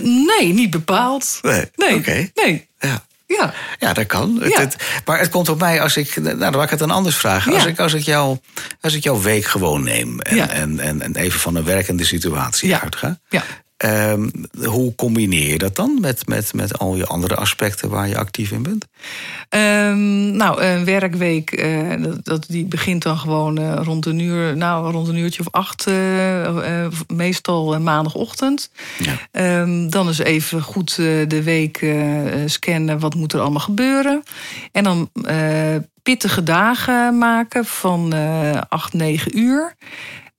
Nee, 0.00 0.52
niet 0.52 0.70
bepaald. 0.70 1.38
Nee. 1.42 1.70
Nee. 1.76 1.94
Okay. 1.94 2.30
nee. 2.34 2.68
Ja. 2.78 3.04
Ja, 3.38 3.54
ja 3.78 3.92
dat 3.92 4.06
kan. 4.06 4.40
Ja. 4.42 4.60
Het, 4.60 4.76
maar 5.04 5.18
het 5.18 5.28
komt 5.28 5.48
op 5.48 5.58
mij 5.58 5.80
als 5.80 5.96
ik. 5.96 6.16
Nou, 6.16 6.38
dan 6.38 6.54
laat 6.54 6.64
ik 6.64 6.70
het 6.70 6.78
dan 6.78 6.90
anders 6.90 7.16
vragen. 7.16 7.54
Als, 7.54 7.64
ik, 7.64 7.78
als, 7.78 7.92
ik 7.92 8.02
jou, 8.02 8.38
als 8.80 8.94
ik 8.94 9.02
jouw 9.02 9.20
week 9.20 9.44
gewoon 9.44 9.82
neem. 9.82 10.20
En, 10.20 10.36
ja. 10.36 10.48
en, 10.48 10.78
en, 10.78 11.02
en, 11.02 11.16
even 11.16 11.40
van 11.40 11.54
een 11.54 11.64
werkende 11.64 12.04
situatie 12.04 12.76
uitga. 12.76 13.18
Um, 13.84 14.30
hoe 14.64 14.94
combineer 14.94 15.48
je 15.48 15.58
dat 15.58 15.76
dan 15.76 15.98
met, 16.00 16.26
met, 16.26 16.54
met 16.54 16.78
al 16.78 16.96
je 16.96 17.06
andere 17.06 17.34
aspecten 17.34 17.88
waar 17.88 18.08
je 18.08 18.18
actief 18.18 18.50
in 18.50 18.62
bent? 18.62 18.86
Um, 19.48 20.36
nou, 20.36 20.62
een 20.62 20.84
werkweek, 20.84 21.62
uh, 21.64 22.02
dat, 22.02 22.24
dat, 22.24 22.44
die 22.48 22.64
begint 22.64 23.02
dan 23.02 23.18
gewoon 23.18 23.60
uh, 23.60 23.80
rond, 23.82 24.06
een 24.06 24.18
uur, 24.18 24.56
nou, 24.56 24.92
rond 24.92 25.08
een 25.08 25.16
uurtje 25.16 25.40
of 25.40 25.50
acht, 25.50 25.86
uh, 25.88 26.86
meestal 27.06 27.80
maandagochtend. 27.80 28.70
Ja. 29.30 29.60
Um, 29.60 29.90
dan 29.90 30.08
is 30.08 30.18
even 30.18 30.62
goed 30.62 30.96
de 30.96 31.42
week 31.42 31.86
scannen, 32.46 32.98
wat 32.98 33.14
moet 33.14 33.32
er 33.32 33.40
allemaal 33.40 33.60
gebeuren. 33.60 34.22
En 34.72 34.84
dan 34.84 35.10
pittige 36.02 36.42
dagen 36.42 37.18
maken 37.18 37.64
van 37.64 38.14
acht, 38.68 38.92
negen 38.92 39.38
uur. 39.38 39.74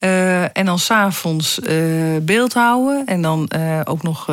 Uh, 0.04 0.58
en 0.58 0.66
dan 0.66 0.80
s'avonds 0.80 1.60
uh, 1.60 2.18
beeld 2.22 2.54
houden. 2.54 3.06
En 3.06 3.22
dan 3.22 3.50
uh, 3.56 3.82
ook 3.84 4.04
nog 4.04 4.30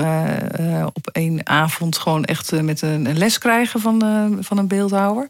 op 0.93 1.07
één 1.13 1.47
avond 1.47 1.99
gewoon 1.99 2.25
echt 2.25 2.63
met 2.63 2.83
een, 2.83 3.07
een, 3.07 3.19
les 3.19 3.39
krijgen 3.39 3.81
van, 3.81 4.03
van 4.41 4.59
een 4.59 4.69
beeldhouwer. 4.69 5.27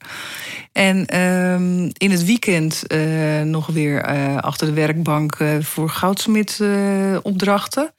En 0.72 1.06
ehm, 1.06 1.90
in 1.92 2.10
het 2.10 2.24
weekend 2.24 2.84
nog 3.44 3.66
weer 3.66 4.04
achter 4.40 4.66
de 4.66 4.72
werkbank 4.72 5.36
voor 5.60 5.88
goudsmid 5.88 6.60
opdrachten. 7.22 7.92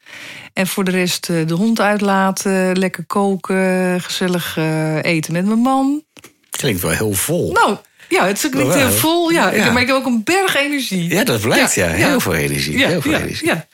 En 0.54 0.67
voor 0.67 0.84
de 0.84 0.91
rest 0.91 1.27
de 1.27 1.54
hond 1.54 1.80
uitlaten, 1.82 2.77
lekker 2.77 3.06
koken, 3.06 4.01
gezellig 4.01 4.58
eten 5.01 5.34
met 5.34 5.45
mijn 5.45 5.60
man. 5.60 6.04
Klinkt 6.49 6.82
wel 6.82 6.91
heel 6.91 7.13
vol. 7.13 7.51
Nou, 7.51 7.77
ja, 8.12 8.28
het 8.28 8.39
zit 8.39 8.54
niet 8.54 8.74
heel 8.74 8.91
vol. 8.91 9.30
Ja. 9.30 9.54
ja. 9.54 9.71
Maar 9.71 9.82
ik 9.82 9.88
heb 9.88 9.95
ook 9.95 10.06
een 10.06 10.24
berg 10.24 10.56
energie. 10.56 11.10
Ja, 11.10 11.24
dat 11.24 11.41
blijkt, 11.41 11.74
ja. 11.74 11.88
Heel 11.88 12.19
veel 12.19 12.36
energie. 12.36 12.86
heel 12.86 13.02
veel 13.02 13.13
energie. 13.13 13.47
Ja. 13.47 13.67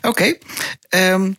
Oké. 0.00 0.08
Okay. 0.08 1.10
Um, 1.12 1.36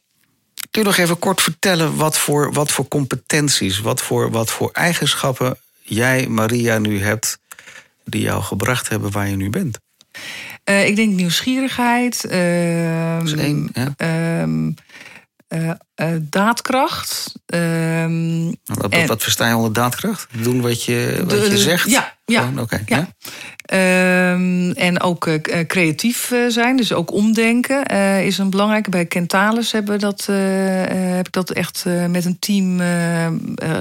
kun 0.72 0.82
je 0.82 0.90
nog 0.90 0.98
even 0.98 1.20
kort 1.20 1.42
vertellen 1.42 1.96
wat 1.96 2.18
voor, 2.18 2.54
wat 2.54 2.72
voor 2.72 2.88
competenties, 2.88 3.80
wat 3.80 4.02
voor, 4.02 4.32
wat 4.32 4.52
voor 4.52 4.70
eigenschappen 4.72 5.58
jij, 5.82 6.28
Maria, 6.28 6.78
nu 6.78 7.02
hebt 7.02 7.40
die 8.04 8.22
jou 8.22 8.42
gebracht 8.42 8.90
hebben 8.90 9.12
waar 9.12 9.28
je 9.28 9.36
nu 9.36 9.50
bent? 9.50 9.80
Uh, 10.70 10.88
ik 10.88 10.96
denk 10.96 11.14
nieuwsgierigheid. 11.14 12.26
Uh, 12.26 13.18
dat 13.18 13.28
is 13.28 13.34
één, 13.34 13.70
ja. 13.74 14.46
Uh, 15.50 15.72
uh, 15.96 16.16
daadkracht. 16.22 17.34
Ehm, 17.46 18.52
wat, 18.64 18.92
en, 18.92 19.08
wat, 19.08 19.24
versta 19.24 19.48
je 19.48 19.56
onder 19.56 19.74
daadkracht? 19.74 20.28
Doen 20.32 20.62
wat 20.62 20.84
je, 20.84 21.16
wat 21.20 21.30
de, 21.30 21.50
je 21.50 21.58
zegt? 21.58 21.90
Ja, 21.90 22.15
ja, 22.26 22.52
okay, 22.58 22.82
ja. 22.86 22.98
ja. 22.98 23.08
Um, 23.74 24.72
en 24.72 25.02
ook 25.02 25.28
uh, 25.28 25.40
creatief 25.68 26.34
zijn, 26.48 26.78
dus 26.78 26.94
ook 26.94 27.12
omdenken 27.12 27.84
uh, 27.92 28.26
is 28.26 28.38
een 28.38 28.50
belangrijke. 28.50 28.90
Bij 28.90 29.06
Kentalis 29.06 29.72
hebben 29.72 30.00
dat, 30.00 30.28
uh, 30.30 30.36
heb 31.16 31.28
ik 31.28 31.32
dat 31.32 31.52
echt 31.52 31.86
met 32.10 32.26
een 32.26 32.40
team 32.40 32.82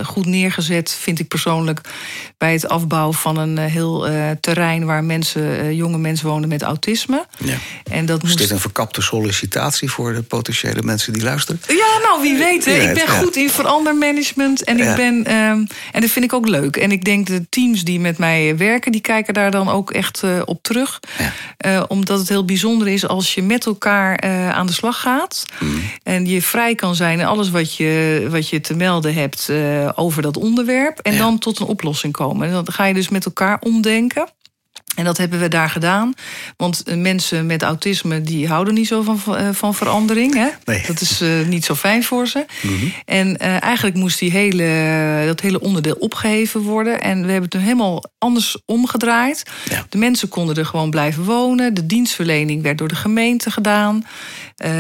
goed 0.05 0.27
neergezet, 0.27 0.97
vind 1.01 1.19
ik 1.19 1.29
persoonlijk. 1.29 1.81
Bij 2.39 2.53
het 2.53 2.69
afbouwen 2.69 3.15
van 3.15 3.37
een 3.37 3.59
heel 3.59 4.07
terrein 4.41 4.85
waar 4.85 5.05
mensen, 5.05 5.75
jonge 5.75 5.99
mensen 5.99 6.27
wonen 6.27 6.49
met 6.49 6.63
autisme. 6.63 7.27
Ja. 7.39 7.57
En 7.91 8.07
dat 8.07 8.23
is 8.23 8.29
moest... 8.29 8.39
dit 8.39 8.51
een 8.51 8.59
verkapte 8.59 9.03
sollicitatie 9.03 9.91
voor 9.91 10.15
de 10.15 10.23
potentiële 10.23 10.83
mensen 10.83 11.13
die 11.13 11.23
luisteren? 11.23 11.61
Ja, 11.69 11.99
nou 12.03 12.23
wie 12.23 12.39
weet. 12.39 12.65
Wie 12.65 12.75
ik 12.75 12.95
ben 12.95 13.09
goed 13.09 13.37
in 13.37 13.51
verandermanagement 13.51 14.65
en 14.65 14.79
ik 14.79 14.97
ben. 14.97 15.15
Um, 15.15 15.67
en 15.93 16.01
dat 16.01 16.11
vind 16.11 16.25
ik 16.25 16.33
ook 16.33 16.49
leuk. 16.49 16.77
En 16.77 16.93
ik 16.93 17.05
denk 17.05 17.27
de 17.27 17.47
teams 17.49 17.85
die 17.85 18.01
met 18.01 18.19
mij 18.19 18.33
werken, 18.57 18.93
die 18.93 19.01
kijken 19.01 19.35
daar 19.35 19.51
dan 19.51 19.69
ook 19.69 19.91
echt 19.91 20.23
uh, 20.25 20.43
op 20.45 20.63
terug. 20.63 21.01
Ja. 21.19 21.33
Uh, 21.67 21.83
omdat 21.89 22.19
het 22.19 22.29
heel 22.29 22.45
bijzonder 22.45 22.89
is 22.89 23.07
als 23.07 23.35
je 23.35 23.43
met 23.43 23.67
elkaar 23.67 24.25
uh, 24.25 24.51
aan 24.51 24.67
de 24.67 24.73
slag 24.73 25.01
gaat. 25.01 25.45
Mm. 25.61 25.81
En 26.03 26.27
je 26.27 26.43
vrij 26.43 26.75
kan 26.75 26.95
zijn 26.95 27.19
in 27.19 27.27
alles 27.27 27.51
wat 27.51 27.77
je, 27.77 28.27
wat 28.31 28.49
je 28.49 28.61
te 28.61 28.75
melden 28.75 29.15
hebt 29.15 29.53
over 29.95 30.23
dat 30.23 30.37
onderwerp. 30.37 30.99
En 30.99 31.13
ja. 31.13 31.19
dan 31.19 31.39
tot 31.39 31.61
een 31.61 31.67
oplossing 31.67 32.13
komen. 32.13 32.47
En 32.47 32.53
dan 32.53 32.73
ga 32.73 32.85
je 32.85 32.95
dus 32.95 33.09
met 33.09 33.25
elkaar 33.25 33.59
omdenken. 33.61 34.29
En 34.95 35.05
dat 35.05 35.17
hebben 35.17 35.41
we 35.41 35.49
daar 35.49 35.71
gedaan. 35.71 36.15
Want 36.57 36.83
eh, 36.83 36.97
mensen 36.97 37.47
met 37.47 37.63
autisme 37.63 38.21
die 38.21 38.49
houden 38.49 38.75
niet 38.75 38.87
zo 38.87 39.03
van, 39.03 39.37
eh, 39.37 39.49
van 39.53 39.75
verandering. 39.75 40.35
Hè? 40.35 40.49
Nee. 40.65 40.83
Dat 40.87 41.01
is 41.01 41.23
uh, 41.23 41.47
niet 41.47 41.65
zo 41.65 41.75
fijn 41.75 42.05
voor 42.05 42.27
ze. 42.27 42.45
Mm 42.63 42.79
-hmm. 42.79 42.93
En 43.05 43.29
uh, 43.29 43.63
eigenlijk 43.63 43.97
moest 43.97 44.19
die 44.19 44.31
hele, 44.31 45.23
dat 45.27 45.41
hele 45.41 45.61
onderdeel 45.61 45.97
opgeheven 45.99 46.61
worden. 46.61 47.01
En 47.01 47.27
we 47.27 47.33
hebben 47.33 47.51
het 47.51 47.55
nu 47.55 47.61
helemaal 47.61 48.05
anders 48.19 48.59
omgedraaid. 48.67 49.43
Ja. 49.71 49.87
De 49.89 49.99
mensen 49.99 50.29
konden 50.29 50.57
er 50.57 50.67
gewoon 50.67 50.91
blijven 50.91 51.25
wonen. 51.25 51.75
De 51.75 51.87
dienstverlening 51.87 52.63
werd 52.63 52.79
door 52.79 52.89
de 52.89 52.95
gemeente 52.95 53.51
gedaan. 53.51 54.07
Uh, 54.65 54.71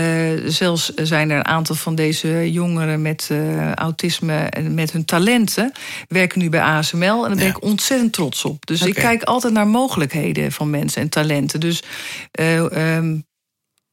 zelfs 0.46 0.92
zijn 0.94 1.30
er 1.30 1.36
een 1.36 1.46
aantal 1.46 1.74
van 1.74 1.94
deze 1.94 2.52
jongeren 2.52 3.02
met 3.02 3.30
autisme 3.74 4.36
en 4.36 4.74
met 4.74 4.92
hun 4.92 5.04
talenten 5.04 5.72
werken 6.08 6.38
nu 6.38 6.48
bij 6.48 6.60
ASML. 6.60 7.00
En 7.02 7.28
daar 7.28 7.36
ben 7.36 7.44
ja. 7.44 7.50
ik 7.50 7.62
ontzettend 7.62 8.12
trots 8.12 8.44
op. 8.44 8.66
Dus 8.66 8.78
okay. 8.78 8.88
ik 8.88 8.94
kijk 8.94 9.22
altijd 9.22 9.52
naar 9.52 9.66
mogelijkheden 9.66 10.03
van 10.52 10.70
mensen 10.70 11.02
en 11.02 11.08
talenten. 11.08 11.60
Dus 11.60 11.82
uh, 12.40 12.96
um, 12.96 13.26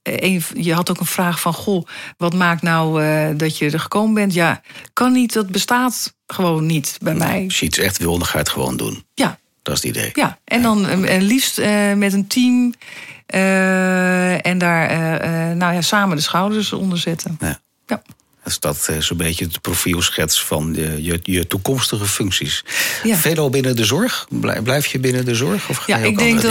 een, 0.03 0.43
je 0.53 0.73
had 0.73 0.89
ook 0.89 0.99
een 0.99 1.05
vraag 1.05 1.39
van: 1.41 1.53
Goh, 1.53 1.87
wat 2.17 2.33
maakt 2.33 2.61
nou 2.61 3.03
dat 3.35 3.57
je 3.57 3.71
er 3.71 3.79
gekomen 3.79 4.13
bent? 4.13 4.33
Ja, 4.33 4.61
kan 4.93 5.11
niet, 5.11 5.33
dat 5.33 5.47
bestaat 5.47 6.15
gewoon 6.27 6.65
niet 6.65 6.97
bij 7.01 7.13
mij. 7.13 7.43
Als 7.43 7.59
je 7.59 7.65
iets 7.65 7.77
echt 7.77 7.97
wil, 7.97 8.17
dan 8.17 8.25
ga 8.27 8.33
je 8.33 8.37
het 8.37 8.49
gewoon 8.49 8.77
doen. 8.77 9.03
Ja. 9.13 9.39
Dat 9.61 9.75
is 9.75 9.83
het 9.83 9.97
idee. 9.97 10.09
Ja, 10.13 10.39
en 10.43 10.61
dan 10.61 10.79
ja. 10.79 11.17
liefst 11.17 11.57
met 11.95 12.13
een 12.13 12.27
team. 12.27 12.73
Uh, 13.33 14.45
en 14.45 14.57
daar 14.57 14.89
nou 15.55 15.73
ja, 15.73 15.81
samen 15.81 16.15
de 16.15 16.21
schouders 16.21 16.73
onder 16.73 16.97
zetten. 16.97 17.37
Ja. 17.39 17.59
ja. 17.87 18.01
Is 18.45 18.59
dat 18.59 18.87
uh, 18.89 18.97
zo'n 18.97 19.17
beetje 19.17 19.47
de 19.47 19.59
profielschets 19.59 20.43
van 20.43 20.73
je, 20.75 21.03
je, 21.03 21.19
je 21.23 21.47
toekomstige 21.47 22.05
functies? 22.05 22.63
Ja. 23.03 23.15
Veelal 23.15 23.49
binnen 23.49 23.75
de 23.75 23.85
zorg? 23.85 24.27
Blijf 24.63 24.85
je 24.85 24.99
binnen 24.99 25.25
de 25.25 25.35
zorg? 25.35 25.69
Of 25.69 25.77
ga 25.77 25.83
ja, 25.87 25.97
je 25.97 26.05
ook 26.05 26.11
ik 26.11 26.17
denk 26.17 26.29
dat 26.29 26.39